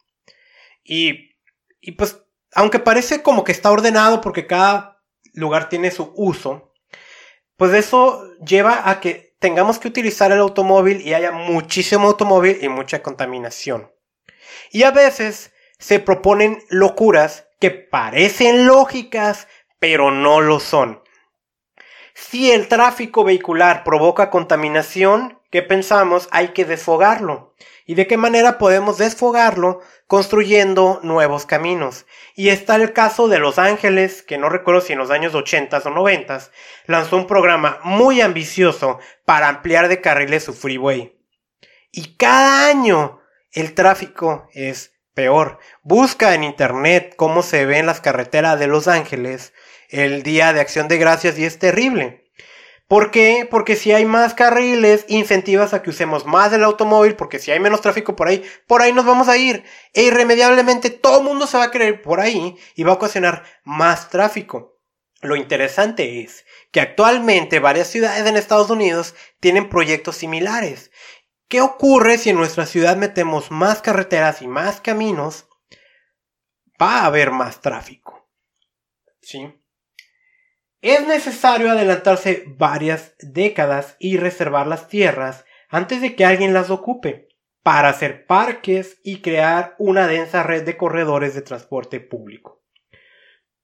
Y, 0.84 1.38
y 1.80 1.94
pues, 1.94 2.22
aunque 2.54 2.80
parece 2.80 3.24
como 3.24 3.44
que 3.44 3.54
está 3.54 3.72
ordenado 3.72 4.20
porque 4.20 4.46
cada 4.46 5.02
lugar 5.34 5.70
tiene 5.70 5.92
su 5.92 6.12
uso, 6.16 6.74
pues 7.56 7.74
eso 7.74 8.36
lleva 8.46 8.90
a 8.90 9.00
que 9.00 9.36
tengamos 9.40 9.80
que 9.80 9.88
utilizar 9.88 10.32
el 10.32 10.40
automóvil 10.40 11.02
y 11.02 11.14
haya 11.14 11.32
muchísimo 11.32 12.08
automóvil 12.08 12.60
y 12.62 12.68
mucha 12.68 13.02
contaminación. 13.02 13.95
Y 14.72 14.84
a 14.84 14.92
veces 14.92 15.54
se 15.80 16.00
proponen 16.00 16.64
locuras 16.70 17.48
que 17.60 17.72
parecen 17.72 18.68
lógicas, 18.68 19.48
pero 19.80 20.12
no 20.12 20.42
lo 20.42 20.60
son. 20.60 21.02
Si 22.14 22.52
el 22.52 22.70
tráfico 22.70 23.26
vehicular 23.26 23.84
provoca 23.84 24.30
contaminación, 24.30 25.42
¿qué 25.52 25.62
pensamos? 25.62 26.30
Hay 26.32 26.50
que 26.50 26.64
desfogarlo. 26.64 27.54
¿Y 27.86 27.96
de 27.96 28.08
qué 28.08 28.16
manera 28.16 28.58
podemos 28.58 28.98
desfogarlo? 28.98 29.82
Construyendo 30.08 31.02
nuevos 31.04 31.46
caminos. 31.46 32.06
Y 32.34 32.50
está 32.50 32.78
el 32.78 32.94
caso 32.94 33.28
de 33.28 33.40
Los 33.40 33.60
Ángeles, 33.60 34.24
que 34.24 34.38
no 34.38 34.48
recuerdo 34.48 34.80
si 34.80 34.94
en 34.94 35.00
los 35.00 35.12
años 35.12 35.36
80 35.36 35.82
o 35.86 35.90
90 35.90 36.40
lanzó 36.88 37.18
un 37.18 37.28
programa 37.28 37.80
muy 37.84 38.22
ambicioso 38.22 39.00
para 39.26 39.50
ampliar 39.50 39.90
de 39.90 40.00
carriles 40.00 40.46
su 40.46 40.54
freeway. 40.54 41.16
Y 41.92 42.16
cada 42.16 42.68
año 42.68 43.20
el 43.56 43.74
tráfico 43.74 44.48
es 44.54 44.92
peor. 45.16 45.58
Busca 45.82 46.36
en 46.36 46.44
internet 46.44 47.16
cómo 47.16 47.42
se 47.42 47.66
ven 47.66 47.88
las 47.88 48.02
carreteras 48.02 48.60
de 48.60 48.68
Los 48.68 48.88
Ángeles 48.88 49.54
el 49.90 50.24
día 50.24 50.54
de 50.54 50.60
acción 50.60 50.88
de 50.88 50.98
gracias 50.98 51.40
y 51.40 51.46
es 51.46 51.58
terrible. 51.58 52.26
¿Por 52.88 53.10
qué? 53.10 53.48
Porque 53.50 53.76
si 53.76 53.94
hay 53.94 54.06
más 54.06 54.36
carriles, 54.36 55.06
incentivas 55.08 55.74
a 55.74 55.82
que 55.82 55.90
usemos 55.90 56.26
más 56.26 56.54
el 56.54 56.64
automóvil, 56.64 57.16
porque 57.16 57.40
si 57.40 57.50
hay 57.50 57.60
menos 57.60 57.82
tráfico 57.82 58.16
por 58.16 58.28
ahí, 58.28 58.44
por 58.68 58.84
ahí 58.84 58.94
nos 58.94 59.06
vamos 59.06 59.28
a 59.28 59.38
ir. 59.38 59.64
E 59.94 60.04
irremediablemente 60.04 60.92
todo 60.92 61.20
el 61.20 61.24
mundo 61.24 61.48
se 61.48 61.58
va 61.58 61.64
a 61.64 61.72
querer 61.72 62.04
por 62.04 62.20
ahí 62.20 62.58
y 62.76 62.84
va 62.84 62.92
a 62.92 62.96
ocasionar 62.96 63.44
más 63.64 64.10
tráfico. 64.12 64.76
Lo 65.22 65.36
interesante 65.36 66.22
es 66.22 66.46
que 66.72 66.80
actualmente 66.80 67.60
varias 67.60 67.88
ciudades 67.88 68.28
en 68.28 68.38
Estados 68.38 68.70
Unidos 68.70 69.16
tienen 69.40 69.70
proyectos 69.70 70.18
similares. 70.18 70.92
¿Qué 71.48 71.62
ocurre 71.62 72.18
si 72.18 72.32
en 72.32 72.38
nuestra 72.38 72.66
ciudad 72.66 72.98
metemos 72.98 73.52
más 73.52 73.82
carreteras 73.82 74.42
y 74.42 74.48
más 74.48 74.82
caminos? 74.82 75.48
Va 76.82 77.02
a 77.02 77.06
haber 77.06 77.32
más 77.32 77.62
tráfico. 77.62 78.28
¿Sí? 79.22 79.54
Es 80.82 81.06
necesario 81.06 81.70
adelantarse 81.70 82.46
varias 82.48 83.16
décadas 83.20 83.96
y 84.00 84.18
reservar 84.18 84.66
las 84.66 84.88
tierras 84.88 85.46
antes 85.70 86.02
de 86.02 86.16
que 86.16 86.26
alguien 86.26 86.54
las 86.54 86.72
ocupe 86.72 87.30
para 87.62 87.90
hacer 87.90 88.26
parques 88.26 89.00
y 89.04 89.22
crear 89.22 89.76
una 89.78 90.08
densa 90.08 90.42
red 90.42 90.64
de 90.64 90.78
corredores 90.78 91.36
de 91.36 91.42
transporte 91.42 92.00
público. 92.00 92.64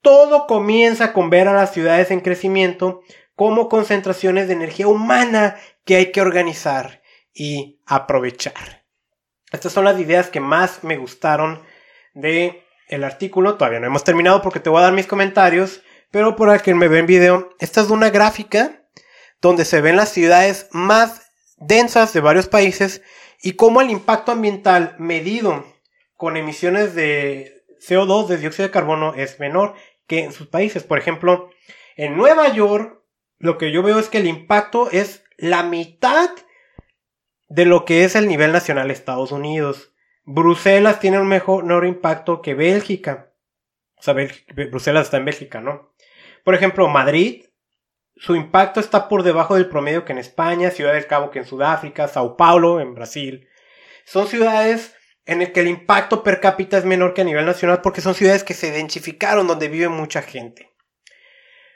Todo 0.02 0.46
comienza 0.46 1.14
con 1.14 1.30
ver 1.32 1.48
a 1.48 1.54
las 1.54 1.74
ciudades 1.74 2.12
en 2.12 2.22
crecimiento 2.22 3.02
como 3.36 3.70
concentraciones 3.70 4.48
de 4.48 4.54
energía 4.54 4.88
humana 4.88 5.58
que 5.84 5.96
hay 5.96 6.12
que 6.12 6.22
organizar 6.22 7.01
y 7.34 7.80
aprovechar. 7.86 8.86
Estas 9.52 9.74
son 9.74 9.86
las 9.86 10.00
ideas 10.00 10.30
que 10.30 10.40
más 10.40 10.84
me 10.84 10.98
gustaron 10.98 11.62
de 12.14 12.64
el 12.88 13.04
artículo. 13.04 13.56
Todavía 13.56 13.80
no 13.80 13.88
hemos 13.88 14.04
terminado 14.04 14.42
porque 14.42 14.60
te 14.60 14.70
voy 14.70 14.80
a 14.80 14.84
dar 14.84 14.94
mis 14.94 15.08
comentarios 15.08 15.82
pero 16.12 16.36
por 16.36 16.62
que 16.62 16.76
me 16.76 16.90
ven 16.90 17.06
video, 17.06 17.56
esta 17.60 17.82
es 17.82 17.90
una 17.90 18.10
gráfica 18.10 18.84
donde 19.42 19.64
se 19.64 19.80
ven 19.80 19.96
las 19.96 20.10
ciudades 20.10 20.68
más 20.72 21.32
densas 21.58 22.12
de 22.12 22.20
varios 22.20 22.48
países 22.48 23.02
y 23.42 23.54
cómo 23.54 23.82
el 23.82 23.90
impacto 23.90 24.34
ambiental 24.34 24.96
medido 25.00 25.66
con 26.18 26.36
emisiones 26.36 26.94
de 26.94 27.64
CO2, 27.80 28.28
de 28.28 28.38
dióxido 28.38 28.68
de 28.68 28.74
carbono, 28.74 29.16
es 29.16 29.40
menor 29.40 29.74
que 30.06 30.20
en 30.20 30.34
sus 30.34 30.48
países. 30.48 30.84
Por 30.84 31.00
ejemplo, 31.00 31.50
en 31.96 32.18
Nueva 32.18 32.50
York, 32.50 33.02
lo 33.40 33.58
que 33.58 33.72
yo 33.72 33.82
veo 33.82 33.98
es 33.98 34.10
que 34.10 34.18
el 34.18 34.28
impacto 34.28 34.92
es 34.92 35.24
la 35.38 35.64
mitad 35.64 36.30
de 37.52 37.66
lo 37.66 37.84
que 37.84 38.06
es 38.06 38.16
el 38.16 38.30
nivel 38.30 38.54
nacional 38.54 38.88
de 38.88 38.94
Estados 38.94 39.34
Unidos. 39.34 39.92
Bruselas 40.24 41.02
tiene 41.02 41.20
un 41.20 41.28
mejor 41.28 41.86
impacto 41.86 42.42
que 42.42 42.54
Bélgica. 42.54 43.34
O 43.98 44.02
sea, 44.02 44.16
Bruselas 44.72 45.08
está 45.08 45.18
en 45.18 45.26
Bélgica, 45.26 45.60
¿no? 45.60 45.94
Por 46.46 46.56
ejemplo, 46.56 46.88
Madrid, 46.88 47.44
su 48.16 48.36
impacto 48.36 48.80
está 48.80 49.10
por 49.10 49.24
debajo 49.24 49.56
del 49.56 49.68
promedio 49.68 50.06
que 50.06 50.14
en 50.14 50.20
España, 50.20 50.72
Ciudad 50.72 50.94
del 50.94 51.08
Cabo 51.08 51.30
que 51.30 51.40
en 51.40 51.46
Sudáfrica, 51.46 52.08
Sao 52.08 52.38
Paulo 52.38 52.80
en 52.80 52.96
Brasil. 52.96 53.50
Son 54.06 54.28
ciudades 54.28 54.96
en 55.26 55.40
las 55.40 55.50
que 55.50 55.60
el 55.60 55.68
impacto 55.68 56.24
per 56.24 56.40
cápita 56.40 56.78
es 56.78 56.86
menor 56.86 57.14
que 57.14 57.22
a 57.22 57.26
nivel 57.26 57.46
nacional 57.46 57.82
porque 57.82 58.00
son 58.00 58.16
ciudades 58.16 58.46
que 58.46 58.54
se 58.54 58.70
identificaron 58.70 59.46
donde 59.46 59.68
vive 59.68 59.90
mucha 59.90 60.22
gente. 60.22 60.72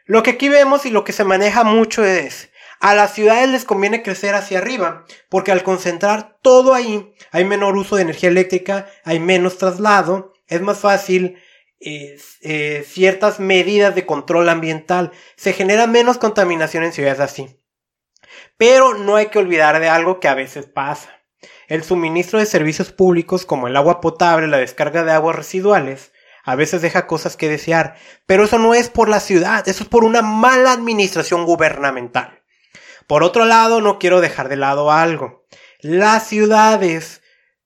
Lo 0.05 0.23
que 0.23 0.31
aquí 0.31 0.47
vemos 0.47 0.85
y 0.85 0.89
lo 0.89 1.03
que 1.03 1.11
se 1.11 1.25
maneja 1.25 1.65
mucho 1.65 2.05
es 2.05 2.49
a 2.85 2.93
las 2.93 3.15
ciudades 3.15 3.49
les 3.49 3.65
conviene 3.65 4.03
crecer 4.03 4.35
hacia 4.35 4.59
arriba, 4.59 5.05
porque 5.27 5.51
al 5.51 5.63
concentrar 5.63 6.37
todo 6.43 6.75
ahí 6.75 7.15
hay 7.31 7.43
menor 7.43 7.75
uso 7.77 7.95
de 7.95 8.03
energía 8.03 8.29
eléctrica, 8.29 8.85
hay 9.03 9.19
menos 9.19 9.57
traslado, 9.57 10.33
es 10.45 10.61
más 10.61 10.77
fácil 10.77 11.41
eh, 11.79 12.83
ciertas 12.87 13.39
medidas 13.39 13.95
de 13.95 14.05
control 14.05 14.49
ambiental. 14.49 15.11
Se 15.35 15.53
genera 15.53 15.87
menos 15.87 16.19
contaminación 16.19 16.83
en 16.83 16.93
ciudades 16.93 17.19
así. 17.19 17.59
Pero 18.55 18.93
no 18.93 19.15
hay 19.15 19.29
que 19.29 19.39
olvidar 19.39 19.79
de 19.79 19.89
algo 19.89 20.19
que 20.19 20.27
a 20.27 20.35
veces 20.35 20.67
pasa. 20.67 21.09
El 21.67 21.83
suministro 21.83 22.37
de 22.37 22.45
servicios 22.45 22.91
públicos 22.91 23.47
como 23.47 23.67
el 23.67 23.77
agua 23.77 23.99
potable, 23.99 24.45
la 24.45 24.57
descarga 24.57 25.03
de 25.03 25.11
aguas 25.11 25.35
residuales, 25.35 26.11
a 26.43 26.53
veces 26.53 26.83
deja 26.83 27.07
cosas 27.07 27.35
que 27.35 27.49
desear. 27.49 27.95
Pero 28.27 28.43
eso 28.43 28.59
no 28.59 28.75
es 28.75 28.91
por 28.91 29.09
la 29.09 29.21
ciudad, 29.21 29.67
eso 29.67 29.81
es 29.81 29.89
por 29.89 30.03
una 30.03 30.21
mala 30.21 30.71
administración 30.71 31.45
gubernamental. 31.45 32.44
Por 33.07 33.23
otro 33.23 33.45
lado, 33.45 33.81
no 33.81 33.99
quiero 33.99 34.21
dejar 34.21 34.49
de 34.49 34.55
lado 34.55 34.91
algo. 34.91 35.45
Las 35.79 36.27
ciudades 36.27 37.21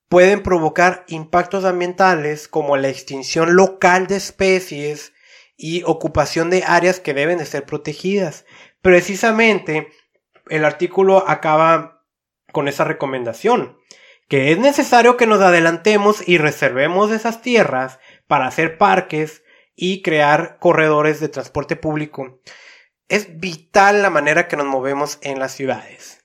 pueden 0.08 0.42
provocar 0.42 1.04
impactos 1.08 1.64
ambientales 1.64 2.48
como 2.48 2.76
la 2.76 2.88
extinción 2.88 3.54
local 3.54 4.06
de 4.06 4.16
especies 4.16 5.12
y 5.56 5.82
ocupación 5.84 6.50
de 6.50 6.64
áreas 6.66 7.00
que 7.00 7.14
deben 7.14 7.38
de 7.38 7.46
ser 7.46 7.64
protegidas. 7.64 8.44
Precisamente, 8.82 9.88
el 10.48 10.64
artículo 10.64 11.24
acaba 11.28 12.02
con 12.52 12.66
esa 12.66 12.84
recomendación, 12.84 13.78
que 14.28 14.52
es 14.52 14.58
necesario 14.58 15.16
que 15.16 15.26
nos 15.26 15.40
adelantemos 15.40 16.26
y 16.26 16.38
reservemos 16.38 17.10
esas 17.12 17.40
tierras 17.40 17.98
para 18.26 18.46
hacer 18.46 18.78
parques 18.78 19.42
y 19.76 20.02
crear 20.02 20.58
corredores 20.58 21.20
de 21.20 21.28
transporte 21.28 21.76
público. 21.76 22.40
Es 23.10 23.38
vital 23.38 24.00
la 24.00 24.08
manera 24.08 24.48
que 24.48 24.56
nos 24.56 24.66
movemos 24.66 25.18
en 25.20 25.38
las 25.38 25.52
ciudades 25.52 26.20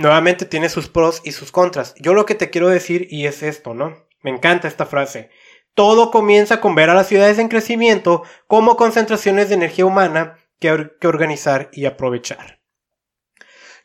nuevamente 0.00 0.46
tiene 0.46 0.68
sus 0.68 0.88
pros 0.88 1.20
y 1.24 1.32
sus 1.32 1.52
contras. 1.52 1.94
Yo 1.98 2.14
lo 2.14 2.26
que 2.26 2.34
te 2.34 2.50
quiero 2.50 2.68
decir 2.68 3.06
y 3.10 3.26
es 3.26 3.42
esto, 3.42 3.74
¿no? 3.74 4.08
Me 4.22 4.30
encanta 4.30 4.68
esta 4.68 4.86
frase. 4.86 5.30
Todo 5.74 6.10
comienza 6.10 6.60
con 6.60 6.74
ver 6.74 6.90
a 6.90 6.94
las 6.94 7.06
ciudades 7.06 7.38
en 7.38 7.48
crecimiento 7.48 8.24
como 8.46 8.76
concentraciones 8.76 9.48
de 9.48 9.54
energía 9.54 9.86
humana 9.86 10.38
que, 10.58 10.90
que 11.00 11.06
organizar 11.06 11.70
y 11.72 11.86
aprovechar. 11.86 12.60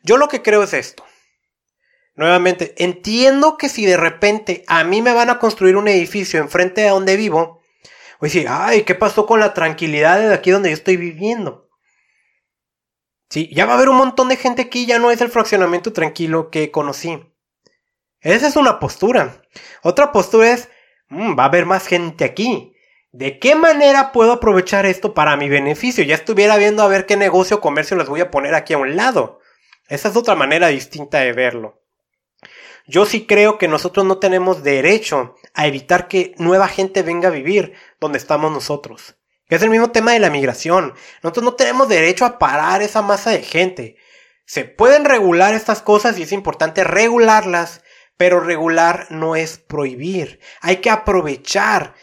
Yo 0.02 0.16
lo 0.16 0.28
que 0.28 0.42
creo 0.42 0.62
es 0.62 0.72
esto. 0.72 1.04
Nuevamente, 2.14 2.74
entiendo 2.78 3.56
que 3.58 3.68
si 3.68 3.84
de 3.84 3.96
repente 3.96 4.64
a 4.68 4.84
mí 4.84 5.02
me 5.02 5.12
van 5.12 5.28
a 5.28 5.38
construir 5.38 5.76
un 5.76 5.88
edificio 5.88 6.40
enfrente 6.40 6.80
de 6.80 6.88
donde 6.88 7.16
vivo, 7.16 7.55
a 8.20 8.26
decir, 8.26 8.46
ay, 8.48 8.82
¿qué 8.82 8.94
pasó 8.94 9.26
con 9.26 9.40
la 9.40 9.54
tranquilidad 9.54 10.18
de 10.18 10.34
aquí 10.34 10.50
donde 10.50 10.70
yo 10.70 10.74
estoy 10.74 10.96
viviendo? 10.96 11.68
Sí, 13.28 13.50
ya 13.52 13.66
va 13.66 13.72
a 13.72 13.76
haber 13.76 13.88
un 13.88 13.96
montón 13.96 14.28
de 14.28 14.36
gente 14.36 14.62
aquí, 14.62 14.86
ya 14.86 14.98
no 14.98 15.10
es 15.10 15.20
el 15.20 15.30
fraccionamiento 15.30 15.92
tranquilo 15.92 16.50
que 16.50 16.70
conocí. 16.70 17.20
Esa 18.20 18.46
es 18.46 18.56
una 18.56 18.78
postura. 18.78 19.42
Otra 19.82 20.12
postura 20.12 20.52
es, 20.52 20.68
mm, 21.08 21.38
va 21.38 21.44
a 21.44 21.46
haber 21.46 21.66
más 21.66 21.86
gente 21.86 22.24
aquí. 22.24 22.72
¿De 23.12 23.38
qué 23.38 23.54
manera 23.54 24.12
puedo 24.12 24.32
aprovechar 24.32 24.86
esto 24.86 25.14
para 25.14 25.36
mi 25.36 25.48
beneficio? 25.48 26.04
Ya 26.04 26.14
estuviera 26.14 26.56
viendo 26.56 26.82
a 26.82 26.88
ver 26.88 27.06
qué 27.06 27.16
negocio 27.16 27.56
o 27.56 27.60
comercio 27.60 27.96
les 27.96 28.08
voy 28.08 28.20
a 28.20 28.30
poner 28.30 28.54
aquí 28.54 28.74
a 28.74 28.78
un 28.78 28.96
lado. 28.96 29.40
Esa 29.88 30.08
es 30.08 30.16
otra 30.16 30.34
manera 30.34 30.68
distinta 30.68 31.20
de 31.20 31.32
verlo. 31.32 31.85
Yo 32.88 33.04
sí 33.04 33.26
creo 33.26 33.58
que 33.58 33.68
nosotros 33.68 34.06
no 34.06 34.18
tenemos 34.18 34.62
derecho 34.62 35.34
a 35.54 35.66
evitar 35.66 36.06
que 36.08 36.34
nueva 36.38 36.68
gente 36.68 37.02
venga 37.02 37.28
a 37.28 37.32
vivir 37.32 37.74
donde 38.00 38.18
estamos 38.18 38.52
nosotros. 38.52 39.16
Es 39.48 39.62
el 39.62 39.70
mismo 39.70 39.90
tema 39.90 40.12
de 40.12 40.20
la 40.20 40.30
migración. 40.30 40.94
Nosotros 41.22 41.44
no 41.44 41.54
tenemos 41.54 41.88
derecho 41.88 42.24
a 42.24 42.38
parar 42.38 42.82
esa 42.82 43.02
masa 43.02 43.30
de 43.30 43.42
gente. 43.42 43.96
Se 44.44 44.64
pueden 44.64 45.04
regular 45.04 45.54
estas 45.54 45.82
cosas 45.82 46.18
y 46.18 46.22
es 46.22 46.32
importante 46.32 46.84
regularlas, 46.84 47.82
pero 48.16 48.40
regular 48.40 49.06
no 49.10 49.36
es 49.36 49.58
prohibir. 49.58 50.40
Hay 50.60 50.76
que 50.76 50.90
aprovechar 50.90 51.94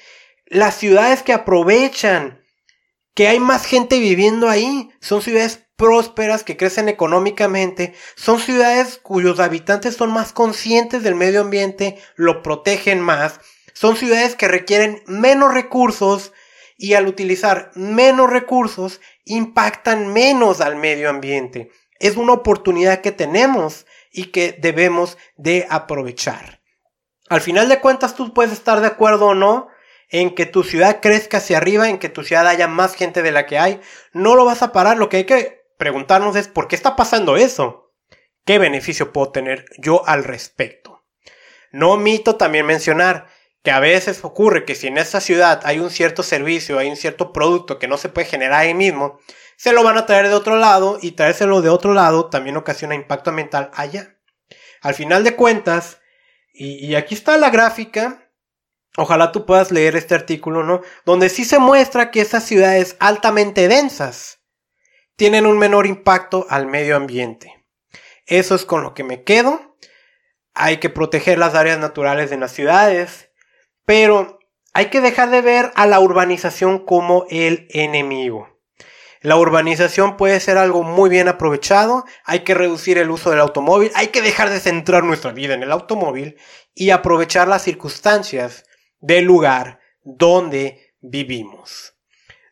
las 0.46 0.76
ciudades 0.76 1.24
que 1.24 1.34
aprovechan 1.34 2.43
que 3.14 3.28
hay 3.28 3.40
más 3.40 3.66
gente 3.66 4.00
viviendo 4.00 4.50
ahí 4.50 4.90
son 5.00 5.22
ciudades 5.22 5.66
prósperas 5.76 6.44
que 6.44 6.58
crecen 6.58 6.88
económicamente, 6.88 7.94
son 8.16 8.40
ciudades 8.40 9.00
cuyos 9.02 9.40
habitantes 9.40 9.96
son 9.96 10.12
más 10.12 10.32
conscientes 10.32 11.04
del 11.04 11.16
medio 11.16 11.42
ambiente, 11.42 11.98
lo 12.16 12.42
protegen 12.42 13.02
más, 13.02 13.40
son 13.74 13.98
ciudades 13.98 14.36
que 14.36 14.48
requieren 14.48 15.04
menos 15.08 15.54
recursos 15.54 16.32
y 16.78 16.94
al 16.94 17.08
utilizar 17.08 17.72
menos 17.76 18.30
recursos 18.30 19.02
impactan 19.26 20.14
menos 20.14 20.62
al 20.62 20.76
medio 20.76 21.10
ambiente. 21.10 21.72
Es 22.00 22.18
una 22.18 22.34
oportunidad 22.34 23.02
que 23.02 23.12
tenemos 23.12 23.86
y 24.12 24.26
que 24.26 24.58
debemos 24.60 25.18
de 25.38 25.66
aprovechar. 25.70 26.62
Al 27.30 27.42
final 27.42 27.70
de 27.70 27.80
cuentas 27.80 28.16
tú 28.16 28.34
puedes 28.34 28.54
estar 28.54 28.82
de 28.82 28.88
acuerdo 28.88 29.28
o 29.28 29.36
no, 29.36 29.70
en 30.14 30.36
que 30.36 30.46
tu 30.46 30.64
ciudad 30.64 31.00
crezca 31.02 31.38
hacia 31.38 31.58
arriba, 31.58 31.90
en 31.90 31.98
que 31.98 32.08
tu 32.08 32.24
ciudad 32.24 32.48
haya 32.48 32.68
más 32.68 32.94
gente 32.94 33.24
de 33.24 33.32
la 33.32 33.48
que 33.48 33.58
hay, 33.58 33.82
no 34.14 34.36
lo 34.36 34.46
vas 34.46 34.62
a 34.62 34.72
parar. 34.72 34.96
Lo 34.96 35.10
que 35.10 35.18
hay 35.18 35.24
que 35.24 35.66
preguntarnos 35.80 36.36
es 36.36 36.48
¿por 36.48 36.68
qué 36.68 36.76
está 36.76 36.96
pasando 36.96 37.36
eso? 37.36 37.92
¿Qué 38.46 38.60
beneficio 38.60 39.12
puedo 39.12 39.32
tener 39.32 39.66
yo 39.80 40.08
al 40.08 40.24
respecto? 40.24 41.04
No 41.72 41.94
omito 41.94 42.36
también 42.36 42.68
mencionar 42.68 43.26
que 43.64 43.72
a 43.72 43.80
veces 43.80 44.24
ocurre 44.24 44.66
que 44.66 44.76
si 44.76 44.86
en 44.86 45.00
esa 45.00 45.20
ciudad 45.20 45.62
hay 45.64 45.80
un 45.80 45.90
cierto 45.90 46.22
servicio, 46.22 46.78
hay 46.78 46.92
un 46.92 46.96
cierto 46.96 47.34
producto 47.34 47.80
que 47.80 47.88
no 47.88 47.98
se 47.98 48.10
puede 48.10 48.28
generar 48.28 48.60
ahí 48.60 48.76
mismo, 48.76 49.20
se 49.58 49.74
lo 49.74 49.82
van 49.82 49.98
a 49.98 50.06
traer 50.06 50.28
de 50.28 50.36
otro 50.36 50.58
lado 50.58 51.00
y 51.02 51.14
traérselo 51.14 51.64
de 51.64 51.70
otro 51.70 51.96
lado 51.96 52.30
también 52.30 52.56
ocasiona 52.56 52.94
impacto 52.94 53.32
ambiental 53.32 53.72
allá. 53.74 54.20
Al 54.82 54.94
final 54.94 55.24
de 55.24 55.36
cuentas, 55.36 56.02
y, 56.54 56.86
y 56.86 56.94
aquí 56.94 57.16
está 57.16 57.36
la 57.38 57.50
gráfica, 57.50 58.23
Ojalá 58.98 59.32
tú 59.32 59.46
puedas 59.46 59.72
leer 59.72 59.96
este 59.96 60.14
artículo, 60.14 60.64
¿no? 60.64 60.82
Donde 61.06 61.30
sí 61.30 61.46
se 61.46 61.60
muestra 61.60 62.12
que 62.12 62.22
esas 62.22 62.44
ciudades 62.44 62.96
altamente 63.00 63.68
densas 63.68 64.40
tienen 65.16 65.46
un 65.46 65.58
menor 65.58 65.88
impacto 65.88 66.46
al 66.50 66.68
medio 66.68 66.96
ambiente. 66.96 67.66
Eso 68.26 68.56
es 68.56 68.66
con 68.66 68.84
lo 68.84 68.94
que 68.94 69.04
me 69.04 69.24
quedo. 69.24 69.78
Hay 70.54 70.78
que 70.78 70.90
proteger 70.90 71.40
las 71.40 71.56
áreas 71.56 71.80
naturales 71.80 72.30
de 72.30 72.38
las 72.38 72.52
ciudades, 72.52 73.32
pero 73.86 74.40
hay 74.74 74.88
que 74.88 75.02
dejar 75.02 75.30
de 75.32 75.42
ver 75.42 75.72
a 75.76 75.88
la 75.88 76.00
urbanización 76.00 76.86
como 76.86 77.26
el 77.30 77.68
enemigo. 77.72 78.50
La 79.22 79.38
urbanización 79.38 80.18
puede 80.18 80.40
ser 80.40 80.58
algo 80.58 80.84
muy 80.84 81.10
bien 81.10 81.30
aprovechado, 81.30 82.04
hay 82.26 82.42
que 82.42 82.54
reducir 82.54 82.98
el 82.98 83.10
uso 83.10 83.30
del 83.30 83.40
automóvil, 83.40 83.90
hay 83.96 84.08
que 84.08 84.22
dejar 84.22 84.50
de 84.50 84.60
centrar 84.60 85.06
nuestra 85.06 85.32
vida 85.32 85.54
en 85.54 85.64
el 85.64 85.72
automóvil 85.72 86.38
y 86.76 86.90
aprovechar 86.90 87.48
las 87.48 87.62
circunstancias 87.62 88.66
del 89.04 89.26
lugar 89.26 89.82
donde 90.02 90.96
vivimos. 91.02 91.96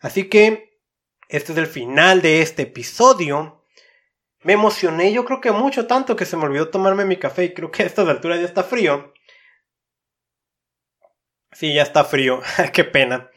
Así 0.01 0.29
que 0.29 0.77
este 1.29 1.53
es 1.53 1.57
el 1.57 1.67
final 1.67 2.21
de 2.21 2.41
este 2.41 2.63
episodio. 2.63 3.65
Me 4.41 4.53
emocioné, 4.53 5.13
yo 5.13 5.23
creo 5.23 5.39
que 5.39 5.51
mucho 5.51 5.87
tanto 5.87 6.15
que 6.15 6.25
se 6.25 6.35
me 6.35 6.43
olvidó 6.43 6.69
tomarme 6.69 7.05
mi 7.05 7.17
café 7.17 7.45
y 7.45 7.53
creo 7.53 7.71
que 7.71 7.83
a 7.83 7.85
estas 7.85 8.07
alturas 8.09 8.39
ya 8.39 8.45
está 8.45 8.63
frío. 8.63 9.13
Sí, 11.53 11.73
ya 11.73 11.83
está 11.83 12.03
frío, 12.03 12.41
qué 12.73 12.83
pena. 12.83 13.31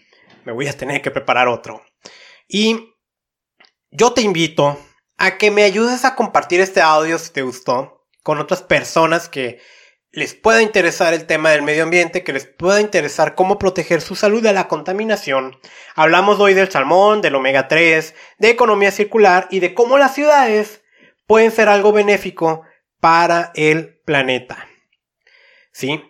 Me 0.45 0.53
voy 0.53 0.67
a 0.67 0.77
tener 0.77 1.01
que 1.01 1.13
preparar 1.13 1.47
otro. 1.47 1.85
Y 2.49 2.95
yo 3.93 4.13
te 4.13 4.23
invito 4.23 4.77
a 5.19 5.39
que 5.39 5.53
me 5.53 5.63
ayudes 5.63 6.05
a 6.05 6.17
compartir 6.17 6.61
este 6.61 6.81
audio 6.81 7.17
si 7.19 7.33
te 7.33 7.43
gustó 7.43 8.09
con 8.25 8.41
otras 8.41 8.63
personas 8.63 9.29
que 9.29 9.61
les 10.15 10.35
pueda 10.35 10.63
interesar 10.63 11.13
el 11.13 11.27
tema 11.27 11.51
del 11.51 11.63
medio 11.63 11.83
ambiente, 11.83 12.23
que 12.23 12.33
les 12.33 12.47
pueda 12.47 12.81
interesar 12.81 13.35
cómo 13.35 13.59
proteger 13.59 14.01
su 14.01 14.15
salud 14.15 14.43
de 14.43 14.53
la 14.53 14.69
contaminación. 14.69 15.59
Hablamos 15.97 16.39
hoy 16.39 16.55
del 16.55 16.71
salmón, 16.71 17.21
del 17.21 17.35
omega 17.35 17.67
3, 17.67 18.15
de 18.39 18.49
economía 18.51 18.93
circular 18.93 19.49
y 19.51 19.59
de 19.59 19.75
cómo 19.75 19.99
las 19.99 20.15
ciudades 20.15 20.83
pueden 21.27 21.51
ser 21.51 21.69
algo 21.69 21.93
benéfico 21.93 22.63
para 23.01 23.51
el 23.57 23.99
planeta. 24.05 24.69
¿Sí? 25.73 26.01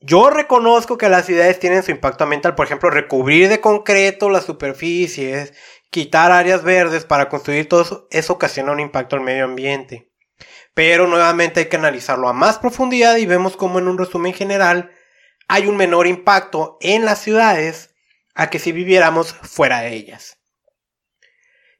Yo 0.00 0.30
reconozco 0.30 0.98
que 0.98 1.08
las 1.08 1.26
ciudades 1.26 1.60
tienen 1.60 1.84
su 1.84 1.92
impacto 1.92 2.24
ambiental, 2.24 2.56
por 2.56 2.66
ejemplo, 2.66 2.90
recubrir 2.90 3.48
de 3.48 3.60
concreto 3.60 4.28
las 4.28 4.44
superficies, 4.44 5.52
quitar 5.90 6.32
áreas 6.32 6.64
verdes 6.64 7.04
para 7.04 7.28
construir 7.28 7.68
todo 7.68 7.82
eso, 7.82 8.08
eso 8.10 8.32
ocasiona 8.32 8.72
un 8.72 8.80
impacto 8.80 9.14
al 9.14 9.22
medio 9.22 9.44
ambiente 9.44 10.09
pero 10.80 11.06
nuevamente 11.06 11.60
hay 11.60 11.66
que 11.66 11.76
analizarlo 11.76 12.26
a 12.26 12.32
más 12.32 12.58
profundidad 12.58 13.18
y 13.18 13.26
vemos 13.26 13.54
como 13.54 13.78
en 13.78 13.86
un 13.86 13.98
resumen 13.98 14.32
general 14.32 14.90
hay 15.46 15.66
un 15.66 15.76
menor 15.76 16.06
impacto 16.06 16.78
en 16.80 17.04
las 17.04 17.18
ciudades 17.20 17.94
a 18.34 18.48
que 18.48 18.58
si 18.58 18.72
viviéramos 18.72 19.34
fuera 19.34 19.82
de 19.82 19.92
ellas. 19.92 20.38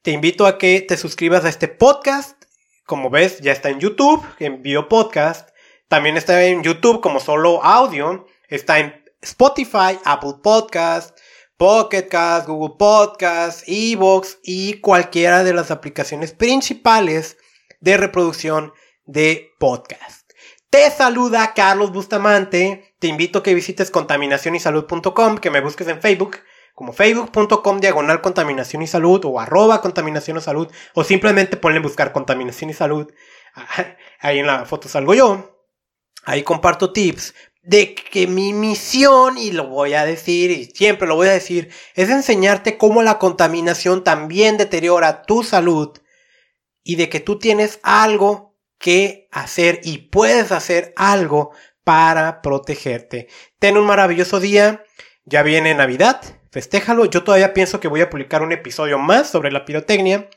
Te 0.02 0.10
invito 0.10 0.44
a 0.46 0.58
que 0.58 0.82
te 0.82 0.98
suscribas 0.98 1.46
a 1.46 1.48
este 1.48 1.66
podcast. 1.66 2.44
Como 2.84 3.08
ves, 3.08 3.40
ya 3.40 3.52
está 3.52 3.70
en 3.70 3.80
YouTube, 3.80 4.22
en 4.38 4.62
video 4.62 4.86
podcast. 4.86 5.48
También 5.88 6.18
está 6.18 6.44
en 6.44 6.62
YouTube 6.62 7.00
como 7.00 7.20
solo 7.20 7.64
audio. 7.64 8.26
Está 8.48 8.80
en 8.80 9.02
Spotify, 9.22 9.98
Apple 10.04 10.34
Podcast, 10.42 11.18
Pocket 11.56 12.06
Cast, 12.06 12.46
Google 12.46 12.76
Podcast, 12.78 13.62
Evox 13.66 14.40
y 14.42 14.74
cualquiera 14.80 15.42
de 15.42 15.54
las 15.54 15.70
aplicaciones 15.70 16.32
principales 16.34 17.38
de 17.80 17.96
reproducción 17.96 18.74
de 19.10 19.54
podcast. 19.58 20.30
Te 20.70 20.88
saluda 20.90 21.52
Carlos 21.54 21.92
Bustamante. 21.92 22.94
Te 23.00 23.08
invito 23.08 23.40
a 23.40 23.42
que 23.42 23.54
visites 23.54 23.90
contaminacionysalud.com, 23.90 25.38
que 25.38 25.50
me 25.50 25.60
busques 25.60 25.88
en 25.88 26.00
Facebook 26.00 26.38
como 26.74 26.92
facebook.com 26.92 27.80
diagonal 27.80 28.22
contaminación 28.22 28.82
y 28.82 28.86
salud 28.86 29.20
o 29.24 29.40
arroba 29.40 29.82
contaminación 29.82 30.38
y 30.38 30.40
salud 30.40 30.68
o 30.94 31.04
simplemente 31.04 31.56
ponle 31.56 31.80
buscar 31.80 32.12
contaminación 32.12 32.70
y 32.70 32.74
salud. 32.74 33.12
Ahí 34.20 34.38
en 34.38 34.46
la 34.46 34.64
foto 34.64 34.88
salgo 34.88 35.14
yo. 35.14 35.56
Ahí 36.24 36.42
comparto 36.42 36.92
tips 36.92 37.34
de 37.62 37.94
que 37.94 38.26
mi 38.26 38.52
misión, 38.52 39.36
y 39.36 39.50
lo 39.50 39.66
voy 39.66 39.94
a 39.94 40.06
decir 40.06 40.50
y 40.50 40.66
siempre 40.66 41.06
lo 41.06 41.16
voy 41.16 41.28
a 41.28 41.32
decir, 41.32 41.70
es 41.94 42.08
enseñarte 42.08 42.78
cómo 42.78 43.02
la 43.02 43.18
contaminación 43.18 44.04
también 44.04 44.56
deteriora 44.56 45.22
tu 45.22 45.42
salud 45.42 45.98
y 46.82 46.96
de 46.96 47.08
que 47.08 47.20
tú 47.20 47.38
tienes 47.38 47.80
algo 47.82 48.49
que 48.80 49.28
hacer 49.30 49.80
y 49.84 49.98
puedes 49.98 50.50
hacer 50.50 50.92
algo 50.96 51.52
para 51.84 52.42
protegerte. 52.42 53.28
Ten 53.60 53.76
un 53.76 53.86
maravilloso 53.86 54.40
día. 54.40 54.82
Ya 55.24 55.42
viene 55.44 55.74
Navidad. 55.74 56.22
Festéjalo. 56.50 57.04
Yo 57.04 57.22
todavía 57.22 57.54
pienso 57.54 57.78
que 57.78 57.88
voy 57.88 58.00
a 58.00 58.10
publicar 58.10 58.42
un 58.42 58.52
episodio 58.52 58.98
más 58.98 59.30
sobre 59.30 59.52
la 59.52 59.64
pirotecnia. 59.64 60.28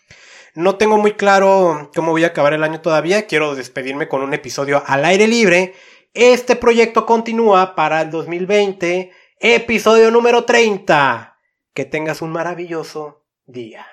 No 0.56 0.76
tengo 0.76 0.98
muy 0.98 1.14
claro 1.14 1.90
cómo 1.96 2.12
voy 2.12 2.26
a 2.26 2.28
acabar 2.28 2.54
el 2.54 2.64
año 2.64 2.82
todavía. 2.82 3.26
Quiero 3.26 3.56
despedirme 3.56 4.08
con 4.08 4.22
un 4.22 4.34
episodio 4.34 4.84
al 4.86 5.06
aire 5.06 5.26
libre. 5.26 5.74
Este 6.14 6.56
proyecto 6.56 7.06
continúa 7.06 7.76
para 7.76 8.02
el 8.02 8.12
2020. 8.12 9.12
Episodio 9.40 10.12
número 10.12 10.44
30. 10.44 11.40
Que 11.74 11.86
tengas 11.86 12.22
un 12.22 12.32
maravilloso 12.32 13.26
día. 13.46 13.88